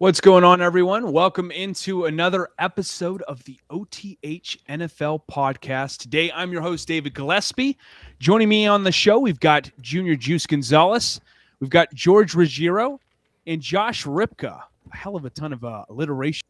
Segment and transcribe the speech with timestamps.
[0.00, 1.12] What's going on, everyone?
[1.12, 5.98] Welcome into another episode of the OTH NFL podcast.
[5.98, 7.76] Today, I'm your host, David Gillespie.
[8.18, 11.20] Joining me on the show, we've got Junior Juice Gonzalez,
[11.60, 12.98] we've got George Ruggiero,
[13.46, 14.62] and Josh Ripka.
[14.90, 16.46] A hell of a ton of uh, alliteration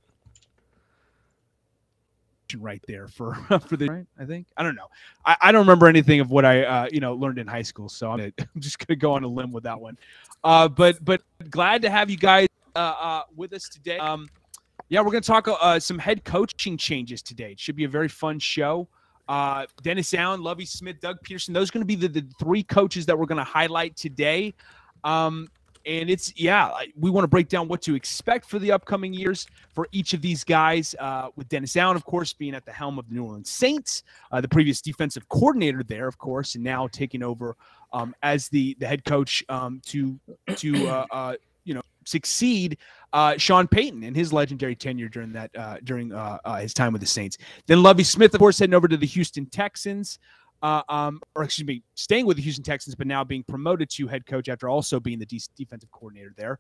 [2.61, 3.35] right there for
[3.69, 4.47] for the right, I think.
[4.57, 4.89] I don't know.
[5.25, 7.89] I, I don't remember anything of what I uh, you know learned in high school
[7.89, 9.99] so I'm, I'm just gonna go on a limb with that one.
[10.43, 13.99] Uh, but but glad to have you guys uh, uh, with us today.
[13.99, 14.29] Um,
[14.89, 17.53] yeah we're gonna talk uh, some head coaching changes today.
[17.53, 18.89] It should be a very fun show.
[19.27, 23.07] Uh, Dennis Allen Lovie Smith Doug Pederson those are gonna be the, the three coaches
[23.07, 24.55] that we're gonna highlight today.
[25.03, 25.49] Um,
[25.87, 29.47] and it's yeah we want to break down what to expect for the upcoming years
[29.73, 32.99] for each of these guys uh, with dennis allen of course being at the helm
[32.99, 34.03] of the new orleans saints
[34.33, 37.57] uh, the previous defensive coordinator there of course and now taking over
[37.93, 40.19] um, as the the head coach um, to
[40.57, 42.77] to uh, uh you know succeed
[43.15, 46.11] uh, Sean Payton and his legendary tenure during that uh, during
[46.61, 47.39] his time with the Saints.
[47.67, 50.19] Then Lovie Smith, of course, heading over to the Houston Texans
[50.65, 54.07] uh, um, or excuse me, staying with the Houston Texans, but now being promoted to
[54.07, 56.59] head coach after also being the de- defensive coordinator there.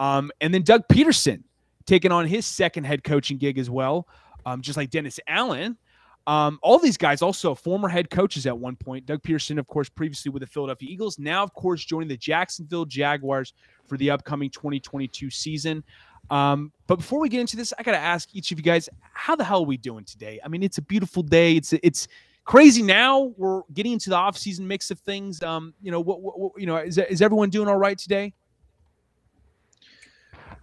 [0.00, 1.40] Um, and then Doug Pederson
[1.86, 4.08] taking on his second head coaching gig as well,
[4.44, 5.78] um, just like Dennis Allen.
[6.26, 9.06] Um, all these guys also former head coaches at one point.
[9.06, 12.86] Doug Pederson, of course, previously with the Philadelphia Eagles, now, of course, joining the Jacksonville
[12.86, 13.52] Jaguars
[13.86, 15.84] for the upcoming 2022 season.
[16.28, 18.88] Um, but before we get into this, I got to ask each of you guys,
[19.12, 20.40] how the hell are we doing today?
[20.44, 21.54] I mean, it's a beautiful day.
[21.56, 22.08] It's it's
[22.44, 25.42] crazy now we're getting into the off-season mix of things.
[25.42, 28.32] Um you know what, what, what you know is, is everyone doing all right today?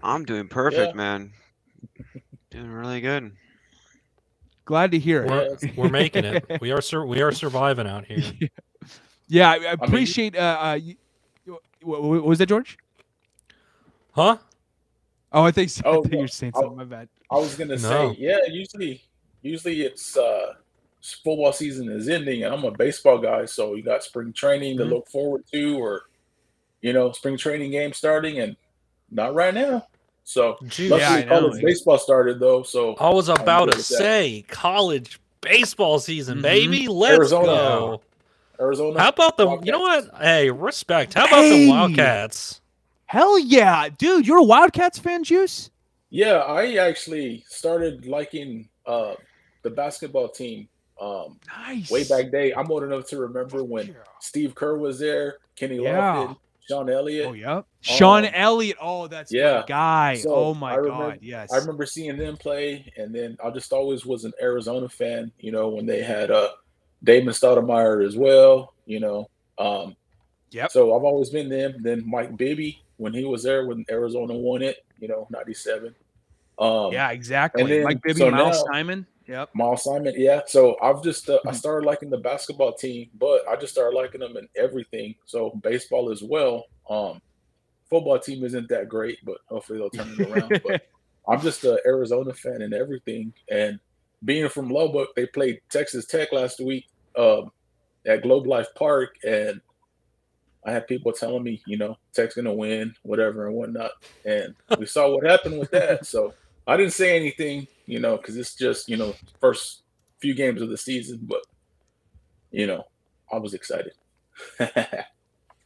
[0.04, 0.94] I'm doing perfect yeah.
[0.94, 1.34] man.
[2.50, 3.36] Doing really good.
[4.66, 5.72] Glad to hear we're, it.
[5.78, 6.46] We're making it.
[6.62, 8.50] We are sur- we are surviving out here.
[9.28, 10.96] Yeah, i, appreciate uh, uh you,
[11.84, 12.78] what, what, was that george?
[14.12, 14.40] Huh?
[15.32, 15.84] Oh i think, so.
[15.86, 17.08] oh, I think you're saying something my bad.
[17.32, 17.78] I was gonna no.
[17.78, 19.02] say yeah usually
[19.42, 20.56] usually it's uh
[21.02, 24.84] football season is ending, and I'm a baseball guy, so you got spring training to
[24.84, 24.94] mm-hmm.
[24.94, 26.04] look forward to, or
[26.82, 28.56] you know, spring training game starting, and
[29.10, 29.88] not right now.
[30.24, 32.64] So Gee, luckily, yeah, college baseball started though.
[32.64, 36.44] So I was about to say college baseball season, mm-hmm.
[36.44, 36.88] baby.
[36.88, 38.02] Let's Arizona, go.
[38.60, 39.00] Arizona.
[39.00, 39.48] How about the?
[39.48, 39.66] Wildcats.
[39.66, 40.12] You know what?
[40.20, 41.16] Hey, respect.
[41.16, 41.66] How about hey.
[41.66, 42.62] the Wildcats?
[43.06, 44.26] Hell yeah, dude!
[44.26, 45.70] You're a Wildcats fan, Juice?
[46.12, 49.16] Yeah, I actually started liking uh,
[49.64, 50.68] the basketball team
[51.00, 51.90] um, nice.
[51.90, 55.98] Way back day, I'm old enough to remember when Steve Kerr was there, Kenny yeah.
[55.98, 56.38] Lofton,
[56.68, 57.28] Sean Elliott.
[57.28, 58.78] Oh yeah, um, Sean Elliott.
[58.80, 60.16] Oh, that's yeah, guy.
[60.16, 61.52] So oh my remember, god, yes.
[61.52, 65.32] I remember seeing them play, and then I just always was an Arizona fan.
[65.40, 66.50] You know, when they had uh
[67.04, 68.74] Damon Stoudemire as well.
[68.86, 69.96] You know, um,
[70.52, 70.72] yep.
[70.72, 71.76] So I've always been them.
[71.82, 74.86] Then Mike Bibby when he was there when Arizona won it.
[75.00, 75.96] You know, '97.
[76.60, 77.64] Um, yeah, exactly.
[77.64, 79.08] Then, Mike Bibby, so Miles now, Simon.
[79.32, 79.50] Yep.
[79.54, 80.14] Miles Simon.
[80.18, 80.42] Yeah.
[80.46, 81.56] So I've just uh, I mm-hmm.
[81.56, 85.16] started liking the basketball team, but I just started liking them in everything.
[85.26, 86.66] So baseball as well.
[86.90, 87.22] Um,
[87.90, 90.62] football team isn't that great, but hopefully they'll turn it around.
[90.66, 90.86] but
[91.30, 93.32] I'm just an Arizona fan and everything.
[93.50, 93.80] And
[94.26, 96.88] being from Lubbock, they played Texas Tech last week
[97.18, 97.52] um,
[98.06, 99.62] at Globe Life Park, and
[100.66, 103.92] I had people telling me, you know, Tech's gonna win, whatever and whatnot.
[104.26, 106.06] And we saw what happened with that.
[106.06, 106.34] So
[106.68, 109.84] I didn't say anything, you know, because it's just you know first
[110.20, 111.42] few games of the season, but
[112.52, 112.84] you know,
[113.32, 113.94] I was excited.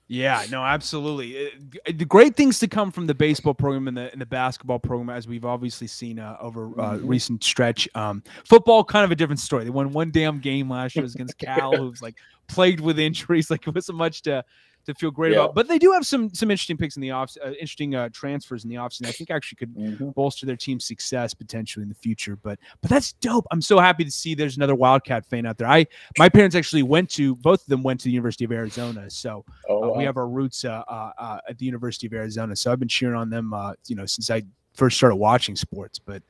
[0.08, 1.50] yeah, no, absolutely.
[1.86, 5.10] the great things to come from the baseball program and the and the basketball program,
[5.10, 7.08] as we've obviously seen uh, over uh, mm-hmm.
[7.08, 7.88] recent stretch.
[7.96, 9.64] Um, football, kind of a different story.
[9.64, 12.16] They won one damn game last year against Cal, who's like
[12.48, 13.50] plagued with injuries.
[13.52, 14.44] Like it wasn't much to
[14.86, 15.40] to feel great yeah.
[15.40, 15.56] about.
[15.56, 18.64] But they do have some some interesting picks in the off, uh, interesting uh, transfers
[18.64, 19.08] in the offseason.
[19.08, 20.10] I think actually could mm-hmm.
[20.10, 22.36] bolster their team's success potentially in the future.
[22.36, 23.46] But but that's dope.
[23.52, 25.68] I'm so happy to see there's another Wildcat fan out there.
[25.68, 25.86] I
[26.18, 29.46] my parents actually went to both of them went to the University of Arizona, so
[29.70, 29.98] oh, uh, wow.
[29.98, 32.56] we have our roots uh, uh, at the University of Arizona.
[32.56, 33.54] So I've been cheering on them,
[33.88, 34.44] you know, since I
[34.74, 36.00] first started watching sports.
[36.00, 36.22] But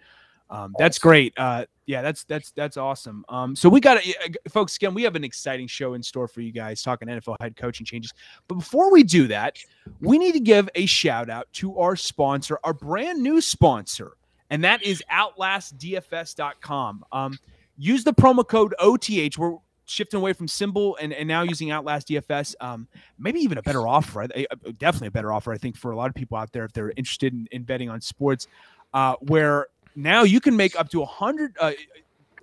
[0.50, 1.34] um, that's great.
[1.38, 3.26] Uh, yeah, that's that's that's awesome.
[3.30, 4.04] Um, so we got
[4.50, 4.94] folks again.
[4.94, 8.12] We have an exciting show in store for you guys talking NFL head coaching changes.
[8.48, 9.58] But before we do that,
[10.02, 14.18] we need to give a shout out to our sponsor, our brand new sponsor,
[14.50, 17.06] and that is OutlastDFS.com.
[17.12, 17.38] Um,
[17.78, 19.38] use the promo code OTH.
[19.38, 22.56] We're shifting away from symbol and, and now using Outlast DFS.
[22.60, 22.88] Um,
[23.20, 24.28] maybe even a better offer.
[24.80, 26.94] Definitely a better offer, I think, for a lot of people out there if they're
[26.98, 28.48] interested in, in betting on sports.
[28.94, 31.56] Uh, where now you can make up to a hundred.
[31.60, 31.72] Uh,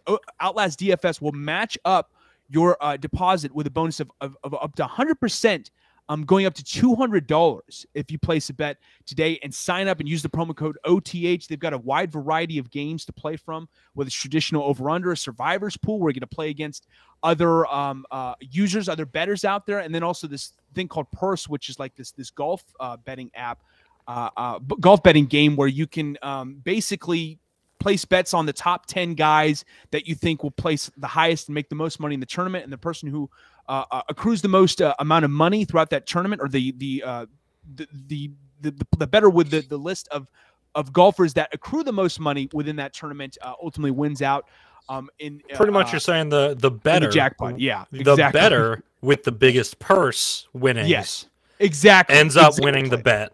[0.06, 2.10] uh, Outlast DFS will match up
[2.49, 5.70] your uh, deposit with a bonus of, of, of up to hundred percent
[6.08, 10.08] um, going up to $200 if you place a bet today and sign up and
[10.08, 11.49] use the promo code OTH.
[11.49, 15.12] They've got a wide variety of games to play from, whether it's traditional over under,
[15.12, 16.87] a survivors pool, where you're going to play against
[17.22, 21.48] other um, uh, users, other betters out there, and then also this thing called Purse,
[21.48, 23.62] which is like this this golf uh, betting app,
[24.08, 27.38] uh, uh golf betting game where you can um, basically
[27.82, 31.55] place bets on the top 10 guys that you think will place the highest and
[31.55, 33.29] make the most money in the tournament and the person who
[33.69, 37.02] uh, uh, accrues the most uh, amount of money throughout that tournament, or the the
[37.05, 37.26] uh,
[37.75, 38.31] the, the,
[38.61, 40.29] the the better with the the list of
[40.75, 44.49] of golfers that accrue the most money within that tournament uh, ultimately wins out.
[44.88, 48.14] Um, in pretty much, you're saying the the better the jackpot, yeah, exactly.
[48.14, 51.26] the better with the biggest purse winning, yes,
[51.58, 52.64] exactly, ends up exactly.
[52.64, 53.32] winning the bet.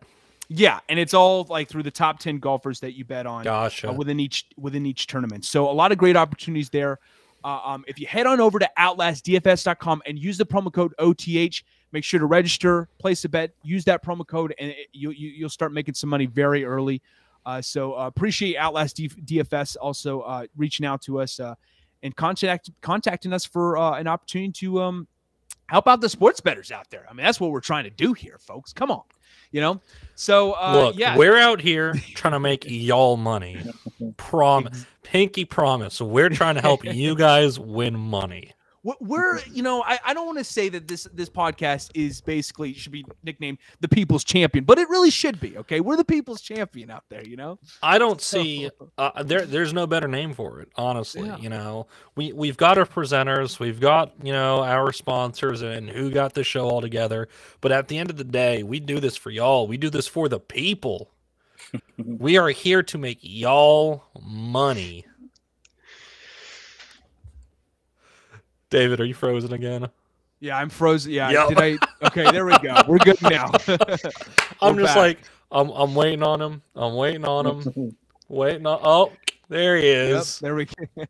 [0.49, 3.45] Yeah, and it's all like through the top ten golfers that you bet on.
[3.45, 3.91] Gotcha.
[3.91, 6.99] Uh, within each within each tournament, so a lot of great opportunities there.
[7.45, 11.63] Uh, um, if you head on over to outlastdfs.com and use the promo code OTH,
[11.93, 15.45] make sure to register, place a bet, use that promo code, and it, you, you,
[15.45, 17.01] will start making some money very early.
[17.47, 21.55] Uh, so uh, appreciate Outlast D- DFS also uh, reaching out to us uh,
[22.03, 25.07] and contact contacting us for uh, an opportunity to um,
[25.67, 27.07] help out the sports betters out there.
[27.09, 28.73] I mean, that's what we're trying to do here, folks.
[28.73, 29.03] Come on
[29.51, 29.81] you know?
[30.15, 31.17] So uh, look yeah.
[31.17, 33.61] we're out here trying to make y'all money.
[34.17, 38.53] Promise pinky promise we're trying to help you guys win money
[39.01, 42.73] we're you know I, I don't want to say that this this podcast is basically
[42.75, 45.81] should be nicknamed the people's champion but it really should be okay?
[45.81, 47.59] We're the people's champion out there you know?
[47.83, 51.39] I don't see uh, there there's no better name for it honestly yeah.
[51.39, 51.87] you know?
[52.17, 56.45] We we've got our presenters we've got you know our sponsors and who got the
[56.45, 57.29] show all together
[57.61, 59.67] but at the end of the day we do this for y'all.
[59.67, 61.11] We do this for the people.
[61.99, 65.05] We are here to make y'all money
[68.71, 69.89] David, are you frozen again?
[70.41, 71.13] Yeah, I'm frozen.
[71.13, 71.49] Yeah, yep.
[71.49, 71.79] did I?
[72.07, 72.81] Okay, there we go.
[72.87, 73.47] We're good now.
[74.61, 74.97] I'm just back.
[74.97, 75.19] like
[75.51, 75.71] I'm.
[75.71, 76.63] I'm waiting on him.
[76.77, 77.97] I'm waiting on him.
[78.29, 78.79] waiting on.
[78.83, 79.13] Oh,
[79.49, 80.41] there he is.
[80.41, 81.05] Yep, there we go.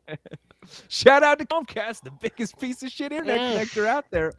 [0.88, 3.58] Shout out to Comcast, the biggest piece of shit internet mm.
[3.58, 4.34] connector out there.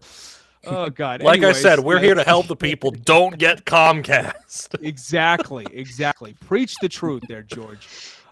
[0.66, 1.22] Oh God!
[1.22, 2.02] Like Anyways, I said, we're yeah.
[2.02, 2.92] here to help the people.
[2.92, 4.84] Don't get Comcast.
[4.84, 6.36] exactly, exactly.
[6.46, 7.88] Preach the truth, there, George.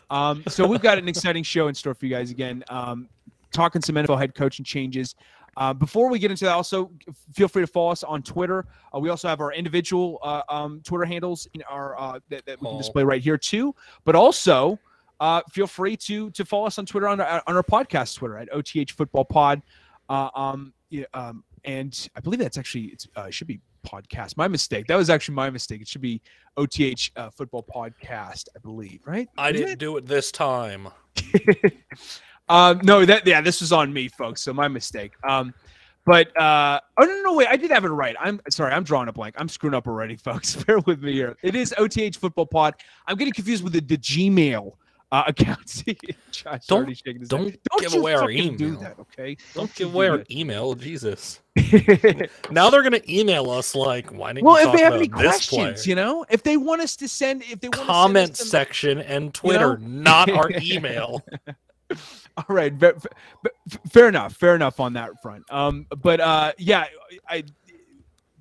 [0.10, 2.64] Um, so we've got an exciting show in store for you guys again.
[2.70, 3.10] Um,
[3.52, 5.16] talking some NFL head coaching changes.
[5.58, 6.92] Uh, before we get into that, also
[7.34, 8.68] feel free to follow us on Twitter.
[8.94, 12.62] Uh, we also have our individual uh, um, Twitter handles in our uh, that, that,
[12.62, 13.74] we can display right here too.
[14.06, 14.78] But also,
[15.20, 18.38] uh, feel free to to follow us on Twitter on our, on our podcast Twitter
[18.38, 19.64] at OTH Football Pod.
[20.10, 24.38] Uh, um, yeah, um, and I believe that's actually it should be podcast.
[24.38, 24.86] My mistake.
[24.86, 25.82] That was actually my mistake.
[25.82, 26.22] It should be
[26.56, 28.48] OTH Football Podcast.
[28.56, 29.02] I believe.
[29.06, 29.28] Right?
[29.40, 29.80] I Is didn't it?
[29.80, 30.90] do it this time.
[32.50, 34.42] Um, no, that yeah, this was on me, folks.
[34.42, 35.14] So my mistake.
[35.28, 35.54] Um,
[36.08, 38.16] but uh, oh no, no, wait, I did have it right.
[38.20, 39.36] I'm sorry, I'm drawing a blank.
[39.38, 40.56] I'm screwing up already, folks.
[40.56, 41.36] Bear with me here.
[41.44, 42.76] It is OTH Football Pod.
[43.06, 44.72] I'm getting confused with the, the Gmail
[45.12, 45.84] uh, account.
[46.32, 46.88] Josh don't
[47.28, 48.58] don't, don't give away our email.
[48.58, 49.36] Do that, okay?
[49.54, 50.76] Don't, don't give away our email.
[50.76, 51.42] Jesus.
[52.52, 55.52] now they're gonna email us like, why didn't well, you if they have any questions,
[55.52, 55.76] player?
[55.84, 59.34] you know, if they want us to send, if they want to comment section and
[59.34, 60.02] Twitter, you know?
[60.04, 61.22] not our email.
[62.38, 62.74] All right,
[63.90, 64.36] fair enough.
[64.36, 65.44] Fair enough on that front.
[65.50, 66.86] Um, but uh, yeah,
[67.28, 67.44] I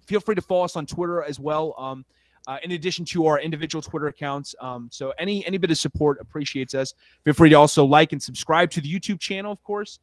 [0.06, 1.75] feel free to follow us on Twitter as well.
[1.78, 2.04] Um,
[2.46, 4.54] uh, in addition to our individual Twitter accounts.
[4.60, 6.94] Um, so any any bit of support appreciates us.
[7.25, 9.99] Feel free to also like and subscribe to the YouTube channel, of course.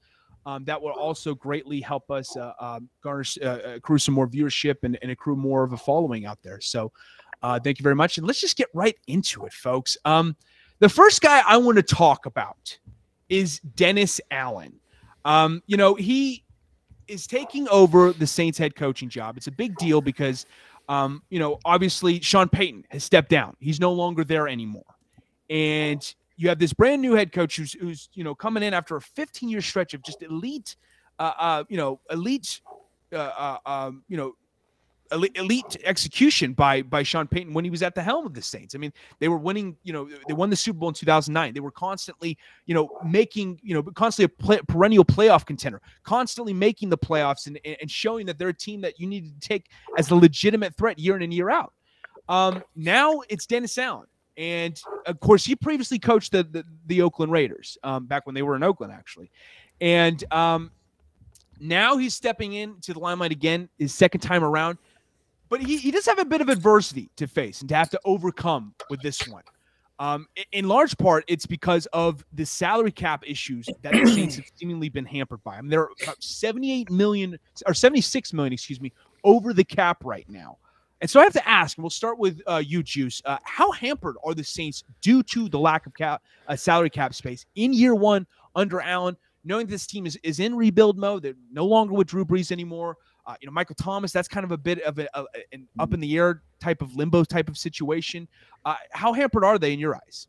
[0.46, 4.76] Um, that will also greatly help us uh, um, garnish, uh, accrue some more viewership
[4.84, 6.60] and, and, accrue more of a following out there.
[6.60, 6.92] So
[7.42, 8.18] uh, thank you very much.
[8.18, 9.96] And let's just get right into it, folks.
[10.04, 10.36] Um,
[10.80, 12.78] the first guy I want to talk about
[13.34, 14.80] is Dennis Allen.
[15.26, 16.44] Um, you know, he
[17.08, 19.38] is taking over the Saints head coaching job.
[19.38, 20.46] It's a big deal because,
[20.88, 23.56] um, you know, obviously Sean Payton has stepped down.
[23.60, 24.86] He's no longer there anymore.
[25.50, 28.96] And you have this brand new head coach who's, who's you know, coming in after
[28.98, 30.76] a 15 year stretch of just elite,
[31.18, 32.62] uh, uh, you know, elite,
[33.14, 34.34] uh, uh, um, you know,
[35.36, 38.76] elite execution by by Sean Payton when he was at the helm of the Saints.
[38.76, 39.78] I mean, they were winning.
[39.84, 41.54] You know, they won the Super Bowl in 2009.
[41.54, 46.54] They were constantly, you know, making, you know, constantly a play, perennial playoff contender, constantly
[46.54, 49.70] making the playoffs and and showing that they're a team that you need to take
[49.98, 51.74] as a legitimate threat year in and year out.
[52.30, 54.08] Um, now it's Dennis Allen.
[54.36, 58.42] And of course, he previously coached the the, the Oakland Raiders um, back when they
[58.42, 59.32] were in Oakland, actually.
[59.80, 60.72] And um,
[61.60, 64.78] now he's stepping into the limelight again, his second time around
[65.54, 68.00] but he, he does have a bit of adversity to face and to have to
[68.06, 69.44] overcome with this one.
[70.00, 74.46] Um, in large part, it's because of the salary cap issues that the Saints have
[74.56, 75.58] seemingly been hampered by.
[75.58, 78.94] I mean, there are about 78 million or 76 million, excuse me,
[79.24, 80.58] over the cap right now.
[81.02, 83.22] And so I have to ask, and we'll start with uh, you, Juice.
[83.24, 87.14] Uh, how hampered are the Saints due to the lack of cap, uh, salary cap
[87.14, 89.16] space in year one under Allen?
[89.46, 92.98] Knowing this team is, is in rebuild mode, they're no longer with Drew Brees anymore.
[93.26, 95.94] Uh, you know, Michael Thomas, that's kind of a bit of a, a, an up
[95.94, 98.28] in the air type of limbo type of situation.
[98.66, 100.28] Uh, how hampered are they in your eyes?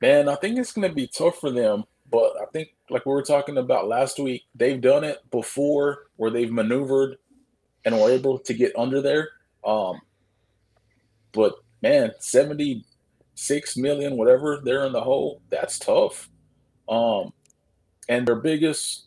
[0.00, 1.84] Man, I think it's going to be tough for them.
[2.10, 6.30] But I think, like we were talking about last week, they've done it before where
[6.30, 7.16] they've maneuvered
[7.86, 9.30] and were able to get under there.
[9.64, 10.00] Um,
[11.32, 16.28] but man, 76 million, whatever they're in the hole, that's tough.
[16.86, 17.32] Um,
[18.10, 19.04] and their biggest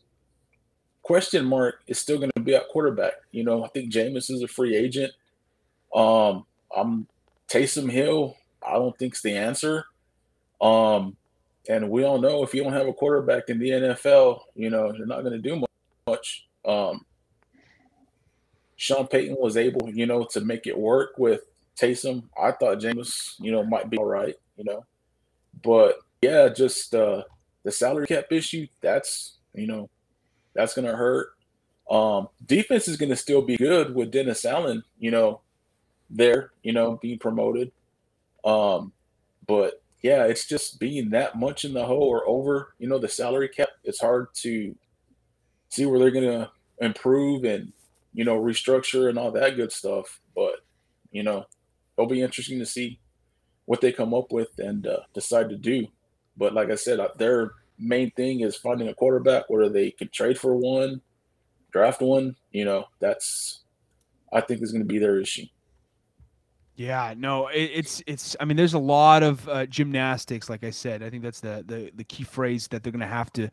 [1.04, 3.14] question mark is still going to be at quarterback.
[3.32, 5.12] You know, I think Jameis is a free agent.
[5.94, 7.08] Um, I'm
[7.48, 8.38] Taysom Hill.
[8.66, 9.86] I don't think's the answer.
[10.62, 11.16] Um,
[11.68, 14.94] and we all know if you don't have a quarterback in the NFL, you know,
[14.94, 15.66] you're not going to do
[16.08, 16.48] much.
[16.66, 17.06] Um,
[18.76, 21.42] Sean Payton was able, you know, to make it work with
[21.78, 22.24] Taysom.
[22.42, 24.86] I thought Jameis, you know, might be all right, you know.
[25.64, 27.24] But yeah, just uh
[27.64, 29.90] the salary cap issue, that's you know,
[30.54, 31.30] that's gonna hurt.
[31.90, 35.42] Um, defense is gonna still be good with Dennis Allen, you know,
[36.10, 37.72] there, you know, being promoted.
[38.44, 38.94] Um,
[39.48, 43.10] but yeah, it's just being that much in the hole or over, you know, the
[43.10, 43.70] salary cap.
[43.84, 44.76] It's hard to
[45.70, 47.72] see where they're gonna improve and
[48.16, 50.22] you know, restructure and all that good stuff.
[50.34, 50.62] But,
[51.12, 51.46] you know,
[51.98, 53.00] it'll be interesting to see
[53.66, 55.88] what they come up with and uh, decide to do.
[56.38, 60.08] But like I said, uh, their main thing is finding a quarterback, whether they can
[60.10, 61.02] trade for one,
[61.76, 62.36] draft one.
[62.52, 63.64] You know, that's
[64.32, 65.46] I think is going to be their issue.
[66.76, 68.36] Yeah, no, it, it's it's.
[68.40, 70.50] I mean, there's a lot of uh, gymnastics.
[70.50, 73.08] Like I said, I think that's the the the key phrase that they're going to
[73.08, 73.50] have to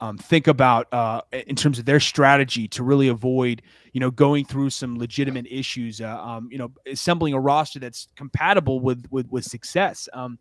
[0.00, 4.44] um, think about uh, in terms of their strategy to really avoid, you know, going
[4.44, 6.00] through some legitimate issues.
[6.00, 10.08] Uh, um, you know, assembling a roster that's compatible with with with success.
[10.12, 10.38] Um,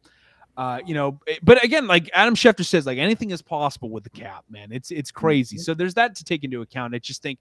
[0.58, 4.04] uh, you know, eh, but again, like Adam Schefter says, like anything is possible with
[4.04, 4.72] the cap, man.
[4.72, 5.58] It's it's crazy.
[5.58, 5.64] Mm-hmm.
[5.64, 6.96] So there's that to take into account.
[6.96, 7.40] I just think,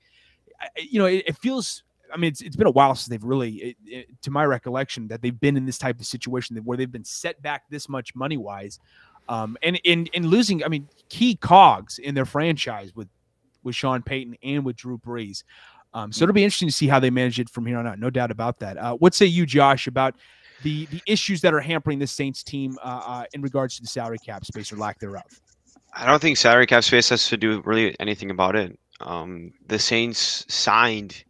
[0.76, 1.82] you know, it, it feels.
[2.12, 5.08] I mean, it's, it's been a while since they've really, it, it, to my recollection,
[5.08, 8.14] that they've been in this type of situation where they've been set back this much
[8.14, 8.78] money wise.
[9.28, 13.08] Um, and in in losing, I mean, key cogs in their franchise with
[13.62, 15.42] with Sean Payton and with Drew Brees.
[15.94, 17.98] Um, so it'll be interesting to see how they manage it from here on out.
[17.98, 18.76] No doubt about that.
[18.76, 20.14] Uh, what say you, Josh, about
[20.62, 23.88] the the issues that are hampering the Saints team uh, uh, in regards to the
[23.88, 25.24] salary cap space or lack thereof?
[25.92, 28.78] I don't think salary cap space has to do really anything about it.
[29.00, 31.24] Um, the Saints signed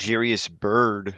[0.00, 1.14] Jairus Byrd,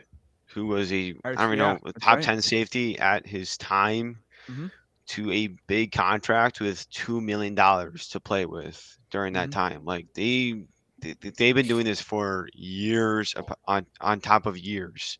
[0.46, 2.24] who was a I don't even yeah, know top right.
[2.24, 4.18] ten safety at his time.
[4.48, 4.66] Mm-hmm
[5.08, 9.58] to a big contract with two million dollars to play with during that mm-hmm.
[9.58, 9.84] time.
[9.84, 10.64] Like they,
[11.00, 13.34] they they've been doing this for years
[13.66, 15.18] on on top of years.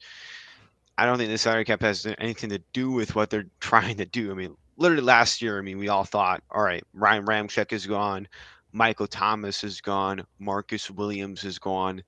[0.99, 4.05] I don't think the salary cap has anything to do with what they're trying to
[4.05, 4.33] do.
[4.33, 7.87] I mean, literally last year, I mean, we all thought, all right, Ryan Ramczyk is
[7.87, 8.27] gone,
[8.73, 12.03] Michael Thomas is gone, Marcus Williams is gone.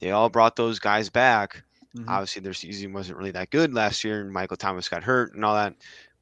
[0.00, 1.62] They all brought those guys back.
[1.94, 2.08] Mm-hmm.
[2.08, 5.44] Obviously, their season wasn't really that good last year, and Michael Thomas got hurt and
[5.44, 5.74] all that.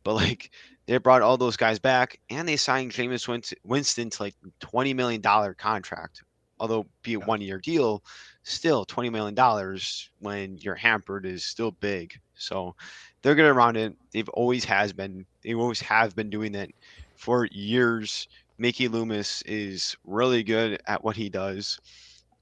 [0.03, 0.51] But like
[0.87, 5.21] they brought all those guys back, and they signed Jameis Winston to like twenty million
[5.21, 6.23] dollar contract.
[6.61, 8.05] Although be a one year deal,
[8.45, 12.19] still twenty million dollars when you're hampered is still big.
[12.37, 12.77] So
[13.23, 13.97] they're good around it.
[14.13, 15.27] They've always has been.
[15.43, 16.71] They always have been doing that
[17.17, 18.29] for years.
[18.59, 21.81] Mickey Loomis is really good at what he does.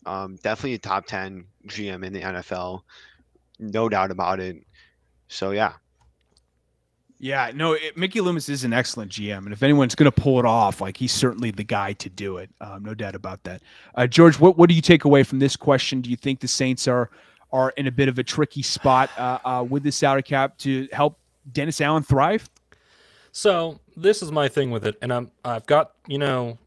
[0.05, 2.83] Um, definitely a top ten GM in the NFL,
[3.59, 4.57] no doubt about it.
[5.29, 5.75] So yeah,
[7.23, 10.41] yeah, no, it, Mickey Loomis is an excellent GM, and if anyone's going to pull
[10.41, 12.51] it off, like he's certainly the guy to do it.
[12.61, 13.63] Um, no doubt about that.
[13.95, 16.01] Uh, George, what what do you take away from this question?
[16.01, 17.11] Do you think the Saints are
[17.53, 20.89] are in a bit of a tricky spot uh, uh, with the salary cap to
[20.91, 21.17] help
[21.53, 22.51] Dennis Allen thrive?
[23.31, 26.59] So this is my thing with it, and I'm I've got you know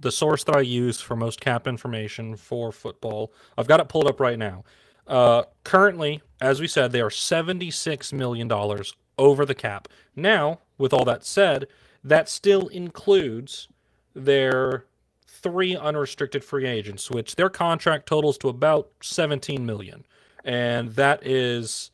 [0.00, 3.32] the source that I use for most cap information for football.
[3.56, 4.64] I've got it pulled up right now.
[5.06, 9.88] Uh, currently, as we said, they are seventy-six million dollars over the cap.
[10.16, 11.66] Now, with all that said,
[12.04, 13.68] that still includes
[14.14, 14.86] their
[15.26, 20.04] three unrestricted free agents, which their contract totals to about 17 million.
[20.44, 21.90] And that is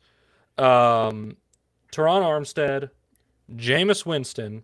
[0.57, 1.37] um,
[1.91, 2.89] Terron Armstead,
[3.55, 4.63] Jameis Winston,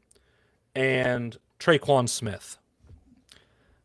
[0.75, 2.57] and Tre'Quan Smith.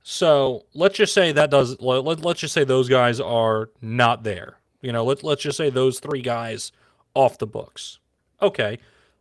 [0.03, 1.79] So let's just say that does.
[1.81, 4.59] Let, let's just say those guys are not there.
[4.81, 6.73] You know, let, let's just say those three guys
[7.15, 7.99] off the books
[8.43, 8.79] okay,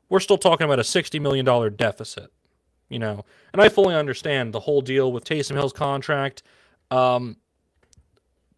[0.10, 2.32] we're still talking about a $60 million deficit,
[2.90, 3.26] you know.
[3.54, 6.44] And I fully understand the whole deal with Taysom Hill's contract.
[6.92, 7.38] Um,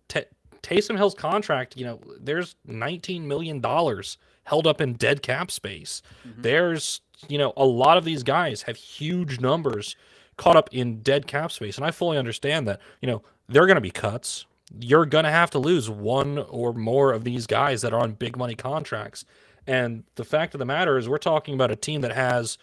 [0.08, 0.24] t-
[0.64, 6.02] Taysom Hill's contract, you know, there's 19 million dollars held up in dead cap space.
[6.28, 6.42] Mm-hmm.
[6.42, 9.96] There's, you know, a lot of these guys have huge numbers
[10.38, 12.80] caught up in dead cap space, and I fully understand that.
[13.02, 14.46] You know, they're going to be cuts.
[14.80, 18.14] You're going to have to lose one or more of these guys that are on
[18.14, 19.26] big money contracts.
[19.68, 22.58] And the fact of the matter is, we're talking about a team that has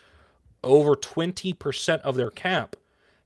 [0.64, 2.76] over 20% of their cap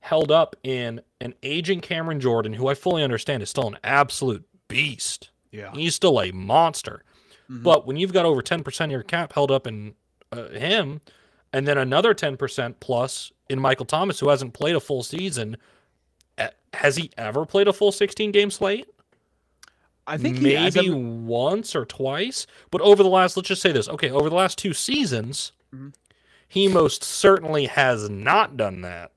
[0.01, 4.43] held up in an aging Cameron Jordan, who I fully understand is still an absolute
[4.67, 5.31] beast.
[5.51, 5.71] Yeah.
[5.73, 7.03] He's still a monster.
[7.49, 7.63] Mm-hmm.
[7.63, 9.95] But when you've got over 10% of your cap held up in
[10.31, 11.01] uh, him,
[11.51, 15.57] and then another 10% plus in Michael Thomas, who hasn't played a full season,
[16.73, 18.87] has he ever played a full 16 game slate?
[20.05, 24.11] I think maybe once or twice, but over the last, let's just say this, okay,
[24.11, 25.89] over the last two seasons, mm-hmm.
[26.47, 29.11] he most certainly has not done that.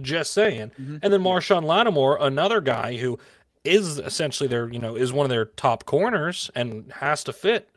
[0.00, 0.70] Just saying.
[0.80, 0.98] Mm-hmm.
[1.02, 3.18] And then Marshon Lattimore, another guy who
[3.64, 7.68] is essentially their, you know, is one of their top corners and has to fit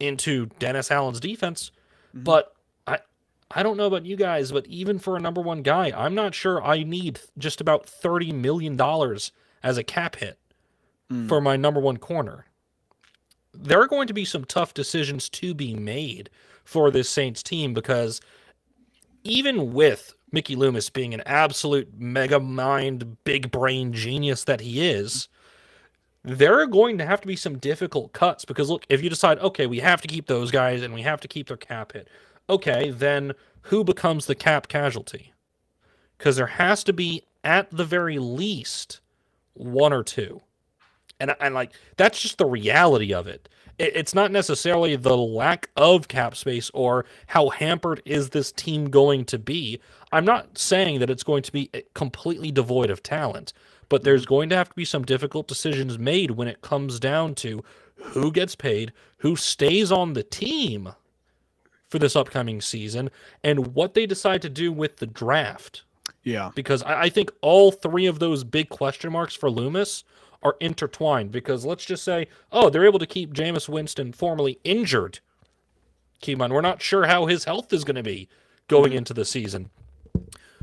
[0.00, 1.70] into Dennis Allen's defense.
[2.14, 2.24] Mm-hmm.
[2.24, 2.54] But
[2.86, 2.98] I
[3.50, 6.34] I don't know about you guys, but even for a number one guy, I'm not
[6.34, 10.38] sure I need just about thirty million dollars as a cap hit
[11.12, 11.28] mm.
[11.28, 12.46] for my number one corner.
[13.54, 16.30] There are going to be some tough decisions to be made
[16.64, 18.20] for this Saints team because
[19.24, 25.28] even with Mickey Loomis being an absolute mega mind, big brain genius that he is,
[26.24, 29.38] there are going to have to be some difficult cuts because look, if you decide,
[29.40, 32.08] okay, we have to keep those guys and we have to keep their cap hit,
[32.48, 35.32] okay, then who becomes the cap casualty?
[36.16, 39.00] Because there has to be, at the very least,
[39.54, 40.40] one or two.
[41.22, 43.48] And, and like, that's just the reality of it
[43.78, 49.24] it's not necessarily the lack of cap space or how hampered is this team going
[49.24, 49.80] to be.
[50.12, 53.52] I'm not saying that it's going to be eh, completely devoid of talent,
[53.88, 57.34] but there's going to have to be some difficult decisions made when it comes down
[57.36, 57.64] to
[57.96, 60.92] who gets paid, who stays on the team
[61.88, 63.10] for this upcoming season,
[63.42, 65.82] and what they decide to do with the draft.
[66.24, 66.50] Yeah.
[66.54, 70.04] Because I, I think all three of those big question marks for Loomis
[70.42, 75.20] are intertwined because let's just say, oh, they're able to keep Jameis Winston formally injured.
[76.20, 78.28] Keep on, we're not sure how his health is going to be
[78.68, 79.70] going into the season.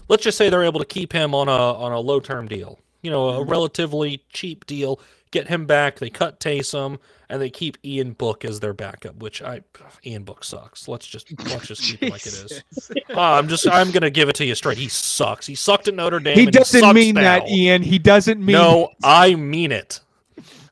[0.07, 2.79] Let's just say they're able to keep him on a on a low term deal,
[3.01, 4.99] you know, a relatively cheap deal.
[5.31, 5.99] Get him back.
[5.99, 6.97] They cut Taysom
[7.29, 9.61] and they keep Ian Book as their backup, which I
[10.05, 10.87] Ian Book sucks.
[10.87, 12.63] Let's just let's just keep it like it is.
[13.09, 14.77] Uh, I'm just I'm gonna give it to you straight.
[14.77, 15.45] He sucks.
[15.45, 16.37] He sucked at Notre Dame.
[16.37, 17.21] He doesn't he mean now.
[17.21, 17.81] that, Ian.
[17.81, 18.53] He doesn't mean.
[18.53, 19.99] No, I mean it.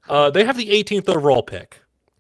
[0.07, 1.79] Uh, they have the 18th overall pick.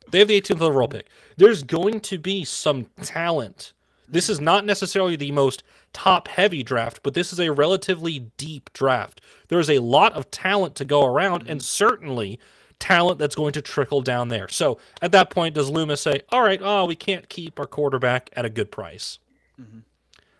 [0.09, 1.07] They have the 18th overall pick.
[1.37, 3.73] There's going to be some talent.
[4.09, 8.71] This is not necessarily the most top heavy draft, but this is a relatively deep
[8.73, 9.21] draft.
[9.47, 12.39] There's a lot of talent to go around, and certainly
[12.79, 14.47] talent that's going to trickle down there.
[14.47, 18.29] So at that point, does Loomis say, all right, oh, we can't keep our quarterback
[18.33, 19.19] at a good price?
[19.59, 19.79] Mm-hmm.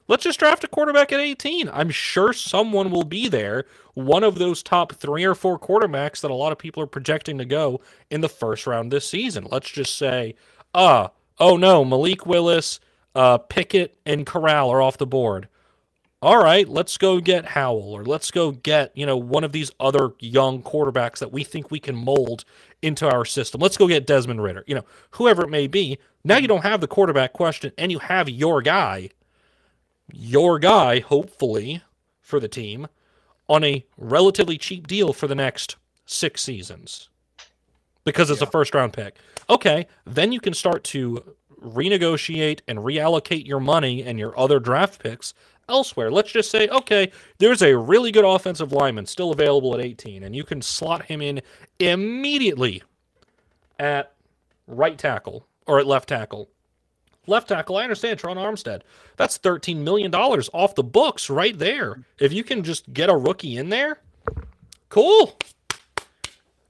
[0.08, 1.70] Let's just draft a quarterback at 18.
[1.70, 6.32] I'm sure someone will be there, one of those top three or four quarterbacks that
[6.32, 9.48] a lot of people are projecting to go in the first round this season.
[9.52, 10.36] Let's just say,
[10.74, 12.80] uh, oh no, Malik Willis,
[13.18, 15.50] uh, Pickett, and Corral are off the board
[16.22, 19.70] all right, let's go get Howell or let's go get, you know, one of these
[19.80, 22.44] other young quarterbacks that we think we can mold
[22.82, 23.62] into our system.
[23.62, 26.00] Let's go get Desmond Ridder, you know, whoever it may be.
[26.24, 29.10] Now you don't have the quarterback question and you have your guy,
[30.12, 31.84] your guy, hopefully,
[32.22, 32.88] for the team
[33.48, 35.76] on a relatively cheap deal for the next
[36.08, 37.10] six seasons
[38.06, 38.48] because it's yeah.
[38.48, 39.18] a first round pick.
[39.52, 41.24] Okay, then you can start to
[41.64, 45.34] renegotiate and reallocate your money and your other draft picks
[45.70, 46.12] elsewhere.
[46.12, 50.36] Let's just say, okay, there's a really good offensive lineman still available at 18, and
[50.36, 51.42] you can slot him in
[51.80, 52.84] immediately
[53.80, 54.14] at
[54.68, 56.50] right tackle or at left tackle.
[57.30, 58.82] Left tackle, I understand, Terron Armstead.
[59.18, 62.06] That's $13 million off the books right there.
[62.20, 64.00] If you can just get a rookie in there,
[64.88, 65.38] cool.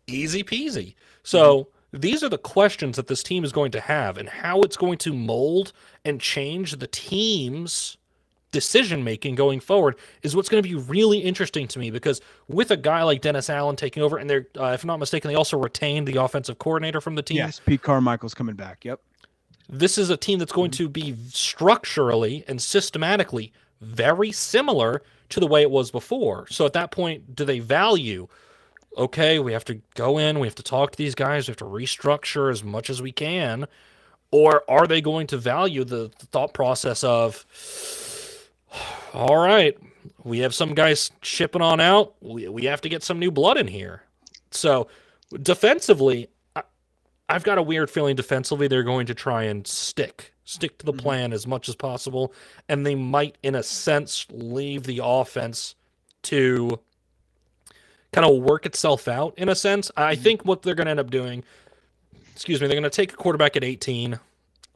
[0.08, 0.96] Easy peasy.
[1.22, 4.78] So these are the questions that this team is going to have and how it's
[4.78, 5.74] going to mold
[6.04, 7.98] and change the team's
[8.52, 12.72] decision making going forward is what's going to be really interesting to me because with
[12.72, 15.36] a guy like Dennis Allen taking over, and they're, uh, if I'm not mistaken, they
[15.36, 17.38] also retained the offensive coordinator from the team.
[17.38, 18.84] Yes, Pete Carmichael's coming back.
[18.86, 19.02] Yep.
[19.70, 25.48] This is a team that's going to be structurally and systematically very similar to the
[25.48, 26.48] way it was before.
[26.48, 28.28] So at that point, do they value?
[28.96, 31.58] Okay, we have to go in, we have to talk to these guys, we have
[31.58, 33.68] to restructure as much as we can.
[34.32, 37.46] Or are they going to value the, the thought process of,
[39.14, 39.78] all right,
[40.24, 42.16] we have some guys shipping on out.
[42.22, 44.04] We, we have to get some new blood in here.
[44.52, 44.88] So
[45.34, 46.64] Defensively, I,
[47.28, 50.94] have got a weird feeling defensively they're going to try and stick stick to the
[50.94, 51.02] mm-hmm.
[51.02, 52.34] plan as much as possible,
[52.70, 55.76] and they might, in a sense, leave the offense
[56.24, 56.80] to
[58.14, 59.34] kind of work itself out.
[59.38, 60.24] In a sense, I mm-hmm.
[60.24, 61.44] think what they're going to end up doing,
[62.34, 64.20] excuse me, they're going to take a quarterback at 18.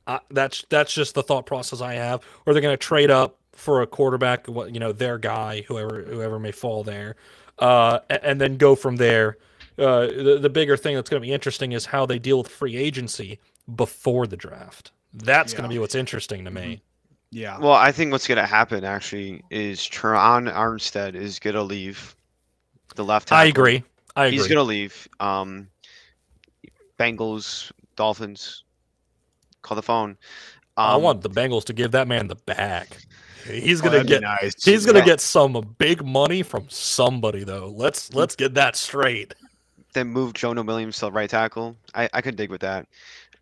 [0.08, 3.38] Uh, that's that's just the thought process I have, or they're going to trade up
[3.54, 7.16] for a quarterback, you know, their guy, whoever whoever may fall there,
[7.60, 9.38] uh, and then go from there.
[9.78, 12.48] Uh, the, the bigger thing that's going to be interesting is how they deal with
[12.48, 13.40] free agency
[13.76, 14.92] before the draft.
[15.14, 15.58] That's yeah.
[15.60, 16.62] going to be what's interesting to me.
[16.62, 16.82] Mm-hmm.
[17.32, 17.60] Yeah.
[17.60, 22.16] Well, I think what's going to happen actually is Terron Armstead is going to leave
[22.96, 23.30] the left.
[23.30, 23.42] Tackle.
[23.42, 23.84] I agree.
[24.16, 24.38] I agree.
[24.38, 25.08] He's going to leave.
[25.20, 25.68] Um,
[27.00, 28.64] Bengals, Dolphins,
[29.62, 30.12] call the phone.
[30.78, 32.88] Um, I want the Bengals to give that man the bag.
[33.46, 34.64] He's gonna oh, get nice.
[34.64, 35.06] he's gonna yeah.
[35.06, 37.74] get some big money from somebody though.
[37.76, 39.34] Let's let's get that straight.
[39.94, 41.76] Then move Jonah Williams to right tackle.
[41.96, 42.88] I I could dig with that.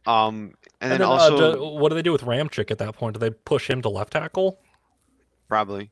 [0.06, 2.72] Um, and, and then, then, uh, also, uh, do, what do they do with Ramczyk
[2.72, 3.14] at that point?
[3.14, 4.60] Do they push him to left tackle?
[5.50, 5.92] Probably.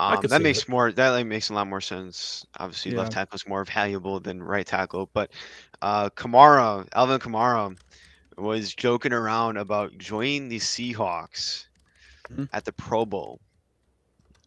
[0.00, 0.68] Um, that makes it.
[0.68, 2.46] more that like, makes a lot more sense.
[2.58, 2.98] Obviously, yeah.
[2.98, 5.10] left tackle is more valuable than right tackle.
[5.12, 5.30] But
[5.82, 7.76] uh, Kamara, Alvin Kamara,
[8.36, 11.66] was joking around about joining the Seahawks
[12.30, 12.44] mm-hmm.
[12.52, 13.40] at the Pro Bowl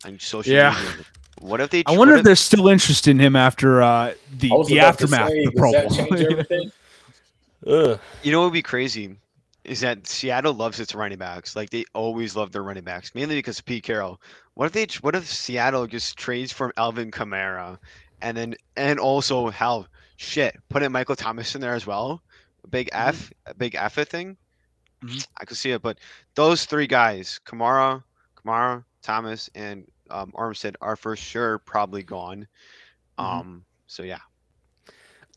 [0.05, 0.73] on social yeah.
[0.77, 1.05] media.
[1.39, 1.83] What if they?
[1.85, 5.53] I wonder if they're still interested in him after uh, the the aftermath say, of
[5.53, 5.71] the Pro
[6.51, 6.71] Bowl.
[8.23, 9.17] You know what would be crazy
[9.63, 11.55] is that Seattle loves its running backs.
[11.55, 14.19] Like they always love their running backs, mainly because of Pete Carroll.
[14.61, 14.99] What if they?
[15.01, 17.79] What if Seattle just trades from Alvin Kamara,
[18.21, 22.21] and then and also hell shit put in Michael Thomas in there as well.
[22.63, 23.09] A big mm-hmm.
[23.09, 24.37] F, a big F thing.
[25.03, 25.17] Mm-hmm.
[25.39, 25.97] I could see it, but
[26.35, 28.03] those three guys, Kamara,
[28.37, 32.45] Kamara, Thomas, and um, Armstead, are for sure probably gone.
[33.17, 33.39] Mm-hmm.
[33.39, 34.19] Um, so yeah.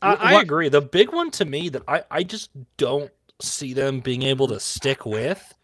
[0.03, 0.69] I, I agree.
[0.69, 3.09] The big one to me that I, I just don't
[3.41, 5.54] see them being able to stick with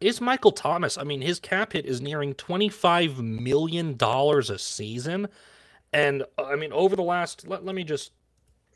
[0.00, 0.98] is Michael Thomas.
[0.98, 5.28] I mean, his cap hit is nearing $25 million a season.
[5.92, 8.12] And uh, I mean, over the last, let, let me just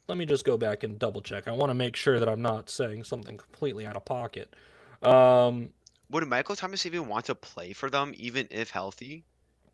[0.09, 1.49] let me just go back and double check.
[1.49, 4.55] I want to make sure that I'm not saying something completely out of pocket.
[5.03, 5.69] Um,
[6.11, 9.25] Would Michael Thomas even want to play for them, even if healthy?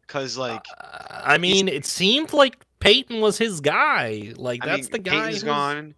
[0.00, 4.32] Because like, uh, I mean, it seemed like Payton was his guy.
[4.36, 5.10] Like I that's mean, the guy.
[5.10, 5.44] Payton's who's...
[5.44, 5.94] gone.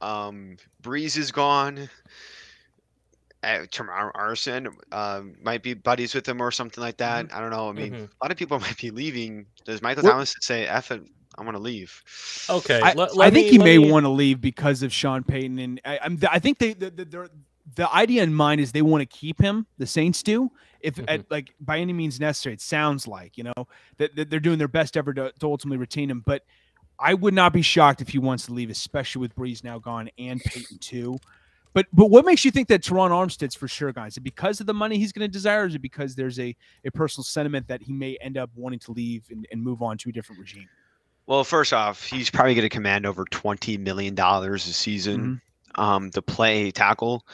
[0.00, 1.88] Um, Brees is gone.
[3.42, 3.64] Uh,
[4.14, 7.26] Arson um, might be buddies with him or something like that.
[7.26, 7.36] Mm-hmm.
[7.36, 7.68] I don't know.
[7.68, 8.04] I mean, mm-hmm.
[8.04, 9.46] a lot of people might be leaving.
[9.64, 10.10] Does Michael what?
[10.10, 11.02] Thomas say, "F it,
[11.36, 12.02] I want to leave"?
[12.50, 13.90] Okay, I, let, let I think me, he may me...
[13.90, 17.30] want to leave because of Sean Payton, and I, I'm, I think they, the, the,
[17.76, 19.66] the idea in mind is they want to keep him.
[19.78, 21.08] The Saints do, if mm-hmm.
[21.08, 22.54] at, like by any means necessary.
[22.54, 25.78] It sounds like you know that, that they're doing their best ever to, to, ultimately
[25.78, 26.22] retain him.
[26.26, 26.44] But
[26.98, 30.10] I would not be shocked if he wants to leave, especially with Brees now gone
[30.18, 31.18] and Payton too.
[31.78, 34.14] But but what makes you think that Terron Armstead's for sure guys?
[34.14, 36.40] Is it because of the money he's going to desire, or is it because there's
[36.40, 39.80] a, a personal sentiment that he may end up wanting to leave and, and move
[39.80, 40.68] on to a different regime?
[41.28, 45.40] Well, first off, he's probably going to command over twenty million dollars a season
[45.76, 45.80] mm-hmm.
[45.80, 47.24] um, to play tackle.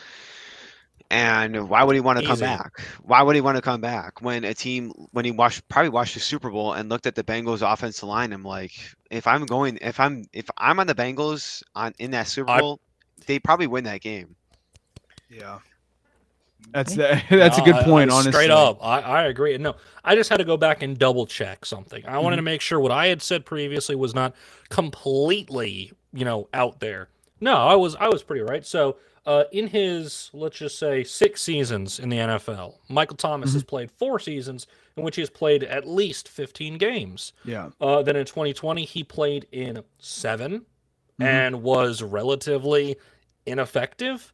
[1.11, 2.83] And why would he want to come back?
[3.03, 6.13] Why would he want to come back when a team when he watched probably watched
[6.13, 8.31] the Super Bowl and looked at the Bengals offensive line?
[8.31, 8.73] I'm like,
[9.11, 12.81] if I'm going, if I'm if I'm on the Bengals on in that Super Bowl,
[13.27, 14.37] they probably win that game.
[15.29, 15.59] Yeah.
[16.73, 18.11] That's the, that's no, a good point.
[18.11, 19.57] I, I, honestly, straight up, I, I agree.
[19.59, 22.05] No, I just had to go back and double check something.
[22.07, 22.39] I wanted mm-hmm.
[22.39, 24.35] to make sure what I had said previously was not
[24.71, 27.09] completely, you know, out there.
[27.41, 28.65] No, I was I was pretty right.
[28.65, 33.57] So uh, in his, let's just say, six seasons in the NFL, Michael Thomas mm-hmm.
[33.57, 37.33] has played four seasons in which he has played at least 15 games.
[37.45, 37.71] Yeah.
[37.81, 41.23] Uh, then in 2020, he played in 7 mm-hmm.
[41.23, 42.97] and was relatively
[43.47, 44.33] ineffective.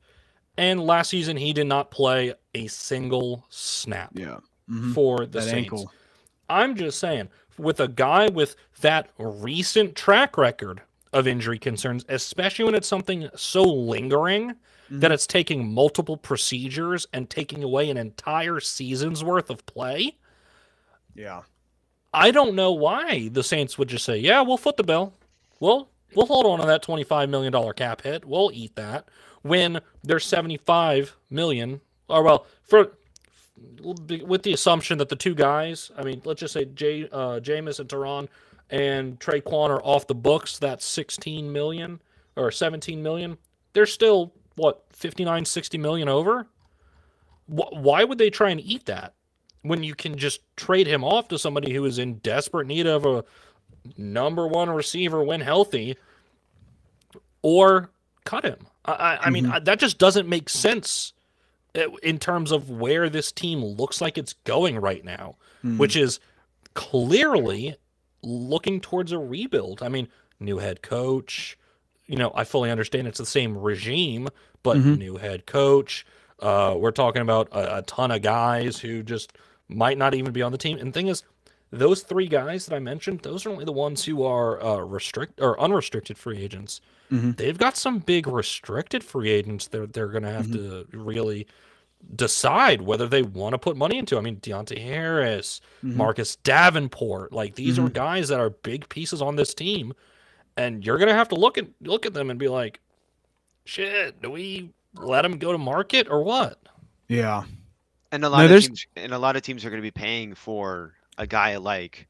[0.57, 4.39] And last season, he did not play a single snap yeah.
[4.69, 4.93] mm-hmm.
[4.93, 5.73] for the that Saints.
[5.73, 5.93] Ankle.
[6.49, 12.65] I'm just saying, with a guy with that recent track record of injury concerns, especially
[12.65, 15.01] when it's something so lingering mm-hmm.
[15.01, 20.17] that it's taking multiple procedures and taking away an entire season's worth of play.
[21.15, 21.43] Yeah.
[22.13, 25.13] I don't know why the Saints would just say, "Yeah, we'll foot the bill.
[25.61, 28.25] We'll we'll hold on to that twenty five million dollar cap hit.
[28.25, 29.09] We'll eat that."
[29.43, 32.93] When there's seventy five million, or well, for
[33.83, 37.81] with the assumption that the two guys, I mean, let's just say Jay, uh, Jameis
[37.81, 38.29] and Terron
[38.71, 40.59] and Tre'Quan are off the books.
[40.59, 42.01] That's sixteen million
[42.37, 43.39] or seventeen million.
[43.73, 46.47] They're still what 59 60 million over
[47.47, 49.15] why would they try and eat that
[49.63, 53.05] when you can just trade him off to somebody who is in desperate need of
[53.05, 53.25] a
[53.97, 55.97] number one receiver when healthy
[57.43, 57.91] or
[58.25, 58.67] cut him.
[58.85, 59.65] I, I, I mean, mm-hmm.
[59.65, 61.13] that just doesn't make sense
[61.75, 65.79] uh, in terms of where this team looks like it's going right now, mm-hmm.
[65.79, 66.21] which is
[66.75, 67.77] clearly
[68.23, 69.83] looking towards a rebuild.
[69.83, 71.57] I mean, new head coach.
[72.07, 74.29] You know, I fully understand it's the same regime,
[74.63, 74.95] but mm-hmm.
[74.95, 76.05] new head coach.
[76.41, 79.35] Uh, we're talking about a, a, ton of guys who just
[79.69, 80.79] might not even be on the team.
[80.79, 81.23] And the thing is,
[81.73, 85.41] those three guys that I mentioned, those are only the ones who are uh, restrict
[85.41, 86.81] or unrestricted free agents.
[87.13, 87.33] Mm-hmm.
[87.33, 90.91] They've got some big restricted free agents that they're going to have mm-hmm.
[90.93, 91.47] to really
[92.17, 94.19] decide whether they want to put money into.
[94.19, 95.97] I mean, Deonte Harris, mm-hmm.
[95.97, 97.93] Marcus Davenport, like these are mm-hmm.
[97.93, 99.93] guys that are big pieces on this team,
[100.57, 102.81] and you're going to have to look at look at them and be like,
[103.65, 106.59] "Shit, do we let them go to market or what?"
[107.07, 107.45] Yeah.
[108.13, 109.93] And a lot no, of teams, and a lot of teams are going to be
[109.93, 112.09] paying for a guy like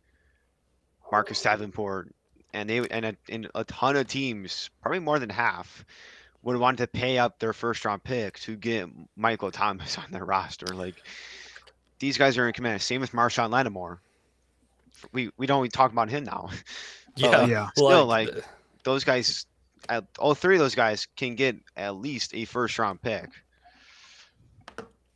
[1.11, 2.15] Marcus Davenport,
[2.55, 5.85] and they and a, and a ton of teams, probably more than half,
[6.43, 10.25] would want to pay up their first round pick to get Michael Thomas on their
[10.25, 10.73] roster.
[10.75, 11.03] Like
[11.99, 12.81] these guys are in command.
[12.81, 14.01] Same with Marshon Lattimore.
[15.13, 16.49] We we don't talk about him now.
[17.17, 17.69] Yeah, yeah.
[17.77, 18.45] Still, like, like
[18.85, 19.45] those guys,
[20.21, 23.29] all three of those guys can get at least a first round pick.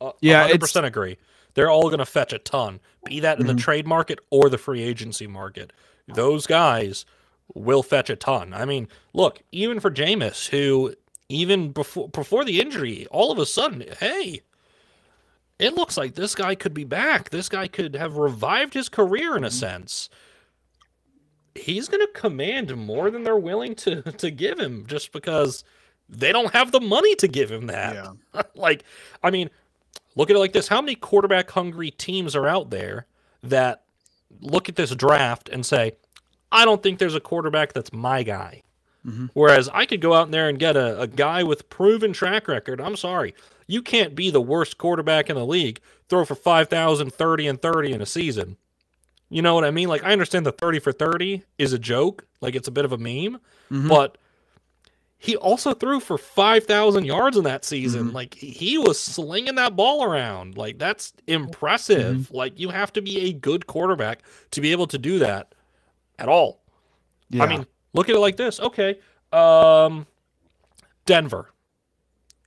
[0.01, 1.17] Uh, yeah, hundred percent agree.
[1.55, 3.55] They're all going to fetch a ton, be that in mm-hmm.
[3.55, 5.73] the trade market or the free agency market.
[6.07, 7.05] Those guys
[7.53, 8.53] will fetch a ton.
[8.53, 10.93] I mean, look, even for Jameis, who
[11.29, 14.41] even before before the injury, all of a sudden, hey,
[15.57, 17.29] it looks like this guy could be back.
[17.29, 19.55] This guy could have revived his career in a mm-hmm.
[19.55, 20.09] sense.
[21.55, 25.63] He's going to command more than they're willing to to give him just because
[26.09, 27.95] they don't have the money to give him that.
[27.95, 28.41] Yeah.
[28.55, 28.83] like,
[29.23, 29.49] I mean,
[30.15, 33.05] look at it like this: How many quarterback hungry teams are out there
[33.43, 33.83] that
[34.41, 35.93] look at this draft and say,
[36.51, 38.63] "I don't think there's a quarterback that's my guy."
[39.05, 39.27] Mm-hmm.
[39.33, 42.81] Whereas I could go out there and get a, a guy with proven track record.
[42.81, 43.35] I'm sorry.
[43.67, 47.93] You can't be the worst quarterback in the league, throw for 5,000, 30, and 30
[47.93, 48.57] in a season.
[49.29, 49.89] You know what I mean?
[49.89, 52.91] Like, I understand the 30 for 30 is a joke, like, it's a bit of
[52.91, 53.39] a meme,
[53.71, 53.87] mm-hmm.
[53.87, 54.17] but
[55.17, 58.07] he also threw for 5,000 yards in that season.
[58.07, 58.15] Mm-hmm.
[58.15, 60.57] Like, he was slinging that ball around.
[60.57, 62.17] Like, that's impressive.
[62.17, 62.35] Mm-hmm.
[62.35, 65.55] Like, you have to be a good quarterback to be able to do that
[66.19, 66.61] at all.
[67.29, 67.43] Yeah.
[67.43, 68.59] I mean, Look at it like this.
[68.59, 68.99] Okay.
[69.31, 70.05] Um,
[71.05, 71.49] Denver.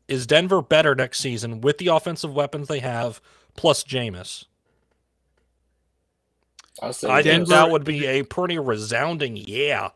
[0.07, 3.21] Is Denver better next season with the offensive weapons they have
[3.57, 4.45] plus Jameis?
[6.81, 9.89] I think that would be a pretty resounding yeah.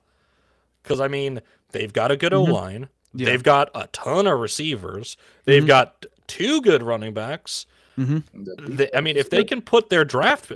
[0.82, 1.40] Because, I mean,
[1.72, 2.52] they've got a good mm-hmm.
[2.52, 2.88] O line.
[3.14, 3.26] Yeah.
[3.26, 5.16] They've got a ton of receivers.
[5.44, 5.68] They've mm-hmm.
[5.68, 7.66] got two good running backs.
[7.98, 8.76] Mm-hmm.
[8.76, 10.50] They, I mean, if they can put their draft,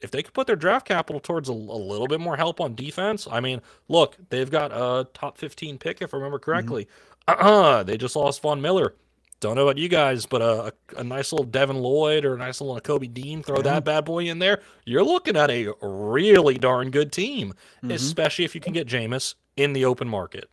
[0.00, 2.74] if they could put their draft capital towards a, a, little bit more help on
[2.74, 6.88] defense, I mean, look, they've got a top 15 pick, if I remember correctly.
[7.28, 7.46] Mm-hmm.
[7.46, 8.94] Uh-uh, they just lost Von Miller.
[9.40, 12.38] Don't know about you guys, but a, a, a nice little Devin Lloyd or a
[12.38, 13.62] nice little Kobe Dean, throw yeah.
[13.62, 14.62] that bad boy in there.
[14.84, 17.92] You're looking at a really darn good team, mm-hmm.
[17.92, 20.48] especially if you can get Jameis in the open market.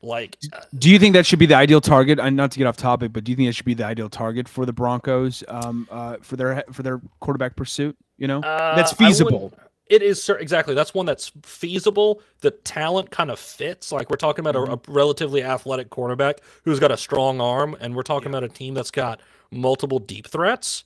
[0.00, 2.20] Like, uh, do you think that should be the ideal target?
[2.20, 4.08] And not to get off topic, but do you think that should be the ideal
[4.08, 7.96] target for the Broncos um, uh, for their for their quarterback pursuit?
[8.16, 9.52] You know, uh, that's feasible.
[9.86, 10.36] It is sir.
[10.36, 12.22] exactly that's one that's feasible.
[12.40, 13.90] The talent kind of fits.
[13.90, 14.72] Like we're talking about mm-hmm.
[14.72, 18.38] a, a, relatively athletic quarterback who's got a strong arm, and we're talking yeah.
[18.38, 20.84] about a team that's got multiple deep threats.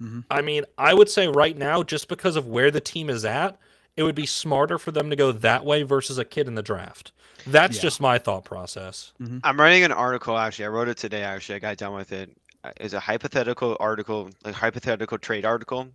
[0.00, 0.20] Mm-hmm.
[0.30, 3.58] I mean, I would say right now, just because of where the team is at,
[3.96, 6.62] it would be smarter for them to go that way versus a kid in the
[6.62, 7.12] draft.
[7.46, 7.82] That's yeah.
[7.82, 9.12] just my thought process.
[9.20, 9.38] Mm-hmm.
[9.44, 10.36] I'm writing an article.
[10.36, 11.22] Actually, I wrote it today.
[11.22, 12.30] Actually, I got done with it.
[12.64, 15.88] Uh, it's a hypothetical article, a hypothetical trade article.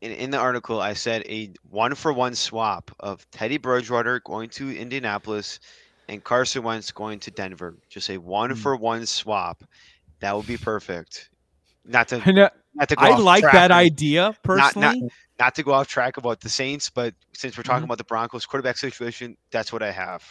[0.00, 4.48] In, in the article, I said a one for one swap of Teddy Bridgewater going
[4.50, 5.60] to Indianapolis
[6.08, 7.76] and Carson Wentz going to Denver.
[7.88, 9.62] Just a one for one swap.
[10.20, 11.30] That would be perfect.
[11.84, 14.86] Not to, know, not to I like that idea personally.
[14.86, 17.84] Not, not, not, to go off track about the Saints, but since we're talking mm-hmm.
[17.84, 20.22] about the Broncos quarterback situation, that's what I have.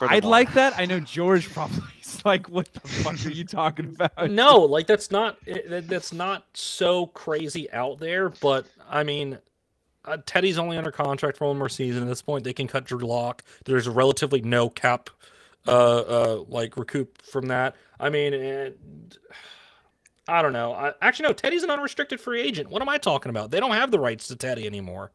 [0.00, 0.78] I'd like that.
[0.78, 4.86] I know George probably is like, "What the fuck are you talking about?" No, like
[4.86, 8.28] that's not that's not so crazy out there.
[8.28, 9.38] But I mean,
[10.04, 12.02] uh, Teddy's only under contract for one more season.
[12.02, 13.42] At this point, they can cut Drew Lock.
[13.64, 15.10] There's relatively no cap,
[15.66, 17.74] uh, uh, like recoup from that.
[17.98, 18.78] I mean, it,
[20.28, 20.72] I don't know.
[20.72, 21.32] I, actually, no.
[21.32, 22.68] Teddy's an unrestricted free agent.
[22.68, 23.50] What am I talking about?
[23.50, 25.10] They don't have the rights to Teddy anymore.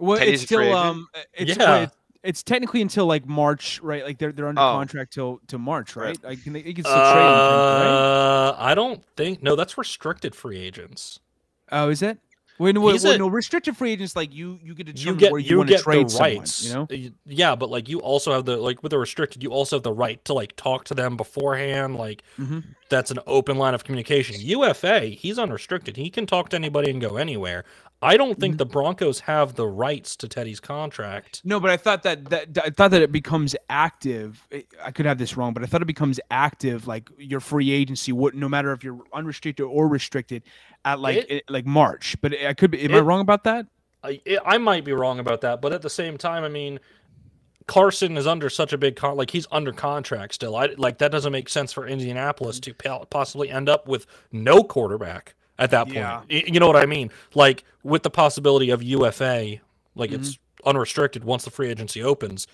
[0.00, 1.88] Well, Teddy's it's still um, it's, yeah
[2.22, 4.04] it's technically until like March, right?
[4.04, 4.72] Like they're they're under oh.
[4.72, 6.16] contract till to March, right?
[6.24, 7.22] I can they, can still uh, trade.
[7.22, 8.54] Them, right?
[8.58, 9.56] I don't think no.
[9.56, 11.20] That's restricted free agents.
[11.70, 12.18] Oh, is it?
[12.62, 15.32] When, when, when a, no restricted free agents, like you, you get to you get
[15.32, 16.52] where you, you get trade the rights.
[16.52, 19.50] Someone, you know, yeah, but like you also have the like with the restricted, you
[19.50, 21.96] also have the right to like talk to them beforehand.
[21.96, 22.60] Like mm-hmm.
[22.88, 24.36] that's an open line of communication.
[24.38, 25.96] UFA, he's unrestricted.
[25.96, 27.64] He can talk to anybody and go anywhere.
[28.02, 31.40] I don't think the Broncos have the rights to Teddy's contract.
[31.44, 34.46] No, but I thought that, that I thought that it becomes active.
[34.82, 38.10] I could have this wrong, but I thought it becomes active like your free agency.
[38.12, 40.42] What no matter if you're unrestricted or restricted
[40.84, 42.16] at like it, it, like March.
[42.20, 42.80] But I could be.
[42.82, 43.66] Am it, I wrong about that?
[44.02, 46.80] I, I might be wrong about that, but at the same time, I mean,
[47.66, 50.56] Carson is under such a big con like he's under contract still.
[50.56, 52.74] I like that doesn't make sense for Indianapolis to
[53.10, 55.96] possibly end up with no quarterback at that point.
[55.96, 56.22] Yeah.
[56.28, 57.10] You know what I mean?
[57.34, 59.58] Like with the possibility of UFA,
[59.94, 60.20] like mm-hmm.
[60.20, 62.46] it's unrestricted once the free agency opens.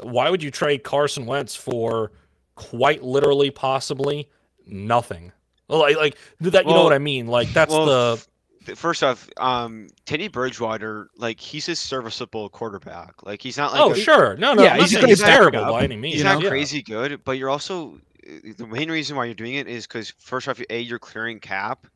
[0.00, 2.12] Why would you trade Carson Wentz for
[2.54, 4.28] quite literally, possibly
[4.66, 5.32] nothing?
[5.68, 6.64] Like, like that.
[6.64, 7.26] You well, know what I mean?
[7.26, 8.26] Like that's well, the.
[8.74, 13.22] First off, um, Teddy Bridgewater, like he's a serviceable quarterback.
[13.24, 15.96] Like he's not like oh a, sure, no, no, yeah, he's, he's terrible by any
[15.96, 16.16] means.
[16.16, 16.48] He's not know?
[16.48, 18.00] crazy good, but you're also
[18.56, 21.86] the main reason why you're doing it is because first off, a you're clearing cap,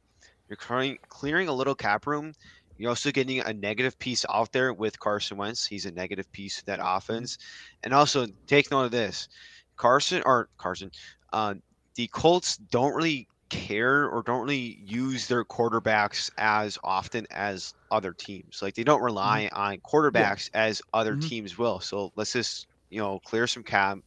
[0.51, 2.35] you're clearing clearing a little cap room.
[2.77, 5.67] You're also getting a negative piece out there with Carson Wentz.
[5.67, 7.39] He's a negative piece of that offense.
[7.85, 9.29] And also take note of this.
[9.77, 10.91] Carson or Carson,
[11.33, 11.55] uh,
[11.95, 18.13] the Colts don't really care or don't really use their quarterbacks as often as other
[18.13, 18.61] teams.
[18.63, 19.05] Like they don't mm-hmm.
[19.05, 19.61] rely mm-hmm.
[19.61, 20.63] on quarterbacks yeah.
[20.63, 21.29] as other mm-hmm.
[21.29, 21.81] teams will.
[21.81, 23.99] So let's just, you know, clear some cap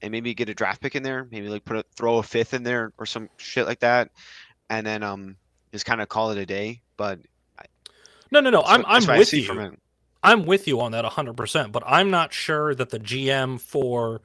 [0.00, 1.28] and maybe get a draft pick in there.
[1.30, 4.10] Maybe like put a throw a fifth in there or some shit like that.
[4.70, 5.36] And then um
[5.76, 6.80] just kind of call it a day.
[6.96, 7.20] But
[8.30, 8.62] no, no, no.
[8.62, 9.76] I'm I'm with you.
[10.22, 11.70] I'm with you on that 100%.
[11.70, 14.22] But I'm not sure that the GM for,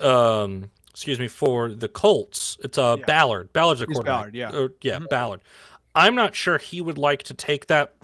[0.00, 3.04] um, excuse me, for the Colts, it's uh yeah.
[3.04, 3.52] Ballard.
[3.52, 4.20] Ballard's a quarterback.
[4.20, 5.06] Ballard, yeah, or, yeah, mm-hmm.
[5.10, 5.40] Ballard.
[5.94, 7.94] I'm not sure he would like to take that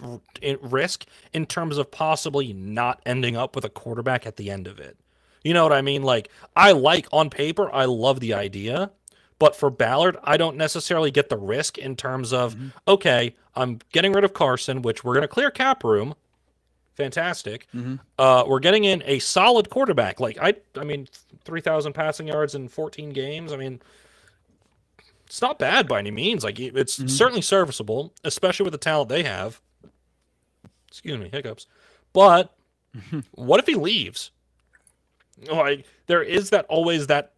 [0.61, 4.79] risk in terms of possibly not ending up with a quarterback at the end of
[4.79, 4.97] it.
[5.45, 6.03] You know what I mean?
[6.03, 8.91] Like, I like on paper, I love the idea,
[9.39, 12.69] but for Ballard, I don't necessarily get the risk in terms of, mm-hmm.
[12.87, 16.15] okay, I'm getting rid of Carson, which we're going to clear cap room.
[16.95, 17.67] Fantastic.
[17.75, 17.95] Mm-hmm.
[18.17, 20.19] Uh, we're getting in a solid quarterback.
[20.21, 21.07] Like I, I mean,
[21.43, 23.51] three thousand passing yards in 14 games.
[23.51, 23.81] I mean,
[25.25, 26.43] it's not bad by any means.
[26.45, 27.07] Like it's mm-hmm.
[27.07, 29.59] certainly serviceable, especially with the talent they have.
[30.87, 31.67] Excuse me, hiccups.
[32.13, 32.55] But
[33.31, 34.31] what if he leaves?
[35.51, 37.33] Like there is that always that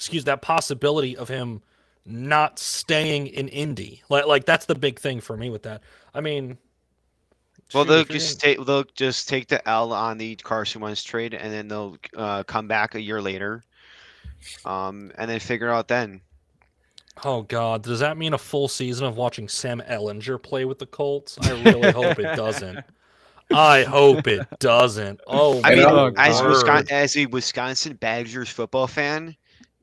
[0.00, 1.60] excuse that possibility of him
[2.06, 4.02] not staying in Indy.
[4.08, 5.82] Like like that's the big thing for me with that.
[6.14, 6.56] I mean,
[7.74, 11.52] well, they'll just take they'll just take the L on the Carson Wentz trade, and
[11.52, 13.62] then they'll uh, come back a year later,
[14.64, 16.22] um, and then figure out then.
[17.22, 20.86] Oh God, does that mean a full season of watching Sam Ehlinger play with the
[20.86, 21.36] Colts?
[21.42, 22.78] I really hope it doesn't.
[23.52, 25.20] I hope it doesn't.
[25.26, 29.36] Oh, I mean, as, Wisconsin, as a Wisconsin Badgers football fan,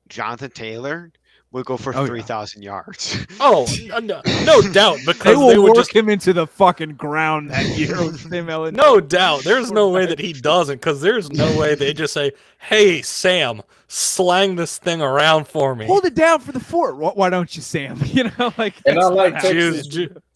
[0.09, 1.11] Jonathan Taylor
[1.51, 2.69] would go for oh, 3,000 yeah.
[2.71, 3.25] yards.
[3.39, 3.67] Oh,
[4.01, 4.99] no, no doubt.
[5.05, 5.95] Because they will they work just...
[5.95, 7.95] him into the fucking ground that year
[8.71, 9.43] No doubt.
[9.43, 13.61] There's no way that he doesn't because there's no way they just say, hey, Sam,
[13.87, 15.85] slang this thing around for me.
[15.85, 16.97] Hold it down for the fort.
[16.97, 17.99] Why don't you, Sam?
[18.05, 18.73] You know, like.
[18.85, 19.87] And I like Texas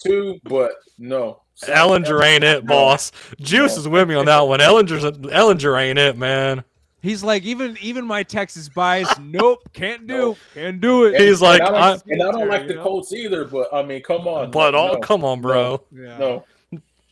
[0.03, 1.41] too, but no.
[1.63, 3.11] Ehlinger ain't it, boss.
[3.39, 4.59] Juice is with me on that one.
[4.59, 6.63] Ehlinger's Ehlinger ain't it, man.
[7.01, 11.15] He's like, even even my Texas bias, nope, can't do, can't do it.
[11.15, 13.81] And, He's like, and I, don't, and I don't like the Colts either, but I
[13.81, 14.51] mean, come on.
[14.51, 15.81] But all, no, come on, bro.
[15.91, 16.17] No, yeah.
[16.17, 16.45] no.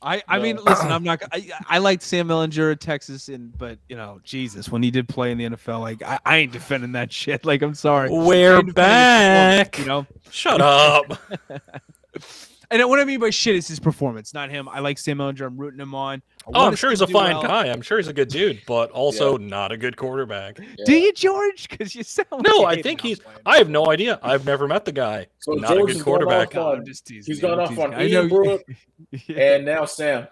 [0.01, 0.43] I, I no.
[0.43, 1.23] mean, listen, I'm not.
[1.31, 5.09] I, I liked Sam Ehlinger at Texas, and but you know, Jesus, when he did
[5.09, 7.45] play in the NFL, like I, I ain't defending that shit.
[7.45, 9.79] Like I'm sorry, we're back.
[9.79, 11.19] You know, shut up.
[12.71, 14.69] And what I mean by shit is his performance, not him.
[14.69, 15.47] I like Sam Ehlinger.
[15.47, 16.21] I'm rooting him on.
[16.53, 17.43] Oh, I'm sure he's a fine well.
[17.43, 17.67] guy.
[17.67, 19.47] I'm sure he's a good dude, but also yeah.
[19.47, 20.59] not a good quarterback.
[20.59, 20.85] Yeah.
[20.85, 21.67] Do you, George?
[21.67, 22.45] Because you sound.
[22.45, 23.19] No, I think he's.
[23.45, 24.19] I have no idea.
[24.21, 25.27] I've never met the guy.
[25.39, 26.55] So not George a good quarterback.
[26.55, 28.63] On, he's gone off on Ian Book,
[29.35, 30.27] and now Sam.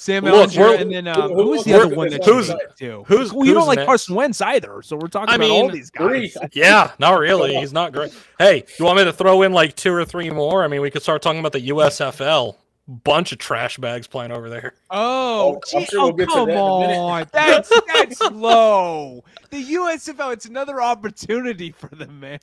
[0.00, 3.04] Sam Look, and then uh, who was the other one that who's too?
[3.06, 5.70] Who's, well, you don't like Carson Wentz either, so we're talking I about mean, all
[5.70, 6.34] these guys.
[6.52, 7.54] Yeah, not really.
[7.56, 8.14] He's not great.
[8.38, 10.64] Hey, you want me to throw in like two or three more?
[10.64, 12.56] I mean, we could start talking about the USFL.
[12.88, 14.72] Bunch of trash bags playing over there.
[14.88, 19.22] Oh, oh, sure we'll oh come on, that's that's low.
[19.50, 22.40] The USFL, it's another opportunity for them, man.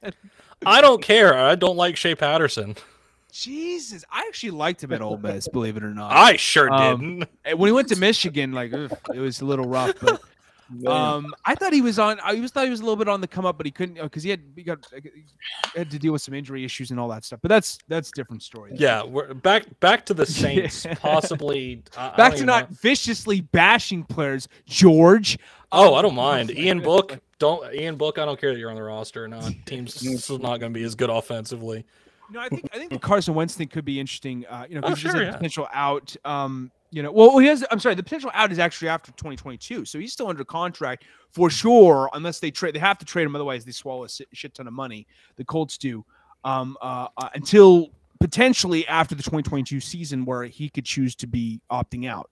[0.64, 1.36] I don't care.
[1.36, 2.76] I don't like Shea Patterson.
[3.42, 6.16] Jesus, I actually liked him at Ole Miss, believe it or not.
[6.16, 7.60] I sure um, didn't.
[7.60, 10.22] When he went to Michigan, like ugh, it was a little rough, but
[10.86, 12.20] Um, I thought he was on.
[12.22, 14.02] I was thought he was a little bit on the come up, but he couldn't
[14.02, 15.24] because he had he got he
[15.76, 17.40] had to deal with some injury issues and all that stuff.
[17.42, 18.74] But that's that's different story.
[18.76, 21.84] Yeah, we're back back to the Saints, possibly.
[21.96, 22.78] back to not know.
[22.82, 25.40] viciously bashing players, George.
[25.72, 26.52] Oh, um, I don't mind.
[26.52, 28.18] Ian Book, don't Ian Book.
[28.20, 29.54] I don't care that you're on the roster or not.
[29.66, 31.86] Team's still not going to be as good offensively.
[32.32, 34.46] No, I think I think the Carson Wentz thing could be interesting.
[34.48, 35.32] Uh, you know, because oh, sure, yeah.
[35.32, 36.16] potential out.
[36.26, 37.66] Um, you know, well, he has.
[37.70, 41.50] I'm sorry, the potential out is actually after 2022, so he's still under contract for
[41.50, 42.76] sure, unless they trade.
[42.76, 45.06] They have to trade him, otherwise they swallow a shit ton of money.
[45.36, 46.06] The Colts do
[46.44, 51.62] um, uh, uh, until potentially after the 2022 season, where he could choose to be
[51.72, 52.30] opting out.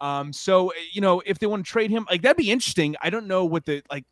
[0.00, 2.96] Um, so you know, if they want to trade him, like that'd be interesting.
[3.02, 4.04] I don't know what the like.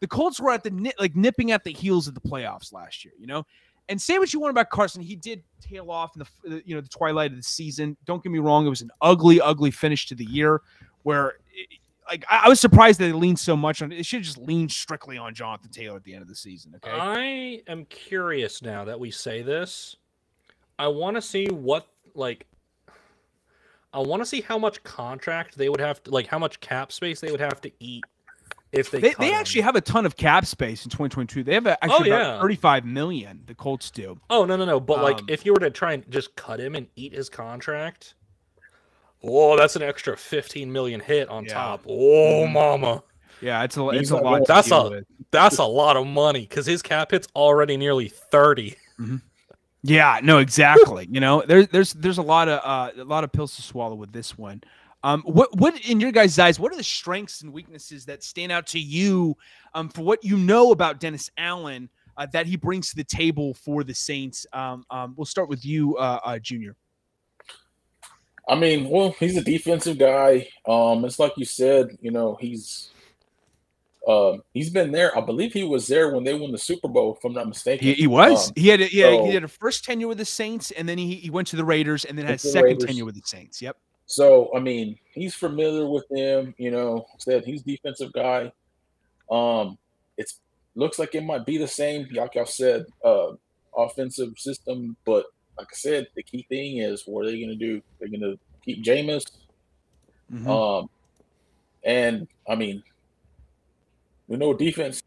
[0.00, 3.14] The Colts were at the like nipping at the heels of the playoffs last year.
[3.18, 3.46] You know,
[3.88, 6.80] and say what you want about Carson, he did tail off in the you know
[6.80, 7.96] the twilight of the season.
[8.04, 10.62] Don't get me wrong; it was an ugly, ugly finish to the year
[11.02, 11.34] where.
[11.52, 11.68] It,
[12.10, 14.06] like I, was surprised that they leaned so much on it.
[14.06, 16.74] should just lean strictly on Jonathan Taylor at the end of the season.
[16.76, 16.90] Okay.
[16.90, 19.94] I am curious now that we say this.
[20.78, 22.46] I want to see what like
[23.92, 26.92] I want to see how much contract they would have to like how much cap
[26.92, 28.04] space they would have to eat
[28.72, 31.42] if they they, they actually have a ton of cap space in 2022.
[31.42, 32.40] They have a, actually oh, yeah.
[32.40, 33.42] 35 million.
[33.46, 34.18] The Colts do.
[34.28, 34.78] Oh no no no!
[34.78, 37.28] But um, like if you were to try and just cut him and eat his
[37.28, 38.14] contract,
[39.22, 41.54] oh, that's an extra 15 million hit on yeah.
[41.54, 41.84] top.
[41.88, 43.02] Oh mama.
[43.40, 44.46] Yeah, it's a it's a lot.
[44.46, 45.04] That's a with.
[45.30, 48.74] that's a lot of money because his cap hit's already nearly 30.
[48.98, 49.16] Mm-hmm.
[49.82, 51.06] Yeah, no, exactly.
[51.10, 53.94] you know, there's there's there's a lot of uh, a lot of pills to swallow
[53.94, 54.62] with this one.
[55.04, 56.58] Um, what what in your guys' eyes?
[56.58, 59.36] What are the strengths and weaknesses that stand out to you
[59.74, 63.54] um, for what you know about Dennis Allen uh, that he brings to the table
[63.54, 64.46] for the Saints?
[64.52, 66.74] Um, um, we'll start with you, uh, uh, Junior.
[68.48, 70.48] I mean, well, he's a defensive guy.
[70.66, 72.90] Um, it's like you said, you know, he's
[74.08, 75.16] um, he's been there.
[75.16, 77.86] I believe he was there when they won the Super Bowl, if I'm not mistaken.
[77.86, 78.48] He, he was.
[78.48, 80.70] Um, he had a, he, had, so, he had a first tenure with the Saints,
[80.70, 82.84] and then he, he went to the Raiders, and then had a second Raiders.
[82.86, 83.60] tenure with the Saints.
[83.60, 83.76] Yep.
[84.08, 86.54] So I mean, he's familiar with them.
[86.58, 88.50] You know, said he's defensive guy.
[89.30, 89.78] Um,
[90.16, 90.40] it's
[90.74, 93.32] looks like it might be the same, like I said, uh,
[93.76, 94.96] offensive system.
[95.04, 95.26] But
[95.58, 97.82] like I said, the key thing is what are they going to do?
[97.98, 99.30] They're going to keep Jameis.
[100.32, 100.48] Mm-hmm.
[100.48, 100.88] Um,
[101.84, 102.82] and I mean,
[104.26, 105.02] we know defense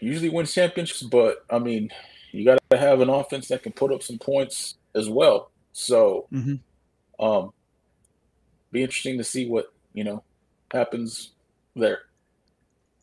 [0.00, 1.90] usually wins championships, but I mean,
[2.30, 5.50] you got to have an offense that can put up some points as well.
[5.72, 7.24] So, mm-hmm.
[7.24, 7.52] um,
[8.74, 10.22] be interesting to see what you know
[10.70, 11.30] happens
[11.74, 12.02] there.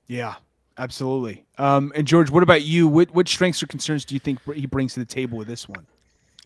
[0.06, 0.36] Yeah,
[0.78, 1.46] absolutely.
[1.58, 2.88] Um, and George, what about you?
[2.88, 5.68] What what strengths or concerns do you think he brings to the table with this
[5.68, 5.88] one?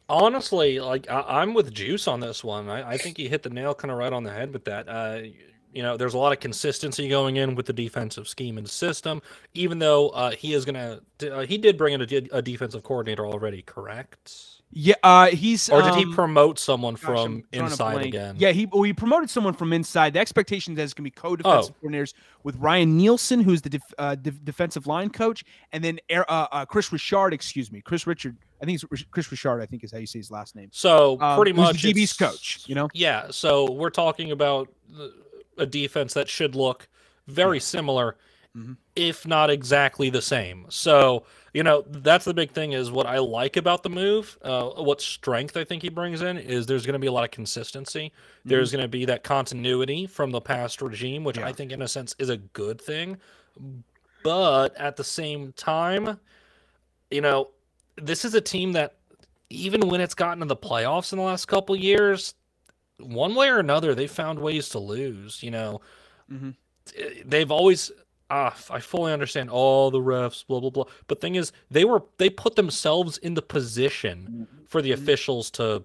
[0.08, 2.70] Honestly, like I, am with Juice on this one.
[2.70, 4.88] I, I, think he hit the nail kind of right on the head with that.
[4.88, 5.22] Uh,
[5.74, 9.20] you know, there's a lot of consistency going in with the defensive scheme and system.
[9.56, 11.00] Even though uh, he is gonna,
[11.32, 14.55] uh, he did bring in a, a defensive coordinator already, correct?
[14.72, 15.70] Yeah, uh, he's.
[15.70, 18.36] Or did um, he promote someone gosh, from inside again?
[18.38, 20.14] Yeah, he well, he promoted someone from inside.
[20.14, 21.88] The expectation is going to be co-defensive oh.
[21.88, 22.14] coordinators
[22.44, 26.66] with Ryan Nielsen, who's the def, uh, de- defensive line coach, and then uh, uh,
[26.66, 27.34] Kris Richard.
[27.34, 28.36] Excuse me, Chris Richard.
[28.62, 29.62] I think it's Kris Richard.
[29.62, 30.70] I think is how you say his last name.
[30.74, 32.64] So um, pretty much the DB's coach.
[32.68, 32.90] You know.
[32.94, 33.28] Yeah.
[33.32, 34.70] So we're talking about
[35.58, 36.88] a defense that should look
[37.28, 38.18] very similar,
[38.56, 38.74] mm-hmm.
[38.96, 40.66] if not exactly the same.
[40.70, 41.26] So
[41.56, 45.00] you know that's the big thing is what i like about the move uh, what
[45.00, 48.12] strength i think he brings in is there's going to be a lot of consistency
[48.12, 48.50] mm-hmm.
[48.50, 51.48] there's going to be that continuity from the past regime which yeah.
[51.48, 53.18] i think in a sense is a good thing
[54.22, 56.20] but at the same time
[57.10, 57.50] you know
[57.96, 58.96] this is a team that
[59.50, 62.34] even when it's gotten to the playoffs in the last couple years
[63.00, 65.80] one way or another they found ways to lose you know
[66.30, 66.50] mm-hmm.
[67.24, 67.94] they've always
[68.30, 70.86] ah, I fully understand all the refs, blah blah blah.
[71.08, 75.02] But thing is, they were they put themselves in the position for the mm-hmm.
[75.02, 75.84] officials to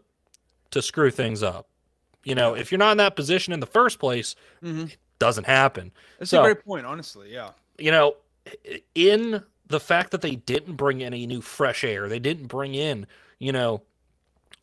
[0.71, 1.69] to screw things up.
[2.25, 4.87] You know, if you're not in that position in the first place, mm-hmm.
[4.87, 5.93] it doesn't happen.
[6.19, 7.33] That's so, a great point, honestly.
[7.33, 7.51] Yeah.
[7.79, 8.17] You know,
[8.95, 13.07] in the fact that they didn't bring any new fresh air, they didn't bring in,
[13.39, 13.83] you know,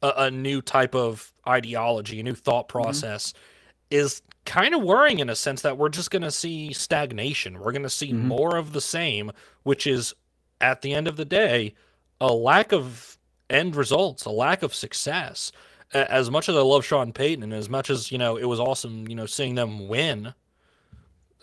[0.04, 2.84] a, a new type of ideology, a new thought mm-hmm.
[2.84, 3.32] process.
[3.32, 3.42] Mm-hmm
[3.90, 7.60] is kind of worrying in a sense that we're just going to see stagnation.
[7.60, 8.28] We're going to see mm-hmm.
[8.28, 9.32] more of the same,
[9.64, 10.14] which is
[10.62, 11.76] at the end of the day,
[12.20, 13.18] a lack of
[13.50, 15.52] end results, a lack of success.
[15.94, 18.60] As much as I love Sean Payton and as much as, you know, it was
[18.60, 20.34] awesome, you know, seeing them win,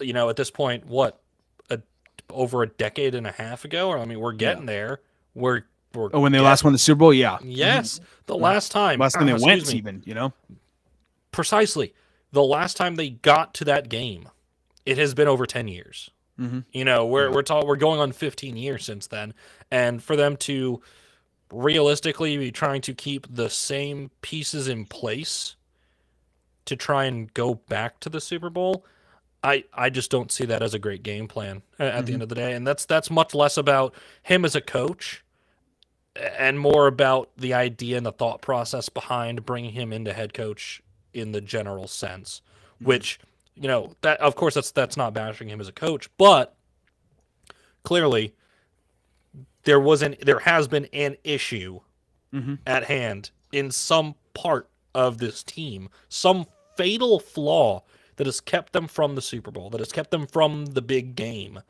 [0.01, 1.20] you know, at this point, what,
[1.70, 1.80] a,
[2.30, 3.88] over a decade and a half ago?
[3.88, 4.72] Or, I mean, we're getting yeah.
[4.72, 5.01] there.
[5.34, 5.62] We're,
[5.95, 7.14] we're oh, when they getting, last won the Super Bowl?
[7.14, 7.38] Yeah.
[7.42, 7.95] Yes.
[7.95, 8.05] Mm-hmm.
[8.26, 8.99] The last time.
[8.99, 9.74] Last time they went, me.
[9.74, 10.32] even, you know?
[11.32, 11.95] Precisely
[12.35, 14.28] the last time they got to that game,
[14.85, 16.11] it has been over 10 years.
[16.39, 16.61] Mm-hmm.
[16.72, 19.35] You know, we're we're ta- we're going on 15 years since then,
[19.70, 20.82] and for them to
[21.53, 25.55] realistically be trying to keep the same pieces in place
[26.64, 28.85] to try and go back to the Super Bowl,
[29.45, 32.05] I I just don't see that as a great game plan at mm-hmm.
[32.05, 35.22] the end of the day, and that's that's much less about him as a coach
[36.16, 40.82] and more about the idea and the thought process behind bringing him into head coach
[41.14, 42.42] in the general sense,
[42.76, 42.86] mm-hmm.
[42.86, 43.18] which
[43.54, 46.54] you know that of course that's that's not bashing him as a coach, but
[47.82, 48.34] clearly
[49.64, 51.80] there was an there has been an issue
[52.32, 52.54] mm-hmm.
[52.66, 56.46] at hand in some part of this team, some
[56.76, 57.82] fatal flaw
[58.16, 61.16] that has kept them from the Super Bowl, that has kept them from the big
[61.16, 61.60] game.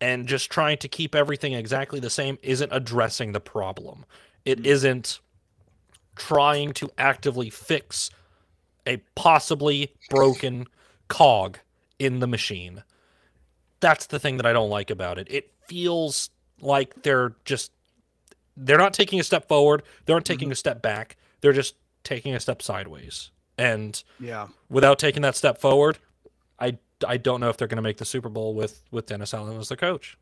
[0.00, 4.04] And just trying to keep everything exactly the same isn't addressing the problem.
[4.44, 4.66] It mm-hmm.
[4.66, 5.20] not
[6.16, 8.10] trying to actively fix
[8.86, 10.66] a possibly broken
[11.08, 11.58] cog
[11.98, 12.82] in the machine.
[13.80, 15.28] That's the thing that I don't like about it.
[15.30, 16.30] It feels
[16.60, 17.72] like they're just
[18.56, 20.52] they're not taking a step forward, they aren't taking mm-hmm.
[20.52, 21.16] a step back.
[21.40, 21.74] They're just
[22.04, 23.30] taking a step sideways.
[23.58, 25.98] And yeah, without taking that step forward,
[26.58, 29.34] I I don't know if they're going to make the Super Bowl with with Dennis
[29.34, 30.16] Allen as the coach.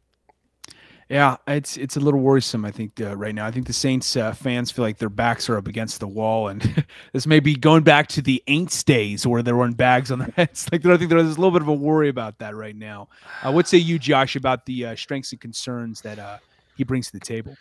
[1.09, 2.65] Yeah, it's it's a little worrisome.
[2.65, 3.47] I think uh, right now.
[3.47, 6.49] I think the Saints uh, fans feel like their backs are up against the wall,
[6.49, 10.21] and this may be going back to the Aints days where there weren't bags on
[10.21, 10.67] their heads.
[10.73, 13.09] Like I think there's a little bit of a worry about that right now.
[13.43, 16.39] Uh, what say you, Josh, about the uh, strengths and concerns that uh,
[16.77, 17.57] he brings to the table?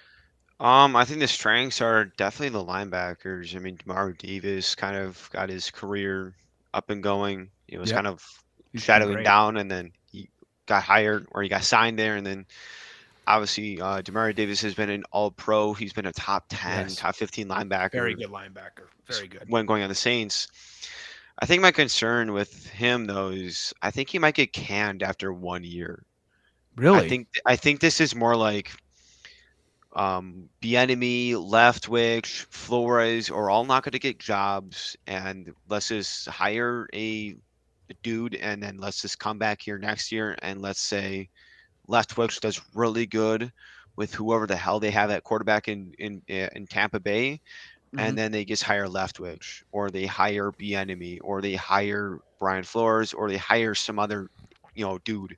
[0.59, 3.55] Um, I think the strengths are definitely the linebackers.
[3.55, 6.33] I mean, Demario Davis kind of got his career
[6.73, 7.49] up and going.
[7.67, 7.97] He was yep.
[7.97, 8.25] kind of
[8.73, 10.29] He's shadowing down, and then he
[10.65, 12.45] got hired or he got signed there, and then
[13.27, 15.73] obviously uh, Demario Davis has been an All Pro.
[15.73, 16.95] He's been a top ten, yes.
[16.95, 17.91] top fifteen linebacker.
[17.93, 18.87] Very good linebacker.
[19.07, 19.43] Very good.
[19.47, 20.47] When going on the Saints.
[21.39, 25.33] I think my concern with him though is I think he might get canned after
[25.33, 26.03] one year.
[26.75, 26.99] Really?
[26.99, 28.71] I think I think this is more like
[29.95, 36.87] um, Bieniemy, Leftwich, Flores are all not going to get jobs, and let's just hire
[36.93, 37.35] a,
[38.01, 41.29] dude, and then let's just come back here next year, and let's say
[41.87, 43.51] Leftwich does really good
[43.95, 47.39] with whoever the hell they have at quarterback in in in Tampa Bay,
[47.93, 47.99] mm-hmm.
[47.99, 53.13] and then they just hire Leftwich, or they hire Bieniemy, or they hire Brian Flores,
[53.13, 54.29] or they hire some other,
[54.75, 55.37] you know, dude.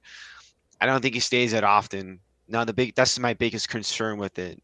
[0.82, 4.38] I don't think he stays that often now the big that's my biggest concern with
[4.40, 4.62] it.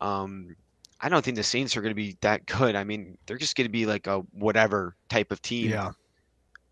[0.00, 0.56] Um,
[1.00, 2.74] I don't think the Saints are going to be that good.
[2.74, 5.70] I mean, they're just going to be like a whatever type of team.
[5.70, 5.92] Yeah.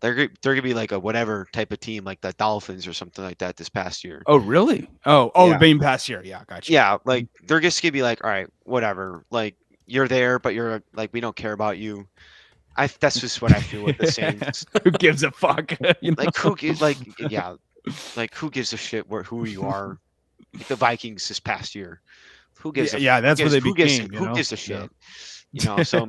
[0.01, 2.93] They're they're going to be like a whatever type of team, like the Dolphins or
[2.93, 4.21] something like that this past year.
[4.27, 4.87] Oh, really?
[5.05, 5.57] Oh, oh, yeah.
[5.57, 6.21] being past year.
[6.23, 6.71] Yeah, gotcha.
[6.71, 7.45] Yeah, like mm-hmm.
[7.47, 9.25] they're just going to be like, all right, whatever.
[9.31, 12.07] Like you're there, but you're like we don't care about you.
[12.77, 14.65] I that's just what I feel with the Saints.
[14.83, 15.71] who gives a fuck?
[16.01, 16.15] you know?
[16.17, 17.55] Like who gives like yeah,
[18.15, 19.99] like who gives a shit where who you are?
[20.67, 22.01] the Vikings this past year.
[22.59, 22.93] Who gives?
[22.93, 24.07] Yeah, a, yeah that's what they who became.
[24.07, 24.37] Gives, who knows?
[24.37, 24.77] gives a shit?
[24.77, 24.87] Yeah.
[25.51, 26.07] You know, so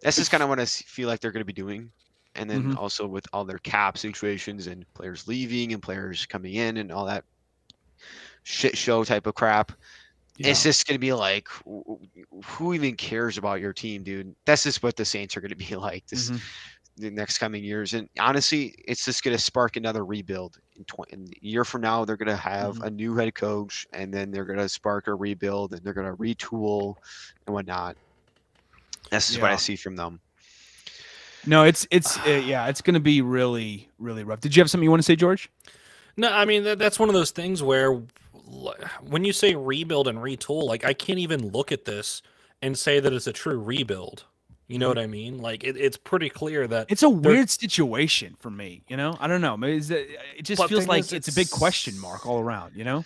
[0.00, 1.90] that's just kind of what I feel like they're going to be doing.
[2.38, 2.78] And then mm-hmm.
[2.78, 7.06] also with all their cap situations and players leaving and players coming in and all
[7.06, 7.24] that
[8.44, 9.72] shit show type of crap.
[10.36, 10.50] Yeah.
[10.50, 11.48] It's just going to be like,
[12.44, 14.36] who even cares about your team, dude?
[14.44, 16.06] That's just what the Saints are going to be like.
[16.06, 16.38] This, mm-hmm
[16.98, 17.94] the next coming years.
[17.94, 20.58] And honestly, it's just going to spark another rebuild.
[20.76, 22.84] In, tw- in a year from now, they're going to have mm-hmm.
[22.84, 26.10] a new head coach, and then they're going to spark a rebuild, and they're going
[26.10, 26.96] to retool
[27.46, 27.96] and whatnot.
[29.10, 29.42] That's yeah.
[29.42, 30.20] what I see from them.
[31.48, 34.40] No, it's it's uh, yeah, it's going to be really really rough.
[34.40, 35.50] Did you have something you want to say, George?
[36.16, 38.02] No, I mean that, that's one of those things where
[39.02, 42.22] when you say rebuild and retool, like I can't even look at this
[42.62, 44.24] and say that it's a true rebuild
[44.68, 45.38] you know what I mean?
[45.38, 48.82] Like it, it's pretty clear that it's a weird situation for me.
[48.86, 49.56] You know, I don't know.
[49.62, 52.76] It, it just feels like it's, it's, a big question mark all around.
[52.76, 53.04] You know,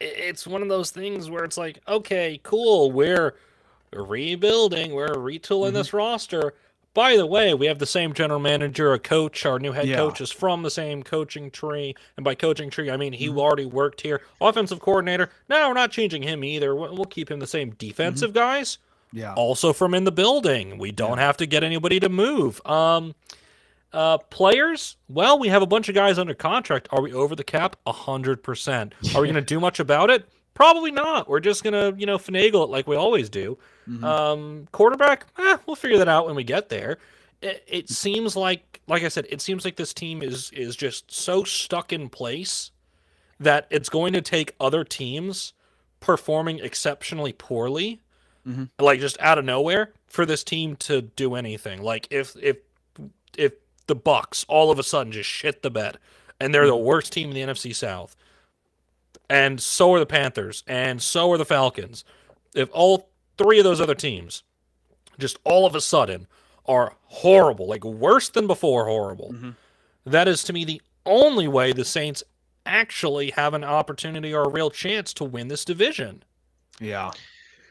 [0.00, 3.34] it's one of those things where it's like, okay, cool, we're
[3.92, 5.74] rebuilding, we're retooling mm-hmm.
[5.74, 6.54] this roster.
[6.94, 9.46] By the way, we have the same general manager, a coach.
[9.46, 9.96] Our new head yeah.
[9.96, 13.38] coach is from the same coaching tree, and by coaching tree, I mean he mm-hmm.
[13.38, 14.20] already worked here.
[14.40, 15.30] Offensive coordinator.
[15.48, 16.74] No, we're not changing him either.
[16.74, 18.38] We'll keep him the same defensive mm-hmm.
[18.38, 18.78] guys
[19.12, 19.34] yeah.
[19.34, 20.78] Also from in the building.
[20.78, 21.26] We don't yeah.
[21.26, 22.64] have to get anybody to move.
[22.66, 23.14] Um
[23.92, 26.88] uh players, well, we have a bunch of guys under contract.
[26.90, 27.76] Are we over the cap?
[27.86, 28.94] A hundred percent.
[29.14, 30.28] Are we gonna do much about it?
[30.54, 31.28] Probably not.
[31.28, 33.58] We're just gonna, you know, finagle it like we always do.
[33.88, 34.04] Mm-hmm.
[34.04, 36.98] Um quarterback, eh, we'll figure that out when we get there.
[37.40, 41.10] It, it seems like like I said, it seems like this team is is just
[41.10, 42.70] so stuck in place
[43.40, 45.52] that it's going to take other teams
[46.00, 48.00] performing exceptionally poorly
[48.46, 48.64] mm-hmm.
[48.78, 51.82] like just out of nowhere for this team to do anything.
[51.82, 52.58] Like if if
[53.36, 53.52] if
[53.86, 55.98] the Bucks all of a sudden just shit the bed
[56.40, 58.16] and they're the worst team in the NFC South.
[59.32, 62.04] And so are the Panthers, and so are the Falcons.
[62.54, 63.08] If all
[63.38, 64.42] three of those other teams
[65.18, 66.26] just all of a sudden
[66.66, 69.50] are horrible, like worse than before horrible, mm-hmm.
[70.04, 72.22] that is to me the only way the Saints
[72.66, 76.24] actually have an opportunity or a real chance to win this division.
[76.78, 77.12] Yeah.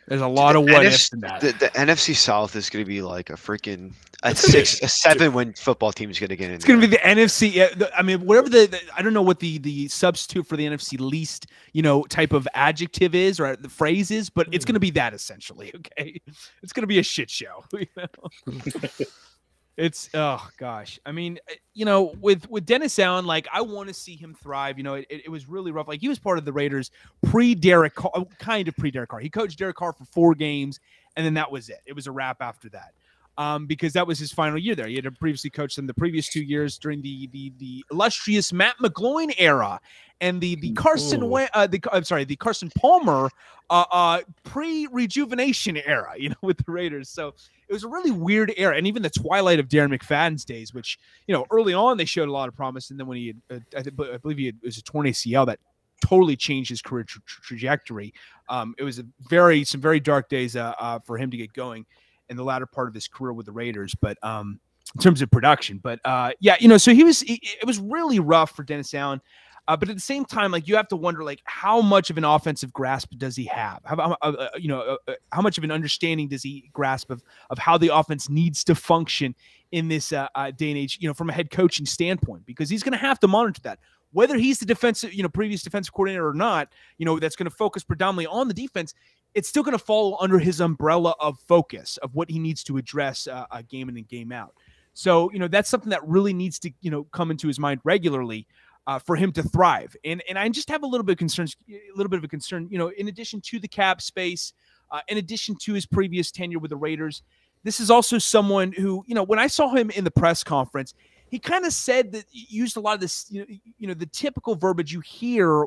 [0.08, 1.42] There's a lot of what ifs in that.
[1.42, 3.94] The, the, NFC South is going to be like a freaking
[4.24, 6.56] a six, a seven win football team is going to get in.
[6.56, 7.90] It's going to be the NFC.
[7.96, 11.00] I mean, whatever the, the, I don't know what the the substitute for the NFC
[11.00, 14.80] least you know type of adjective is or the phrase is, but it's going to
[14.80, 14.82] hmm.
[14.82, 15.72] be that essentially.
[15.82, 16.22] Okay,
[16.62, 17.64] it's going to be a shit show.
[17.74, 18.08] You know?
[19.78, 21.00] It's oh gosh.
[21.06, 24.36] I mean, eh, you know, with with Dennis Allen, like I want to see him
[24.36, 24.78] thrive.
[24.78, 25.88] You know, it, it was really rough.
[25.88, 26.92] Like he was part of the Raiders
[27.24, 29.20] pre Derek Carr, oh, kind of pre Derek Carr.
[29.20, 30.80] He coached Derek Carr for four games,
[31.16, 31.80] and then that was it.
[31.86, 32.94] It was a wrap after that.
[33.38, 34.88] Um, because that was his final year there.
[34.88, 38.76] He had previously coached them the previous two years during the the the illustrious Matt
[38.84, 39.80] McGloin era,
[40.20, 43.30] and the the Carson uh, the I'm sorry the Carson Palmer
[43.70, 47.10] uh, uh, pre rejuvenation era, you know, with the Raiders.
[47.10, 47.34] So
[47.68, 51.00] it was a really weird era, and even the twilight of Darren McFadden's days, which
[51.28, 53.42] you know early on they showed a lot of promise, and then when he had,
[53.50, 55.60] uh, I, th- I, believe he had, it was a torn ACL that
[56.02, 58.14] totally changed his career tra- trajectory.
[58.50, 61.54] Um, it was a very some very dark days uh, uh, for him to get
[61.54, 61.86] going
[62.32, 64.60] in the latter part of his career with the Raiders, but um,
[64.96, 68.20] in terms of production, but uh, yeah, you know, so he was it was really
[68.20, 69.22] rough for Dennis Allen.
[69.68, 72.18] Uh, but at the same time, like you have to wonder, like how much of
[72.18, 73.80] an offensive grasp does he have?
[73.86, 77.12] How, uh, uh, you know, uh, uh, how much of an understanding does he grasp
[77.12, 79.36] of of how the offense needs to function
[79.72, 80.28] in this uh,
[80.58, 80.98] day and age?
[81.00, 83.80] You know, from a head coaching standpoint, because he's going to have to monitor that.
[84.14, 86.68] Whether he's the defensive, you know, previous defensive coordinator or not,
[86.98, 88.94] you know, that's going to focus predominantly on the defense.
[89.34, 92.78] It's still going to fall under his umbrella of focus of what he needs to
[92.78, 94.54] address uh, game in and game out.
[94.94, 97.80] So, you know, that's something that really needs to, you know, come into his mind
[97.84, 98.46] regularly
[98.88, 99.96] uh, for him to thrive.
[100.04, 102.28] And and I just have a little bit of concerns, a little bit of a
[102.28, 102.68] concern.
[102.70, 104.54] You know, in addition to the cap space,
[104.92, 107.24] uh, in addition to his previous tenure with the Raiders,
[107.64, 110.94] this is also someone who, you know, when I saw him in the press conference,
[111.32, 113.46] he kind of said that used a lot of this, you know,
[113.80, 115.62] you know, the typical verbiage you hear.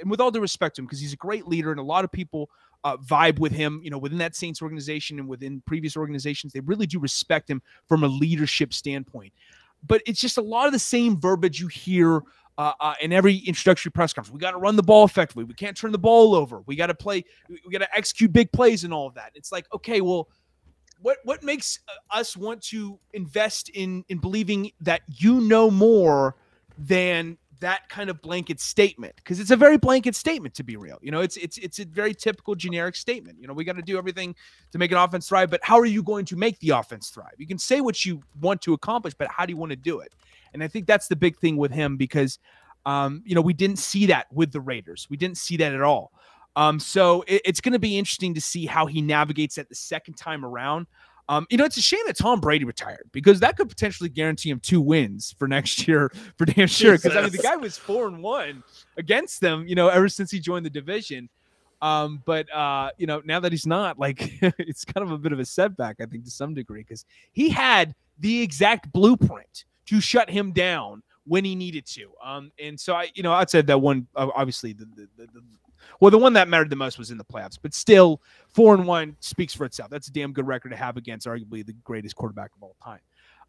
[0.00, 2.04] And with all due respect to him, because he's a great leader, and a lot
[2.04, 2.48] of people
[2.84, 6.60] uh, vibe with him, you know, within that Saints organization and within previous organizations, they
[6.60, 9.32] really do respect him from a leadership standpoint.
[9.84, 12.22] But it's just a lot of the same verbiage you hear
[12.56, 14.32] uh, uh, in every introductory press conference.
[14.32, 15.42] We got to run the ball effectively.
[15.42, 16.62] We can't turn the ball over.
[16.66, 17.24] We got to play.
[17.48, 19.32] We got to execute big plays and all of that.
[19.34, 20.28] It's like, okay, well,
[21.00, 26.36] what what makes uh, us want to invest in in believing that you know more
[26.78, 29.14] than that kind of blanket statement?
[29.16, 30.98] Because it's a very blanket statement to be real.
[31.02, 33.38] You know it's it's it's a very typical generic statement.
[33.40, 34.34] You know we got to do everything
[34.72, 37.34] to make an offense thrive but how are you going to make the offense thrive?
[37.38, 40.00] You can say what you want to accomplish but how do you want to do
[40.00, 40.12] it?
[40.52, 42.38] And I think that's the big thing with him because,
[42.86, 45.06] um, you know, we didn't see that with the Raiders.
[45.10, 46.12] We didn't see that at all.
[46.58, 49.76] Um, so it, it's going to be interesting to see how he navigates that the
[49.76, 50.88] second time around.
[51.28, 54.50] Um, you know, it's a shame that Tom Brady retired because that could potentially guarantee
[54.50, 56.96] him two wins for next year for damn sure.
[56.96, 58.64] Because I mean, the guy was four and one
[58.96, 61.28] against them, you know, ever since he joined the division.
[61.80, 65.32] Um, but uh, you know, now that he's not, like, it's kind of a bit
[65.32, 70.00] of a setback, I think, to some degree, because he had the exact blueprint to
[70.00, 72.10] shut him down when he needed to.
[72.24, 75.40] Um, and so I, you know, I'd say that one, obviously, the, the, the,
[76.00, 78.86] well, the one that mattered the most was in the playoffs, but still, four and
[78.86, 79.90] one speaks for itself.
[79.90, 83.00] That's a damn good record to have against arguably the greatest quarterback of all time.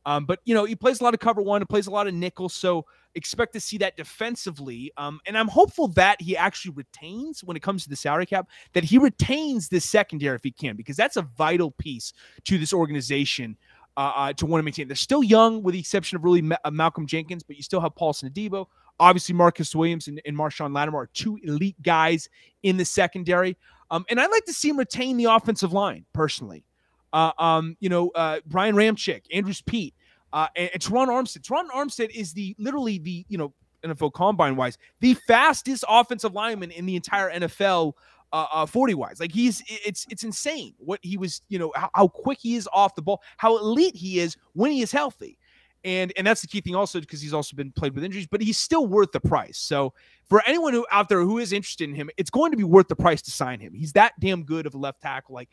[0.05, 2.07] Um, but you know, he plays a lot of cover one, he plays a lot
[2.07, 4.91] of nickel, so expect to see that defensively.
[4.97, 8.47] Um, and I'm hopeful that he actually retains when it comes to the salary cap,
[8.73, 12.13] that he retains this secondary if he can, because that's a vital piece
[12.45, 13.57] to this organization
[13.97, 14.88] uh, uh, to want to maintain.
[14.88, 17.82] They're still young, with the exception of really Ma- uh, Malcolm Jenkins, but you still
[17.82, 18.67] have Paulson Adebo.
[19.00, 22.30] Obviously, Marcus Williams and, and Marshon Lattimore are two elite guys
[22.64, 23.58] in the secondary.
[23.91, 26.64] Um, and I'd like to see him retain the offensive line personally.
[27.12, 29.95] Uh, um, you know, uh, Brian Ramczyk, Andrus Peat,
[30.32, 31.41] uh, and, and Terron Armstead.
[31.41, 36.72] Terron Armstead is the literally the you know NFL combine wise the fastest offensive lineman
[36.72, 37.93] in the entire NFL
[38.32, 39.20] uh, uh 40 wise.
[39.20, 42.70] Like he's it's it's insane what he was, you know, how, how, quick he is
[42.72, 45.38] off the ball, how elite he is when he is healthy.
[45.84, 48.41] And and that's the key thing also because he's also been played with injuries, but
[48.41, 49.57] he's still worth the price.
[49.57, 49.93] So
[50.27, 52.89] for anyone who out there who is interested in him, it's going to be worth
[52.89, 53.73] the price to sign him.
[53.73, 55.36] He's that damn good of a left tackle.
[55.36, 55.49] Like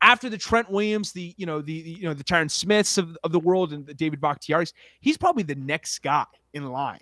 [0.00, 3.32] after the Trent Williams, the you know the, you know the Tyron Smiths of, of
[3.32, 7.00] the world and the David Bakhtiaris, he's probably the next guy in line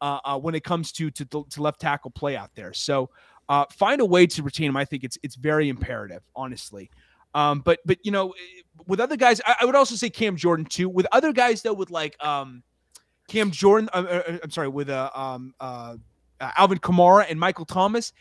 [0.00, 2.72] uh, uh, when it comes to, to to left tackle play out there.
[2.72, 3.10] So
[3.48, 4.76] uh, find a way to retain him.
[4.76, 6.90] I think it's it's very imperative, honestly.
[7.34, 8.34] Um, but but you know,
[8.86, 10.88] with other guys, I, I, would also say Cam Jordan too.
[10.88, 12.62] With other guys though, with like um,
[13.28, 13.88] Cam Jordan.
[13.92, 15.96] Uh, uh, I'm sorry, with uh, um, uh,
[16.40, 18.12] Alvin Kamara and Michael Thomas.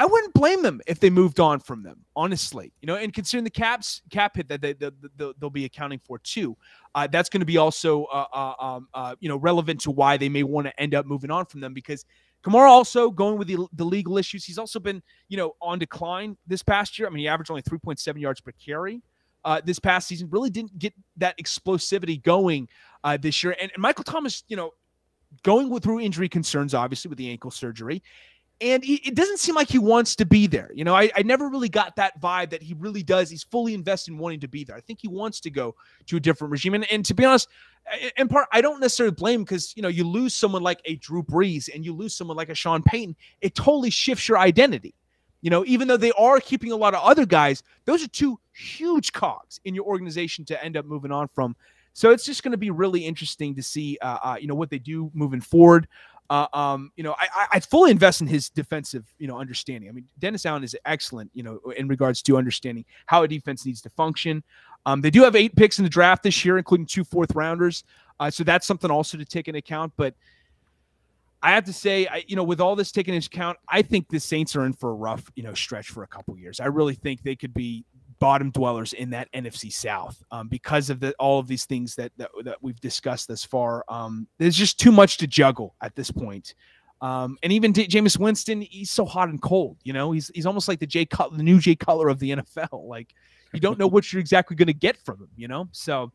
[0.00, 2.72] I wouldn't blame them if they moved on from them, honestly.
[2.80, 5.98] You know, and considering the caps cap hit that they, they, will they'll be accounting
[5.98, 6.56] for too,
[6.94, 10.16] uh, that's going to be also uh, uh, um, uh, you know relevant to why
[10.16, 12.04] they may want to end up moving on from them because
[12.44, 14.44] Kamara also going with the, the legal issues.
[14.44, 17.08] He's also been you know on decline this past year.
[17.08, 19.02] I mean, he averaged only 3.7 yards per carry.
[19.44, 22.68] Uh, this past season really didn't get that explosivity going
[23.04, 24.72] uh, this year, and, and Michael Thomas, you know,
[25.42, 28.02] going with, through injury concerns, obviously with the ankle surgery
[28.60, 30.70] and it doesn't seem like he wants to be there.
[30.74, 33.30] You know, I, I never really got that vibe that he really does.
[33.30, 34.74] He's fully invested in wanting to be there.
[34.74, 36.74] I think he wants to go to a different regime.
[36.74, 37.48] And, and to be honest,
[38.16, 41.22] in part, I don't necessarily blame because you know you lose someone like a Drew
[41.22, 43.16] Brees and you lose someone like a Sean Payton.
[43.40, 44.94] It totally shifts your identity.
[45.40, 48.40] You know, even though they are keeping a lot of other guys, those are two
[48.52, 51.54] huge cogs in your organization to end up moving on from.
[51.92, 54.70] So it's just going to be really interesting to see, uh, uh, you know, what
[54.70, 55.88] they do moving forward.
[56.30, 59.88] Uh, um, you know, I, I fully invest in his defensive, you know, understanding.
[59.88, 63.64] I mean, Dennis Allen is excellent, you know, in regards to understanding how a defense
[63.64, 64.42] needs to function.
[64.84, 67.84] Um, they do have eight picks in the draft this year, including two fourth rounders.
[68.20, 69.92] Uh, so that's something also to take into account.
[69.96, 70.14] But
[71.42, 74.08] I have to say, I, you know, with all this taken into account, I think
[74.08, 76.60] the Saints are in for a rough, you know, stretch for a couple years.
[76.60, 77.84] I really think they could be
[78.18, 82.12] bottom dwellers in that NFC South um, because of the, all of these things that,
[82.16, 83.84] that, that we've discussed thus far.
[83.88, 86.54] Um, there's just too much to juggle at this point.
[87.00, 89.78] Um, and even Jameis Winston, he's so hot and cold.
[89.84, 92.68] You know, he's he's almost like the Jay the new Jay Cutler of the NFL.
[92.88, 93.14] Like
[93.52, 95.28] you don't know what you're exactly going to get from him.
[95.36, 96.12] You know, so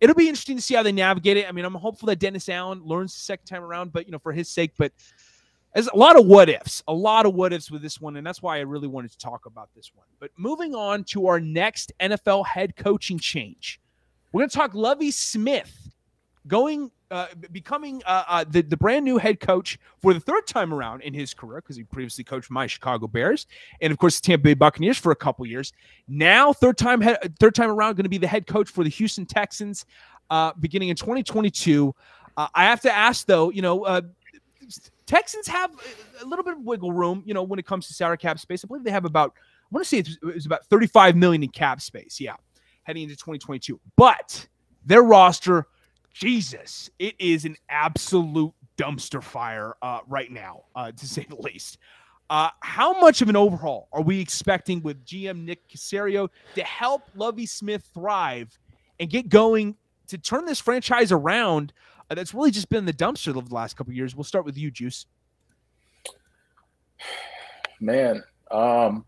[0.00, 1.48] it'll be interesting to see how they navigate it.
[1.48, 4.18] I mean, I'm hopeful that Dennis Allen learns the second time around, but you know,
[4.18, 4.92] for his sake, but
[5.74, 8.26] there's a lot of what ifs, a lot of what ifs with this one, and
[8.26, 10.06] that's why I really wanted to talk about this one.
[10.18, 13.80] But moving on to our next NFL head coaching change,
[14.32, 15.90] we're going to talk Lovie Smith
[16.46, 20.72] going, uh, becoming uh, uh, the the brand new head coach for the third time
[20.72, 23.46] around in his career because he previously coached my Chicago Bears
[23.80, 25.72] and of course the Tampa Bay Buccaneers for a couple years.
[26.06, 28.90] Now third time head, third time around going to be the head coach for the
[28.90, 29.86] Houston Texans,
[30.30, 31.94] uh, beginning in 2022.
[32.36, 34.02] Uh, I have to ask though, you know uh,
[35.10, 35.72] Texans have
[36.22, 38.64] a little bit of wiggle room, you know, when it comes to salary cap space.
[38.64, 41.48] I believe they have about, I want to say it was about 35 million in
[41.48, 42.20] cap space.
[42.20, 42.36] Yeah,
[42.84, 43.80] heading into 2022.
[43.96, 44.46] But
[44.86, 45.66] their roster,
[46.14, 51.78] Jesus, it is an absolute dumpster fire uh, right now, uh, to say the least.
[52.30, 57.02] Uh, how much of an overhaul are we expecting with GM Nick Caserio to help
[57.16, 58.56] Lovie Smith thrive
[59.00, 59.74] and get going
[60.06, 61.72] to turn this franchise around
[62.18, 64.14] that's really just been the dumpster of the last couple years.
[64.14, 65.06] We'll start with you, Juice.
[67.80, 69.04] Man, um,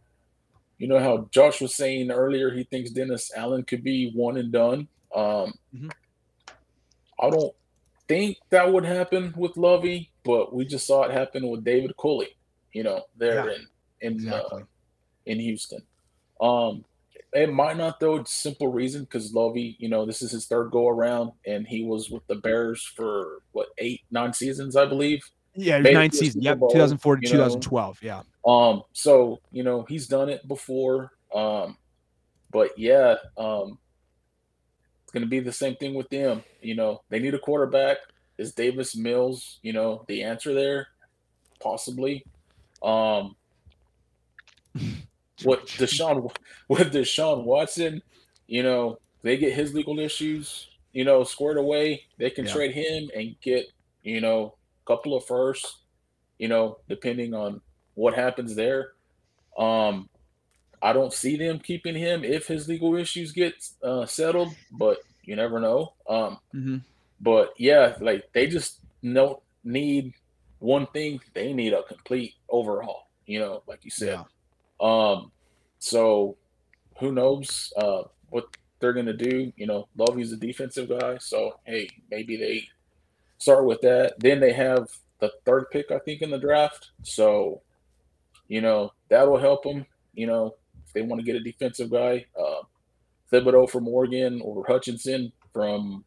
[0.79, 4.51] you know how Josh was saying earlier, he thinks Dennis Allen could be one and
[4.51, 4.89] done.
[5.15, 5.89] Um, mm-hmm.
[7.21, 7.55] I don't
[8.09, 12.37] think that would happen with Lovie, but we just saw it happen with David Culley.
[12.73, 13.67] You know, there yeah, in
[14.01, 14.63] in exactly.
[14.63, 14.67] uh,
[15.27, 15.83] in Houston.
[16.41, 16.85] Um,
[17.33, 18.23] it might not though.
[18.25, 22.11] Simple reason because Lovie, you know, this is his third go around, and he was
[22.11, 25.23] with the Bears for what eight, nine seasons, I believe.
[25.55, 26.45] Yeah, nine seasons.
[26.45, 28.03] Yep, 2004 to 2012.
[28.03, 28.23] Yeah.
[28.47, 28.83] Um.
[28.93, 31.13] So you know he's done it before.
[31.35, 31.77] Um.
[32.51, 33.17] But yeah.
[33.39, 33.79] Um.
[35.03, 36.43] It's gonna be the same thing with them.
[36.61, 37.99] You know, they need a quarterback.
[38.39, 40.89] Is Davis Mills, you know, the answer there?
[41.61, 42.25] Possibly.
[42.83, 43.37] Um.
[45.45, 46.31] what Deshaun
[46.69, 48.03] with Deshaun Watson,
[48.47, 52.03] you know, they get his legal issues, you know, squared away.
[52.19, 52.53] They can yeah.
[52.53, 53.67] trade him and get,
[54.03, 55.79] you know, a couple of firsts,
[56.39, 57.61] you know, depending on
[57.95, 58.93] what happens there.
[59.57, 60.09] Um,
[60.83, 65.37] I don't see them keeping him if his legal issues get uh, settled, but you
[65.37, 65.93] never know.
[66.09, 66.79] Um, mm-hmm.
[67.21, 70.15] But yeah, like they just don't need
[70.59, 73.09] one thing; they need a complete overhaul.
[73.27, 74.15] You know, like you said.
[74.15, 74.25] Yeah.
[74.83, 75.31] Um,
[75.79, 76.37] so
[76.99, 78.45] who knows uh, what
[78.81, 79.53] they're gonna do?
[79.57, 82.69] You know, Lovie's a defensive guy, so hey, maybe they
[83.39, 84.15] start with that.
[84.19, 84.89] Then they have
[85.21, 86.91] the third pick, I think, in the draft.
[87.03, 87.63] So,
[88.49, 89.87] you know, that'll help them.
[90.15, 92.63] You know, if they want to get a defensive guy, uh,
[93.33, 96.05] Thibodeaux from Oregon or Hutchinson from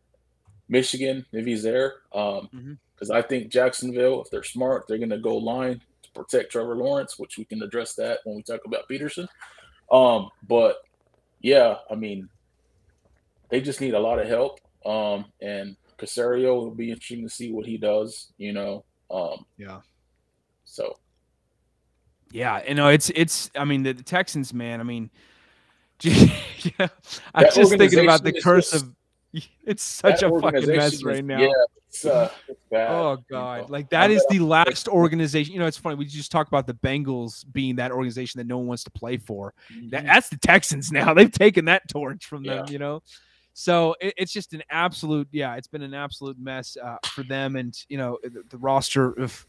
[0.70, 1.96] Michigan, if he's there.
[2.14, 2.50] Um,
[2.94, 3.18] because mm-hmm.
[3.18, 5.82] I think Jacksonville, if they're smart, they're gonna go line
[6.16, 9.28] protect Trevor Lawrence, which we can address that when we talk about Pederson.
[9.92, 10.78] Um, but
[11.42, 12.30] yeah, I mean,
[13.50, 14.60] they just need a lot of help.
[14.86, 18.32] Um, and Caserio will be interesting to see what he does.
[18.38, 18.86] You know.
[19.12, 19.82] Um, yeah.
[20.64, 20.98] So.
[22.32, 23.52] Yeah, you know, it's it's.
[23.56, 24.82] I mean, the, the Texans, man.
[24.82, 25.10] I mean,
[26.02, 26.88] yeah,
[27.34, 28.92] I'm just thinking about the curse just, of.
[29.66, 31.42] It's such a fucking mess right now.
[31.42, 31.50] Yeah,
[31.96, 32.92] it's uh, it's bad.
[32.92, 35.54] Oh god, you like that is the last organization.
[35.54, 35.96] You know, it's funny.
[35.96, 39.18] We just talked about the Bengals being that organization that no one wants to play
[39.18, 39.54] for.
[39.74, 39.90] Mm-hmm.
[39.90, 41.14] That, that's the Texans now.
[41.14, 42.66] They've taken that torch from them.
[42.66, 42.72] Yeah.
[42.72, 43.04] You know,
[43.54, 45.28] so it, it's just an absolute.
[45.32, 49.12] Yeah, it's been an absolute mess uh, for them, and you know, the, the roster
[49.20, 49.46] of.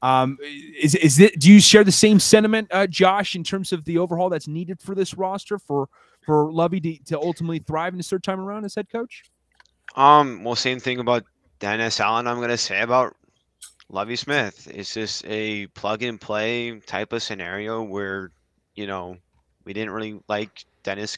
[0.00, 1.38] Um, is is it?
[1.38, 4.80] Do you share the same sentiment, uh, Josh, in terms of the overhaul that's needed
[4.80, 5.88] for this roster for
[6.26, 9.22] for Lovie to, to ultimately thrive in his third time around as head coach?
[9.94, 11.24] Um, well, same thing about
[11.62, 12.26] Dennis Allen.
[12.26, 13.14] I'm gonna say about
[13.88, 14.66] Lovie Smith.
[14.74, 18.32] It's just a plug and play type of scenario where,
[18.74, 19.16] you know,
[19.64, 21.16] we didn't really like Dennis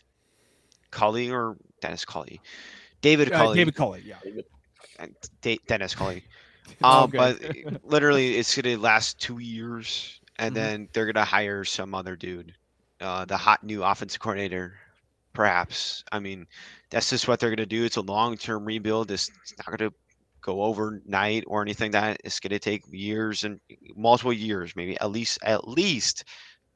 [0.91, 2.43] Culley or Dennis Culley,
[3.01, 3.57] David uh, Culley.
[3.57, 5.07] David Culley, yeah.
[5.41, 6.23] D- Dennis Culley.
[6.83, 7.39] Um, but
[7.85, 10.65] literally, it's gonna last two years, and mm-hmm.
[10.65, 12.55] then they're gonna hire some other dude,
[13.03, 14.75] uh, the hot new offensive coordinator
[15.35, 16.05] perhaps.
[16.11, 16.47] I mean,
[16.89, 17.85] that's just what they're going to do.
[17.85, 19.11] It's a long term rebuild.
[19.11, 19.95] It's, it's not going to
[20.45, 23.59] go overnight or anything that it's going to take years and
[23.97, 26.25] multiple years, maybe at least at least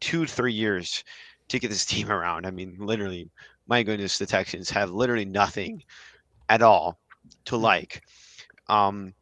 [0.01, 1.05] two to three years
[1.49, 2.47] to get this team around.
[2.47, 3.31] I mean, literally,
[3.67, 5.83] my goodness, the Texans have literally nothing
[6.49, 6.99] at all
[7.45, 7.65] to mm-hmm.
[7.65, 8.03] like.
[8.69, 9.15] Um,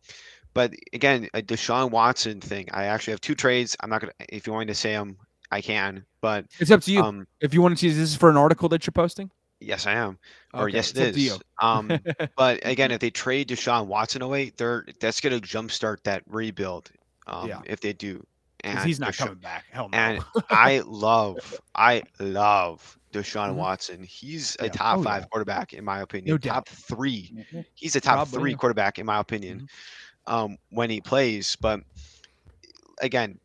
[0.55, 2.69] but again, a Deshaun Watson thing.
[2.73, 3.77] I actually have two trades.
[3.81, 4.13] I'm not gonna.
[4.29, 5.17] If you want me to say them,
[5.51, 7.03] I can, but it's up to you.
[7.03, 9.31] Um, if you want to choose, this is for an article that you're posting.
[9.61, 10.19] Yes, I am.
[10.55, 11.39] Okay, or yes, it is.
[11.61, 11.99] um,
[12.37, 16.91] but again, if they trade Deshaun Watson away, they're that's going to jumpstart that rebuild.
[17.27, 17.61] Um, yeah.
[17.65, 18.25] if they do,
[18.63, 19.65] and he's not Desha- coming back.
[19.71, 19.99] Hell no.
[19.99, 23.57] And I love, I love Deshaun mm-hmm.
[23.57, 24.03] Watson.
[24.03, 24.73] He's a yeah.
[24.73, 25.29] top oh, five yeah.
[25.29, 26.35] quarterback in my opinion.
[26.35, 26.69] No top doubt.
[26.69, 27.61] 3 mm-hmm.
[27.75, 29.61] He's a top Probably, three quarterback in my opinion.
[29.61, 30.35] Mm-hmm.
[30.35, 31.81] Um, when he plays, but
[33.01, 33.39] again,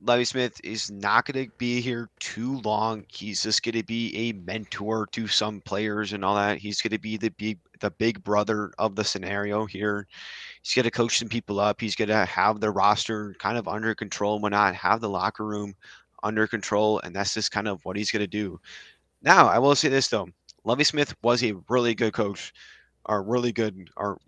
[0.00, 3.04] Lovie Smith is not going to be here too long.
[3.08, 6.58] He's just going to be a mentor to some players and all that.
[6.58, 10.06] He's going to be the big the big brother of the scenario here.
[10.62, 11.80] He's going to coach some people up.
[11.80, 15.44] He's going to have the roster kind of under control and not have the locker
[15.44, 15.74] room
[16.22, 18.60] under control, and that's just kind of what he's going to do.
[19.22, 20.28] Now, I will say this though:
[20.64, 22.52] Lovie Smith was a really good coach,
[23.06, 24.18] or really good, or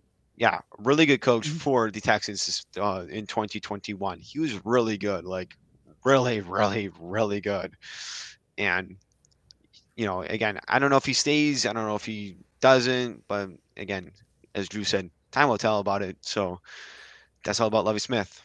[0.40, 1.58] yeah, really good coach mm-hmm.
[1.58, 4.18] for the Texans uh, in 2021.
[4.20, 5.54] He was really good, like
[6.02, 7.76] really, really, really good.
[8.56, 8.96] And
[9.96, 11.66] you know, again, I don't know if he stays.
[11.66, 13.22] I don't know if he doesn't.
[13.28, 14.12] But again,
[14.54, 16.16] as Drew said, time will tell about it.
[16.22, 16.58] So
[17.44, 18.42] that's all about Lovie Smith.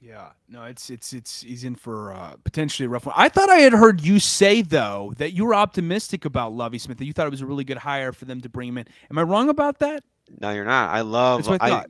[0.00, 3.14] Yeah, no, it's it's it's he's in for uh, potentially a rough one.
[3.16, 6.98] I thought I had heard you say though that you were optimistic about Lovie Smith.
[6.98, 8.86] That you thought it was a really good hire for them to bring him in.
[9.12, 10.02] Am I wrong about that?
[10.40, 10.90] No, you're not.
[10.90, 11.48] I love.
[11.48, 11.84] I, I,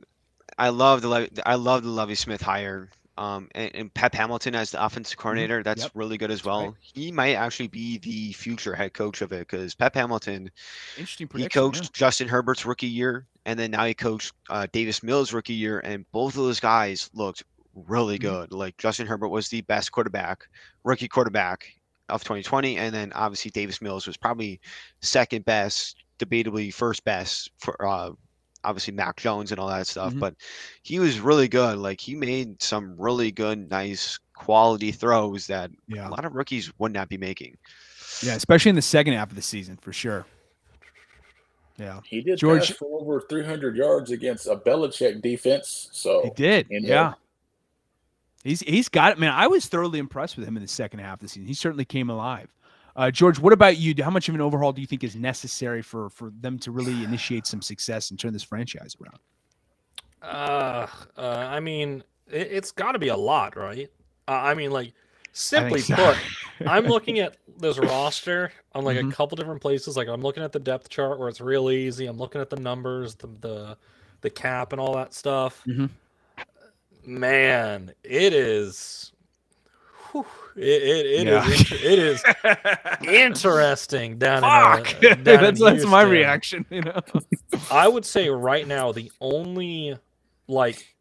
[0.57, 2.89] I, love the I love the Lovie Smith hire.
[3.17, 5.21] Um, and, and Pep Hamilton as the offensive mm-hmm.
[5.21, 5.91] coordinator, that's yep.
[5.93, 6.65] really good as well.
[6.65, 6.73] Right.
[6.81, 10.51] He might actually be the future head coach of it because Pep Hamilton,
[10.97, 11.29] interesting.
[11.33, 11.89] He coached yeah.
[11.93, 16.05] Justin Herbert's rookie year, and then now he coached uh, Davis Mills' rookie year, and
[16.11, 17.43] both of those guys looked
[17.87, 18.27] really mm-hmm.
[18.27, 18.51] good.
[18.51, 20.47] Like Justin Herbert was the best quarterback,
[20.83, 21.73] rookie quarterback
[22.09, 24.59] of 2020, and then obviously Davis Mills was probably
[25.01, 28.11] second best, debatably first best for uh,
[28.65, 30.11] obviously Mac Jones and all that stuff.
[30.11, 30.19] Mm-hmm.
[30.19, 30.35] But
[30.83, 31.77] he was really good.
[31.77, 36.07] Like he made some really good, nice quality throws that yeah.
[36.07, 37.57] a lot of rookies would not be making.
[38.21, 40.25] Yeah, especially in the second half of the season for sure.
[41.77, 45.89] Yeah, he did George for over 300 yards against a Belichick defense.
[45.91, 46.67] So he did.
[46.69, 47.13] You know, yeah,
[48.43, 49.33] he's he's got it, man.
[49.33, 51.47] I was thoroughly impressed with him in the second half of the season.
[51.47, 52.47] He certainly came alive.
[52.95, 53.93] Uh, George, what about you?
[54.01, 57.03] How much of an overhaul do you think is necessary for for them to really
[57.03, 59.19] initiate some success and turn this franchise around?
[60.21, 60.87] Uh,
[61.17, 63.89] uh I mean, it, has got to be a lot, right?
[64.27, 64.93] Uh, I mean, like
[65.33, 65.95] simply so.
[65.95, 66.17] put,
[66.67, 69.09] I'm looking at this roster on like mm-hmm.
[69.09, 69.97] a couple different places.
[69.97, 72.05] Like I'm looking at the depth chart where it's real easy.
[72.05, 73.77] I'm looking at the numbers, the the,
[74.21, 75.61] the cap, and all that stuff.
[75.67, 75.87] Mm-hmm.
[77.05, 79.11] Man, it is.
[80.15, 81.45] Whew, it it, it yeah.
[81.49, 82.23] is it is
[83.03, 85.03] interesting down Fuck.
[85.03, 86.65] in uh, down that's in that's my reaction.
[86.69, 87.01] You know,
[87.69, 89.97] I would say right now the only
[90.47, 90.95] like,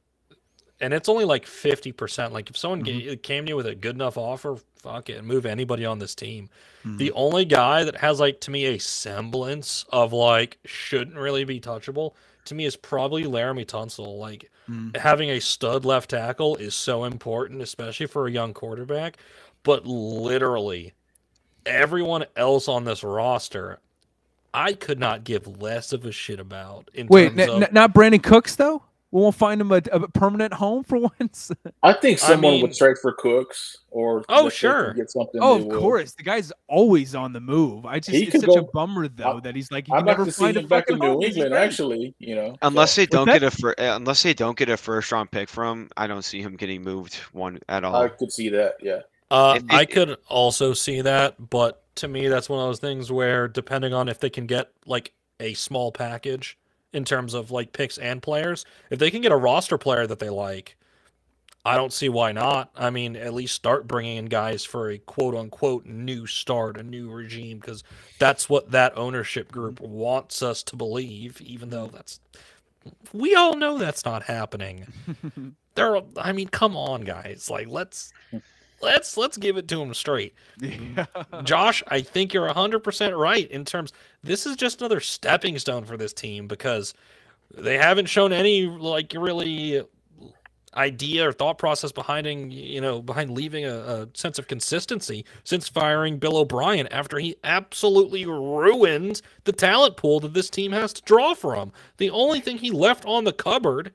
[0.80, 2.32] and it's only like fifty percent.
[2.32, 3.20] Like if someone mm-hmm.
[3.20, 6.48] came to you with a good enough offer, fuck it, move anybody on this team.
[6.80, 6.96] Mm-hmm.
[6.96, 11.60] The only guy that has like to me a semblance of like shouldn't really be
[11.60, 12.14] touchable
[12.46, 14.18] to me is probably Laremy Tunsil.
[14.18, 14.96] Like mm.
[14.96, 19.18] having a stud left tackle is so important, especially for a young quarterback
[19.64, 20.92] but literally
[21.66, 23.80] everyone else on this roster,
[24.52, 26.88] I could not give less of a shit about.
[27.08, 27.72] Wait, n- of...
[27.72, 28.84] not Brandin Cooks though.
[29.14, 31.52] We won't find him a, a permanent home for once.
[31.84, 35.40] I think someone I mean, would trade for Cooks or oh sure get something.
[35.40, 37.86] Oh, of course, the guy's always on the move.
[37.86, 39.98] I just he it's such go, a bummer though I, that he's like he I'd
[39.98, 41.54] like never to see him back in New England.
[41.54, 43.02] Actually, you know, unless so.
[43.02, 45.90] they don't get a fir- uh, unless they don't get a first round pick from,
[45.96, 47.94] I don't see him getting moved one at all.
[47.94, 48.74] I could see that.
[48.82, 49.02] Yeah.
[49.30, 52.80] Uh, it, it, I could also see that, but to me, that's one of those
[52.80, 56.58] things where depending on if they can get like a small package
[56.94, 60.18] in terms of like picks and players, if they can get a roster player that
[60.20, 60.76] they like,
[61.66, 62.70] I don't see why not.
[62.76, 66.82] I mean, at least start bringing in guys for a quote unquote new start, a
[66.82, 67.82] new regime, because
[68.18, 72.20] that's what that ownership group wants us to believe, even though that's
[73.12, 74.86] we all know that's not happening.
[75.74, 77.48] there, I mean, come on, guys.
[77.50, 78.12] Like, let's
[78.84, 80.34] let's let's give it to him straight.
[80.60, 81.06] Yeah.
[81.42, 85.96] Josh, I think you're 100% right in terms this is just another stepping stone for
[85.96, 86.94] this team because
[87.56, 89.82] they haven't shown any like really
[90.76, 95.68] idea or thought process behind you know behind leaving a, a, sense of consistency since
[95.68, 101.02] firing Bill O'Brien after he absolutely ruined the talent pool that this team has to
[101.02, 101.72] draw from.
[101.98, 103.92] The only thing he left on the cupboard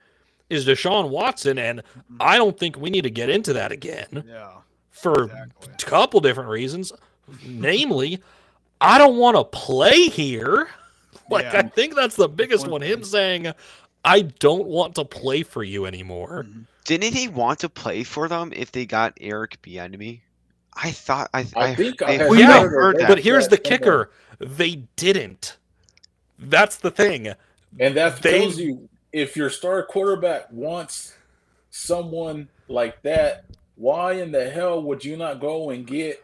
[0.50, 1.84] is Deshaun Watson, and.
[2.20, 4.26] I don't think we need to get into that again.
[4.28, 4.52] Yeah
[4.92, 5.74] for exactly.
[5.74, 6.92] a couple different reasons.
[7.46, 8.22] Namely,
[8.82, 10.70] I don't want to play here.
[11.32, 11.60] Like yeah.
[11.60, 12.82] I think that's the biggest one.
[12.82, 13.52] Him saying,
[14.04, 16.62] "I don't want to play for you anymore." Mm-hmm.
[16.86, 20.22] Didn't he want to play for them if they got Eric Bieniemy?
[20.74, 24.10] I thought I, I, I think I, I heard, yeah, heard but here's the kicker:
[24.40, 25.58] they didn't.
[26.40, 27.34] That's the thing.
[27.80, 31.16] And that they, tells you if your star quarterback wants
[31.70, 33.46] someone like that
[33.80, 36.24] why in the hell would you not go and get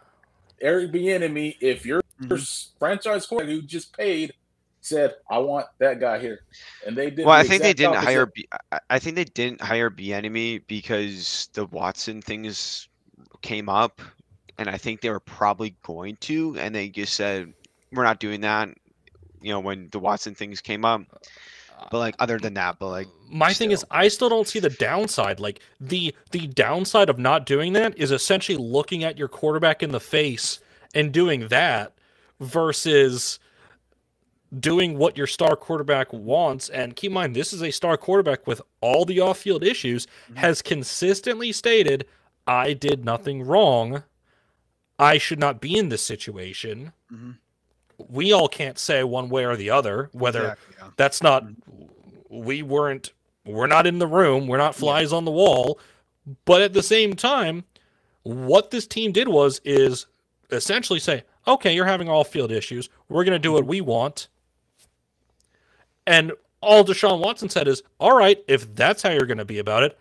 [0.59, 2.35] Eric Bieniemy if your mm-hmm.
[2.77, 4.33] franchise quarterback who just paid
[4.81, 6.41] said, "I want that guy here,"
[6.85, 7.25] and they did.
[7.25, 8.05] Well, I think they didn't opposite.
[8.07, 8.25] hire.
[8.25, 8.47] B-
[8.89, 12.89] I think they didn't hire Bieniemy because the Watson things
[13.41, 14.01] came up,
[14.57, 17.53] and I think they were probably going to, and they just said,
[17.93, 18.69] "We're not doing that."
[19.41, 21.03] You know, when the Watson things came up.
[21.91, 23.65] But like other than that, but like my still.
[23.65, 25.39] thing is I still don't see the downside.
[25.39, 29.91] Like the the downside of not doing that is essentially looking at your quarterback in
[29.91, 30.59] the face
[30.93, 31.93] and doing that
[32.39, 33.39] versus
[34.59, 36.69] doing what your star quarterback wants.
[36.69, 40.05] And keep in mind, this is a star quarterback with all the off field issues,
[40.05, 40.35] mm-hmm.
[40.37, 42.05] has consistently stated,
[42.47, 44.03] I did nothing wrong.
[44.97, 46.93] I should not be in this situation.
[47.11, 47.31] Mm-hmm
[47.97, 50.89] we all can't say one way or the other whether exactly, yeah.
[50.97, 51.85] that's not mm-hmm.
[52.29, 53.11] we weren't
[53.45, 55.17] we're not in the room we're not flies yeah.
[55.17, 55.79] on the wall
[56.45, 57.63] but at the same time
[58.23, 60.07] what this team did was is
[60.51, 64.27] essentially say okay you're having all field issues we're going to do what we want
[66.07, 66.31] and
[66.61, 69.83] all deshaun watson said is all right if that's how you're going to be about
[69.83, 69.97] it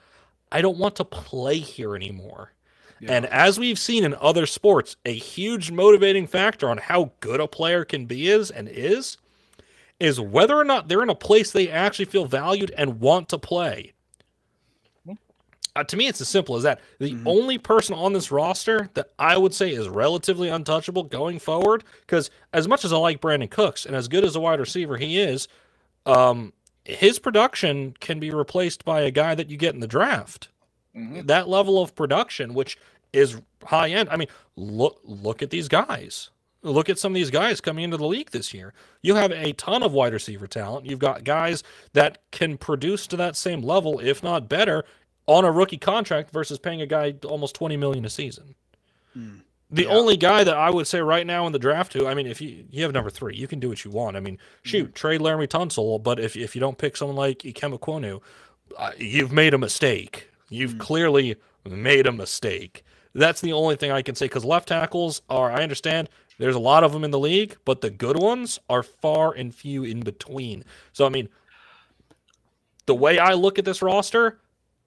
[0.51, 2.53] i don't want to play here anymore
[3.07, 7.49] and as we've seen in other sports, a huge motivating factor on how good a
[7.49, 9.19] player can be is and is
[10.01, 13.39] is whether or not they're in a place they actually feel valued and want to
[13.39, 13.93] play.
[15.77, 16.81] Uh, to me, it's as simple as that.
[17.01, 17.27] The mm-hmm.
[17.27, 22.31] only person on this roster that I would say is relatively untouchable going forward, because
[22.53, 25.19] as much as I like Brandin Cooks and as good as a wide receiver he
[25.19, 25.49] is,
[26.07, 26.53] um,
[26.85, 30.49] his production can be replaced by a guy that you get in the draft.
[30.97, 31.27] Mm-hmm.
[31.27, 32.79] That level of production, which
[33.13, 34.09] is high end.
[34.11, 36.31] I mean, look look at these guys.
[36.63, 38.73] Look at some of these guys coming into the league this year.
[39.03, 40.87] You have a ton of wide receiver talent.
[40.87, 44.85] You've got guys that can produce to that same level, if not better,
[45.27, 48.55] on a rookie contract versus paying a guy almost 20 million a season.
[49.17, 49.41] Mm.
[49.71, 49.89] The yeah.
[49.91, 52.41] only guy that I would say right now in the draft who, I mean, if
[52.41, 54.17] you you have number three, you can do what you want.
[54.17, 54.95] I mean, shoot, mm.
[54.95, 58.23] trade Laremy Tunsil, but if if you don't pick someone like Ikem Ekwonu,
[58.79, 60.31] uh, you've made a mistake.
[60.49, 60.81] You've mm.
[60.81, 61.37] clearly
[61.69, 62.85] made a mistake.
[63.15, 66.61] That's the only thing I can say because left tackles are, I understand there's a
[66.61, 70.01] lot of them in the league, but the good ones are far and few in
[70.01, 70.65] between.
[70.93, 71.29] So, I mean,
[72.87, 74.41] the way I look at this roster,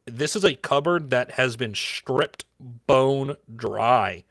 [0.06, 4.24] this is a cupboard that has been stripped bone dry.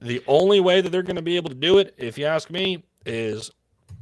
[0.00, 2.50] The only way that they're going to be able to do it, if you ask
[2.50, 3.50] me, is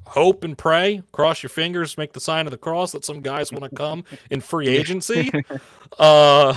[0.09, 1.02] hope and pray.
[1.12, 4.04] Cross your fingers, make the sign of the cross that some guys want to come
[4.30, 5.30] in free agency.
[5.98, 6.54] Uh,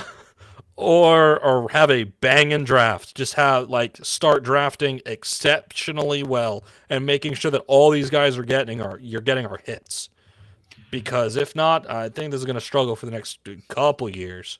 [0.76, 3.16] or or have a banging draft.
[3.16, 8.43] Just have like start drafting exceptionally well and making sure that all these guys are
[8.43, 10.10] getting are you're getting our hits.
[10.89, 13.39] Because if not, I think this is going to struggle for the next
[13.70, 14.60] couple years.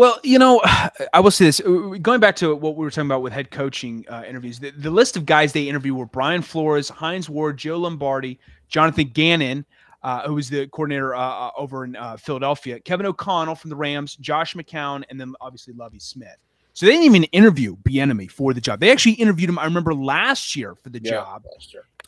[0.00, 0.62] Well, you know,
[1.12, 1.60] I will say this.
[1.60, 4.70] Uh, going back to what we were talking about with head coaching uh, interviews, the,
[4.70, 9.66] the, list of guys they interviewed were Brian Flores, Hines Ward, Joe Lombardi, Jonathan Gannon,
[10.02, 13.76] uh, who was the coordinator uh, uh over in uh, Philadelphia, Kevin O'Connell from the
[13.76, 16.38] Rams, Josh McCown, and then obviously Lovie Smith.
[16.72, 18.80] So they didn't even interview Bieniemy for the job.
[18.80, 19.58] They actually interviewed him.
[19.58, 21.44] I remember last year for the yeah, job,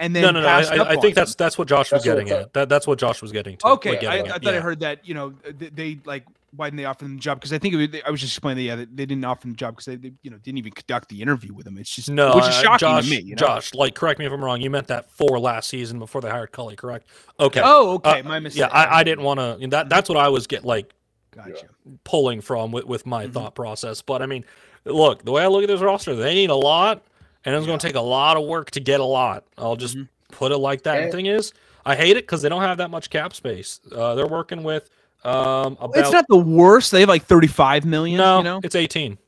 [0.00, 0.48] and then no, no, no.
[0.48, 2.54] I, I think that's that's what Josh was getting at.
[2.54, 3.66] That, that's what Josh was getting to.
[3.66, 4.50] Okay, I, I, thought yeah.
[4.52, 5.06] I heard that.
[5.06, 6.24] You know, they, they like
[6.54, 7.38] why didn't they offer them the job?
[7.38, 9.56] Because I think it, I was just explaining that yeah, they didn't offer them the
[9.56, 11.78] job because they, they, you know didn't even conduct the interview with him.
[11.78, 13.20] It's just no, which is uh, shocking Josh, to me.
[13.22, 13.40] You know?
[13.40, 14.60] Josh, like correct me if I'm wrong.
[14.60, 17.08] You meant that for last season before they hired Culley, correct?
[17.40, 17.60] Okay.
[17.64, 18.60] Oh, okay, uh, my mistake.
[18.60, 19.66] Yeah, I, I didn't want to.
[19.68, 20.92] That that's what I was get like.
[21.30, 21.68] Gotcha.
[22.04, 23.32] Pulling from with, with my mm-hmm.
[23.32, 24.44] thought process, but I mean,
[24.84, 27.02] look, the way I look at this roster, they need a lot,
[27.46, 27.68] and it's yeah.
[27.68, 29.44] going to take a lot of work to get a lot.
[29.56, 30.34] I'll just mm-hmm.
[30.34, 30.98] put it like that.
[30.98, 31.54] And the thing is,
[31.86, 33.80] I hate it because they don't have that much cap space.
[33.90, 34.90] Uh, they're working with
[35.24, 36.90] um, about, it's not the worst.
[36.90, 38.18] They have like 35 million.
[38.18, 38.60] No, you know?
[38.62, 39.18] it's 18.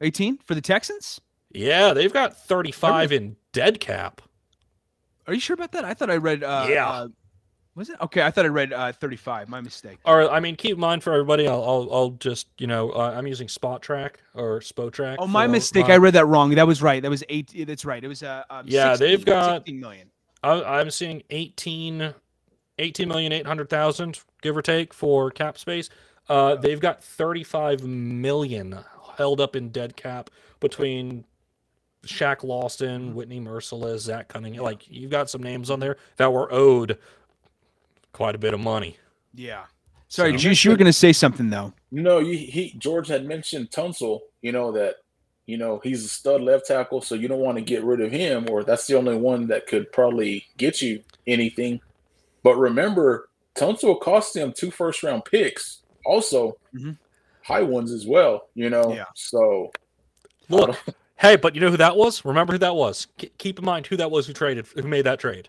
[0.00, 1.20] 18 for the Texans?
[1.52, 4.22] Yeah, they've got 35 in dead cap.
[5.26, 5.84] Are you sure about that?
[5.84, 6.42] I thought I read.
[6.42, 6.88] Uh, yeah.
[6.88, 7.08] Uh,
[7.74, 8.22] was it okay?
[8.22, 9.48] I thought I read uh, 35.
[9.48, 9.98] My mistake.
[10.04, 11.46] Or I mean, keep in mind for everybody.
[11.46, 15.16] I'll I'll, I'll just you know uh, I'm using Spot Track or Spotrac.
[15.18, 15.88] Oh, my mistake.
[15.88, 15.94] My...
[15.94, 16.50] I read that wrong.
[16.50, 17.00] That was right.
[17.00, 17.52] That was eight.
[17.66, 18.02] That's right.
[18.02, 18.42] It was uh.
[18.50, 20.10] Um, yeah, 16, they've got 16 million.
[20.42, 22.14] I, I'm seeing 18
[22.78, 25.88] 18 million 800,000 give or take for cap space.
[26.28, 28.78] Uh, they've got 35 million
[29.16, 30.30] held up in dead cap
[30.60, 31.24] between
[32.04, 33.14] Shaq Lawson.
[33.14, 34.62] Whitney Mercilus, Zach Cunningham.
[34.62, 36.98] Like you've got some names on there that were owed
[38.12, 38.96] quite a bit of money.
[39.34, 39.64] Yeah.
[40.08, 41.72] Sorry, so, Juice, you were going to say something though.
[41.92, 44.20] No, you, he George had mentioned Tunsil.
[44.42, 44.96] You know that
[45.46, 48.10] you know he's a stud left tackle, so you don't want to get rid of
[48.10, 51.80] him, or that's the only one that could probably get you anything.
[52.42, 56.92] But remember, Tunsil cost them two first round picks, also mm-hmm.
[57.42, 58.48] high ones as well.
[58.54, 59.04] You know, yeah.
[59.14, 59.70] So
[60.48, 60.76] look,
[61.16, 62.24] hey, but you know who that was?
[62.24, 63.06] Remember who that was?
[63.38, 65.48] keep in mind who that was who traded, who made that trade.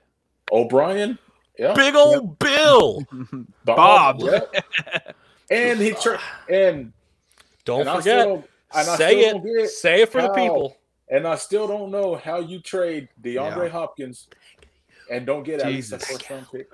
[0.51, 1.17] O'Brien.
[1.57, 1.73] Yeah.
[1.73, 2.55] Big old yeah.
[2.57, 3.05] Bill.
[3.65, 4.21] Bob.
[4.21, 4.41] Yeah.
[5.51, 6.91] and he tra- and
[7.65, 8.45] don't and forget.
[8.97, 9.43] say it.
[9.43, 10.77] Don't say it for how, the people.
[11.09, 14.27] And I still don't know how you trade DeAndre Hopkins
[15.11, 16.69] and don't get at least a first round pick.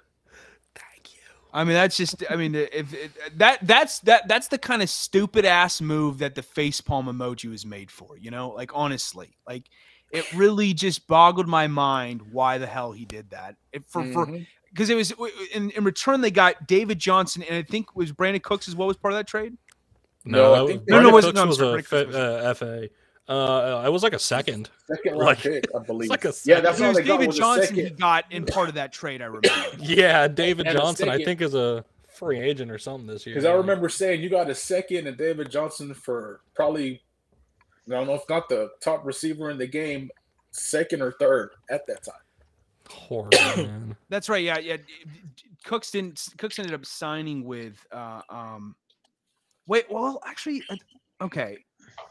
[1.58, 2.24] I mean, that's just.
[2.30, 6.36] I mean, if, if that that's that that's the kind of stupid ass move that
[6.36, 8.16] the face palm emoji was made for.
[8.16, 9.64] You know, like honestly, like
[10.12, 13.55] it really just boggled my mind why the hell he did that.
[13.74, 14.14] It, for mm-hmm.
[14.14, 15.12] for because it was
[15.51, 18.88] in, in return they got David Johnson and I think was Brandin Cooks as well
[18.88, 19.58] was part of that trade.
[20.26, 22.88] No, no, no, no, was, no, was a uh, FA.
[23.28, 24.70] Uh, it was like a second.
[24.88, 26.10] Second round like, pick, I believe.
[26.10, 29.22] Like yeah, that's how they David Johnson he got in part of that trade.
[29.22, 29.50] I remember.
[29.80, 33.36] yeah, David and Johnson, I think, is a free agent or something this year.
[33.36, 37.02] Because I remember saying you got a second and David Johnson for probably,
[37.88, 40.10] I don't know if not the top receiver in the game,
[40.52, 42.16] second or third at that time.
[42.90, 43.98] Horrible, man.
[44.08, 44.44] That's right.
[44.44, 44.78] Yeah, yeah.
[45.66, 46.26] Cooks didn't.
[46.38, 47.86] Cooks ended up signing with.
[47.92, 48.76] uh um
[49.68, 49.86] Wait.
[49.92, 50.78] Well, actually, uh,
[51.22, 51.58] okay.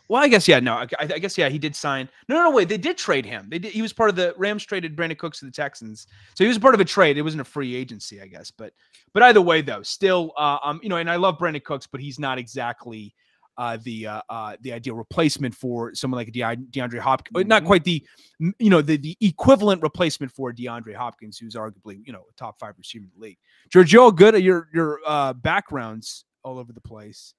[0.08, 0.60] Well, I guess yeah.
[0.60, 1.48] No, I, I, guess yeah.
[1.48, 2.08] He did sign.
[2.28, 2.50] No, no, no.
[2.50, 3.48] Wait, they did trade him.
[3.48, 3.72] They did.
[3.72, 6.58] He was part of the Rams traded Brandin Cooks to the Texans, so he was
[6.58, 7.18] part of a trade.
[7.18, 8.50] It wasn't a free agency, I guess.
[8.50, 8.72] But
[9.12, 12.00] but either way, though, still, uh, um, you know, and I love Brandin Cooks, but
[12.00, 13.14] he's not exactly
[13.58, 17.36] uh, the uh, uh, the ideal replacement for someone like De- DeAndre Hopkins.
[17.36, 17.48] Mm-hmm.
[17.48, 18.04] Not quite the
[18.38, 22.58] you know the the equivalent replacement for DeAndre Hopkins, who's arguably you know a top
[22.58, 23.38] five receiver in the league.
[23.70, 27.34] Giorgio, good at your your uh, backgrounds all over the place.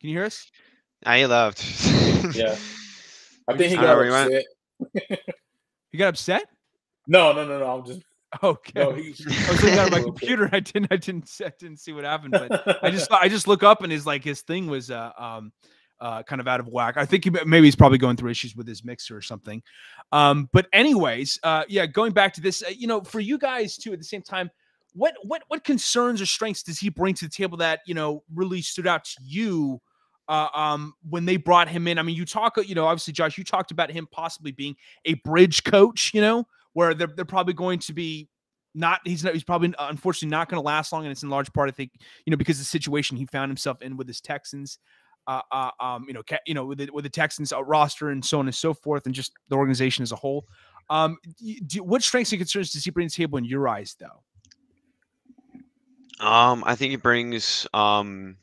[0.00, 0.50] Can you hear us?
[1.04, 1.62] I left.
[2.34, 2.56] yeah.
[3.48, 4.44] I think he got upset.
[5.90, 6.44] he got upset?
[7.06, 7.78] No, no, no, no.
[7.78, 8.02] I'm just
[8.42, 8.80] okay.
[8.80, 10.48] No, he, I was looking at my computer.
[10.52, 13.62] I didn't, I didn't, I didn't see what happened, but I just, I just look
[13.62, 15.52] up and his like his thing was uh, um,
[16.00, 16.96] uh, kind of out of whack.
[16.96, 19.62] I think he, maybe he's probably going through issues with his mixer or something.
[20.12, 23.76] Um, but anyways, uh, yeah, going back to this, uh, you know, for you guys
[23.76, 24.50] too, at the same time,
[24.94, 28.22] what, what, what concerns or strengths does he bring to the table that you know
[28.34, 29.80] really stood out to you?
[30.28, 31.98] Uh, um, when they brought him in.
[31.98, 35.14] I mean, you talk, you know, obviously, Josh, you talked about him possibly being a
[35.14, 38.28] bridge coach, you know, where they're, they're probably going to be
[38.74, 41.04] not, he's not, he's probably unfortunately not going to last long.
[41.04, 41.92] And it's in large part, I think,
[42.24, 44.78] you know, because the situation he found himself in with his Texans.
[45.28, 48.10] Uh, uh, um, you know, ca- you know, with the, with the Texans uh, roster
[48.10, 50.46] and so on and so forth, and just the organization as a whole.
[50.90, 51.16] Um,
[51.66, 54.24] do, what strengths and concerns does he bring to the table in your eyes, though?
[56.26, 58.36] Um, I think he brings um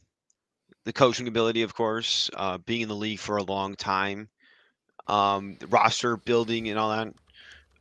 [0.89, 4.27] the coaching ability, of course, uh, being in the league for a long time,
[5.07, 7.13] um, roster building and all that.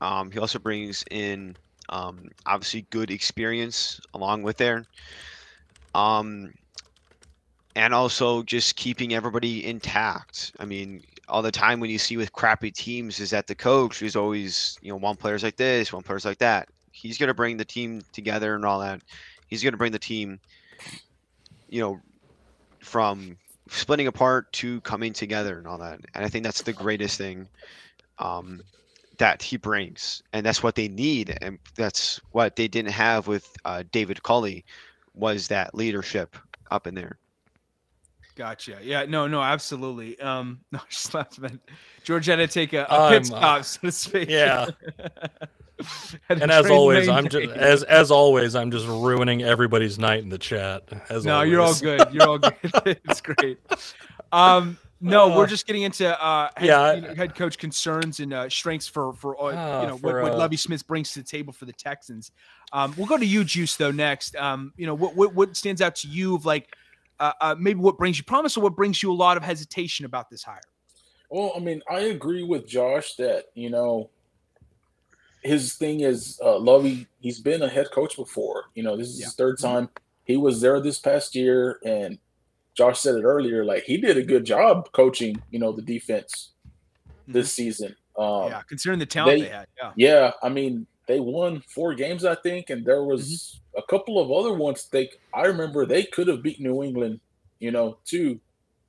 [0.02, 1.56] Um, he also brings in
[1.88, 4.84] um, obviously good experience along with there.
[5.94, 6.52] Um,
[7.76, 10.52] and also just keeping everybody intact.
[10.60, 14.02] I mean, all the time when you see with crappy teams is that the coach
[14.02, 16.68] is always, you know, one player's like this, one player's like that.
[16.92, 19.00] He's going to bring the team together and all that.
[19.46, 20.38] He's going to bring the team,
[21.70, 22.02] you know,
[22.88, 23.36] from
[23.68, 26.00] splitting apart to coming together and all that.
[26.14, 27.46] And I think that's the greatest thing
[28.18, 28.62] um,
[29.18, 33.48] that he brings, and that's what they need, and that's what they didn't have with
[33.64, 34.64] uh, David Culley
[35.14, 36.36] was that leadership
[36.70, 37.18] up in there.
[38.36, 38.78] Gotcha.
[38.80, 39.04] Yeah.
[39.04, 39.26] No.
[39.26, 39.42] No.
[39.42, 40.18] Absolutely.
[40.20, 40.60] Um.
[40.72, 40.80] No.
[40.88, 41.60] Just last minute.
[42.04, 44.28] George had to take a, a pit stop, uh, so to speak.
[44.28, 44.68] Yeah.
[46.28, 50.38] and as always, I'm just as as always, I'm just ruining everybody's night in the
[50.38, 50.84] chat.
[51.08, 51.50] As no, always.
[51.50, 52.12] you're all good.
[52.12, 52.54] You're all good.
[53.04, 53.58] it's great.
[54.32, 54.78] Um.
[55.00, 58.32] No, uh, we're just getting into uh, head, yeah, you know, head coach concerns and
[58.32, 61.20] uh, strengths for for uh, you ah, know for, what, what Lovie Smith brings to
[61.20, 62.32] the table for the Texans.
[62.72, 64.34] Um, we'll go to you, Juice, though next.
[64.34, 66.74] Um, you know what, what what stands out to you of like
[67.20, 70.04] uh, uh, maybe what brings you promise or what brings you a lot of hesitation
[70.04, 70.60] about this hire?
[71.30, 74.10] Well, I mean, I agree with Josh that you know
[75.42, 77.06] his thing is uh, Lovie.
[77.20, 78.64] He's been a head coach before.
[78.74, 79.26] You know, this is yeah.
[79.26, 79.66] his third mm-hmm.
[79.66, 79.90] time.
[80.24, 82.18] He was there this past year, and
[82.76, 83.64] Josh said it earlier.
[83.64, 85.42] Like he did a good job coaching.
[85.50, 86.52] You know, the defense
[87.26, 87.62] this mm-hmm.
[87.62, 87.96] season.
[88.18, 89.66] Um, yeah, considering the talent they, they, had.
[89.76, 89.92] Yeah.
[89.96, 93.78] Yeah, I mean, they won four games, I think, and there was mm-hmm.
[93.78, 94.88] a couple of other ones.
[94.90, 97.20] They, I remember, they could have beat New England.
[97.60, 98.40] You know, too.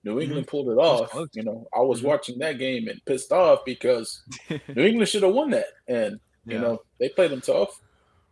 [0.04, 0.22] New mm-hmm.
[0.22, 0.52] England mm-hmm.
[0.52, 1.14] pulled it off.
[1.34, 2.08] You know, I was mm-hmm.
[2.08, 6.56] watching that game and pissed off because New England should have won that, and yeah.
[6.56, 7.80] you know they played them tough.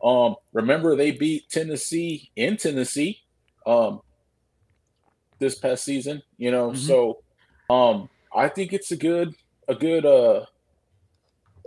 [0.03, 3.21] Um, remember they beat Tennessee in Tennessee.
[3.65, 4.01] Um,
[5.39, 6.71] this past season, you know.
[6.71, 6.79] Mm-hmm.
[6.79, 7.19] So
[7.69, 9.33] um I think it's a good
[9.67, 10.45] a good uh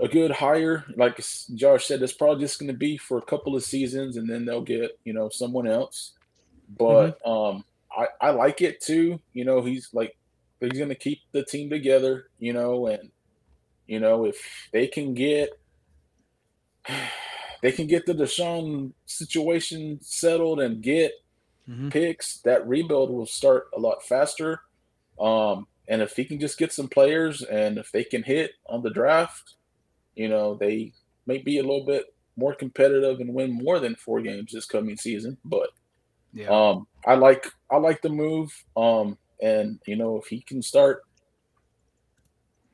[0.01, 0.85] a good hire.
[0.97, 1.23] Like
[1.55, 4.63] Josh said, it's probably just gonna be for a couple of seasons and then they'll
[4.63, 6.13] get, you know, someone else.
[6.79, 7.31] But mm-hmm.
[7.31, 7.65] um
[7.97, 9.21] I, I like it too.
[9.33, 10.17] You know, he's like
[10.61, 13.11] he's gonna keep the team together, you know, and
[13.87, 14.37] you know, if
[14.73, 15.59] they can get
[17.63, 21.13] they can get the Deshaun situation settled and get
[21.69, 21.89] mm-hmm.
[21.89, 24.61] picks, that rebuild will start a lot faster.
[25.19, 28.83] Um, and if he can just get some players and if they can hit on
[28.83, 29.55] the draft,
[30.15, 30.93] you know, they
[31.27, 32.07] may be a little bit
[32.37, 35.37] more competitive and win more than four games this coming season.
[35.45, 35.71] But
[36.33, 36.49] yeah.
[36.49, 38.53] um, I like I like the move.
[38.77, 41.03] Um, and you know, if he can start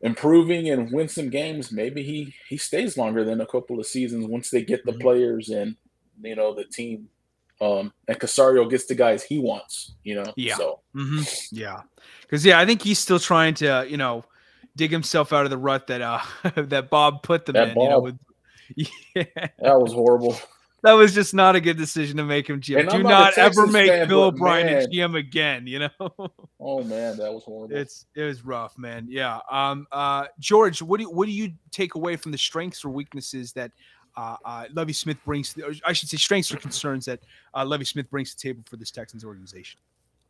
[0.00, 4.26] improving and win some games, maybe he he stays longer than a couple of seasons
[4.26, 5.00] once they get the mm-hmm.
[5.00, 5.76] players and
[6.22, 7.08] you know the team
[7.60, 10.32] um, and Caserio gets the guys he wants, you know.
[10.36, 10.56] Yeah.
[10.56, 11.22] So mm-hmm.
[11.52, 11.80] yeah,
[12.22, 14.24] because yeah, I think he's still trying to you know
[14.76, 16.20] dig himself out of the rut that uh
[16.56, 17.74] that Bob put them that in.
[17.74, 18.18] Bob, you know, with,
[18.76, 19.24] yeah.
[19.58, 20.38] that was horrible.
[20.86, 22.88] That was just not a good decision to make him GM.
[22.88, 25.66] Do not, not ever make fan, Bill O'Brien a GM again.
[25.66, 25.90] You know.
[26.60, 27.74] oh man, that was horrible.
[27.76, 29.08] It's it was rough, man.
[29.08, 29.40] Yeah.
[29.50, 29.88] Um.
[29.90, 30.26] Uh.
[30.38, 33.72] George, what do you, what do you take away from the strengths or weaknesses that
[34.16, 37.18] uh, uh, Lovie Smith brings, I should say, strengths or concerns that
[37.52, 39.80] uh, Lovie Smith brings to the table for this Texans organization?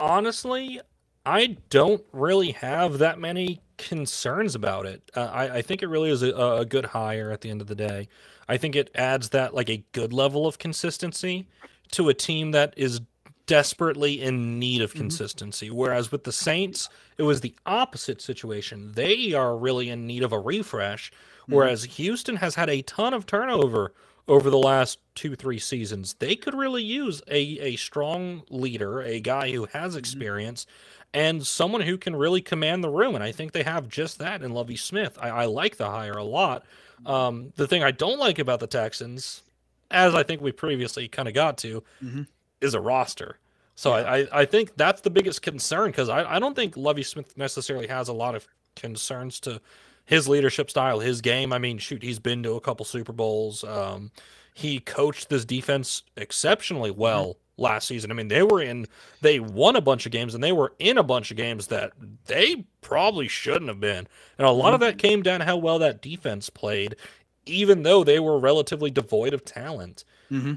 [0.01, 0.81] Honestly,
[1.27, 5.03] I don't really have that many concerns about it.
[5.15, 7.67] Uh, I, I, think it really is a, a, good hire at the end of
[7.67, 8.09] the day.
[8.49, 11.49] I think it adds that like a good level of consistency
[11.93, 13.01] to a team that is
[13.47, 15.01] desperately in need of mm-hmm.
[15.01, 15.69] consistency.
[15.69, 15.77] Mm-hmm.
[15.77, 18.93] Whereas with the Saints, it was the opposite situation.
[18.93, 21.13] They are really in need of a refresh
[21.47, 21.55] Mm-hmm.
[21.55, 23.93] Whereas Houston has had a ton of turnover
[24.27, 26.15] over the last two, three seasons.
[26.15, 29.99] They could really use a, a strong leader, a guy who has mm-hmm.
[29.99, 31.21] experience, mm-hmm.
[31.21, 33.15] and someone who can really command the room.
[33.15, 35.17] And I think they have just that in Lovie Smith.
[35.21, 36.65] I, I like the hire a lot.
[37.07, 39.43] Um, the thing I don't like about the Texans,
[39.91, 42.23] as I think we previously kind of got to, mm-hmm.
[42.61, 43.39] is a roster.
[43.77, 44.11] So yeah.
[44.11, 47.87] I, I think that's the biggest concern because I, I don't think Lovie Smith necessarily
[47.87, 49.61] has a lot of concerns to
[50.05, 51.53] his leadership style, his game.
[51.53, 53.65] I mean, shoot, he's been to a couple Super Bowls.
[53.65, 54.11] Um,
[54.57, 57.63] he coached this defense exceptionally well mm-hmm.
[57.63, 58.11] last season.
[58.11, 58.87] I mean, they were in,
[59.21, 61.93] they won a bunch of games and they were in a bunch of games that
[62.25, 64.09] they probably shouldn't have been.
[64.39, 64.75] And a lot mm-hmm.
[64.77, 66.97] of that came down to how well that defense played,
[67.45, 70.05] even though they were relatively devoid of talent.
[70.33, 70.55] Mm-hmm.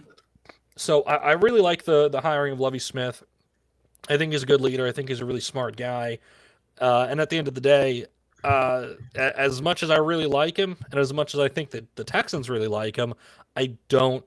[0.78, 3.22] So I, I, really like the the hiring of Lovie Smith.
[4.10, 4.88] I think he's a good leader.
[4.88, 6.20] I think he's a really smart guy.
[6.80, 8.06] Uh, and at the end of the day,
[8.44, 11.96] uh, as much as I really like him, and as much as I think that
[11.96, 13.14] the Texans really like him,
[13.56, 14.26] I don't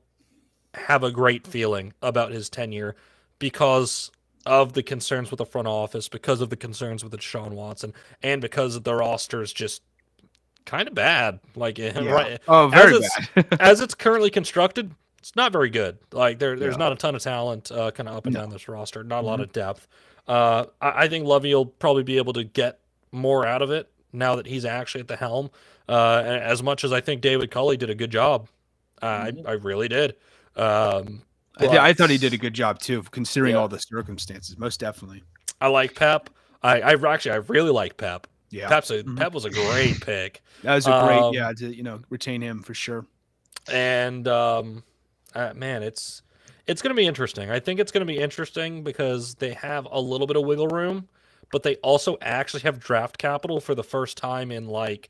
[0.74, 2.96] have a great feeling about his tenure
[3.38, 4.10] because
[4.44, 7.94] of the concerns with the front office, because of the concerns with the Deshaun Watson,
[8.22, 9.82] and because the roster is just
[10.64, 11.40] kind of bad.
[11.54, 11.98] Like, yeah.
[12.00, 13.46] right, oh, very as bad.
[13.60, 15.98] as it's currently constructed, it's not very good.
[16.12, 16.78] Like, there, there's yeah.
[16.78, 18.40] not a ton of talent, uh, kind of up and no.
[18.40, 19.04] down this roster.
[19.04, 19.26] Not a mm-hmm.
[19.28, 19.86] lot of depth.
[20.26, 22.80] Uh, I, I think Lovie will probably be able to get
[23.12, 25.50] more out of it now that he's actually at the helm.
[25.88, 28.48] Uh, as much as I think David Culley did a good job
[29.02, 30.16] I I really did.
[30.56, 31.22] Um,
[31.58, 33.60] I, th- I, thought he did a good job too, considering yeah.
[33.60, 34.56] all the circumstances.
[34.58, 35.22] Most definitely.
[35.60, 36.30] I like Pep.
[36.62, 38.26] I, I actually I really like Pep.
[38.50, 39.16] Yeah, Pep's a, mm-hmm.
[39.16, 40.42] Pep was a great pick.
[40.62, 43.04] That was a great, um, yeah, to you know retain him for sure.
[43.72, 44.84] And um,
[45.34, 46.22] uh, man, it's
[46.68, 47.50] it's going to be interesting.
[47.50, 50.68] I think it's going to be interesting because they have a little bit of wiggle
[50.68, 51.08] room,
[51.52, 55.08] but they also actually have draft capital for the first time in like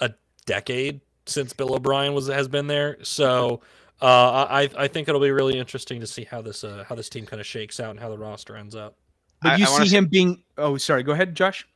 [0.00, 0.10] a
[0.46, 2.98] decade since Bill O'Brien was has been there.
[3.02, 3.62] So
[4.00, 7.08] uh, I I think it'll be really interesting to see how this uh, how this
[7.08, 8.96] team kind of shakes out and how the roster ends up.
[9.42, 10.42] But you I, I see him say, being.
[10.56, 11.02] Oh, sorry.
[11.02, 11.66] Go ahead, Josh.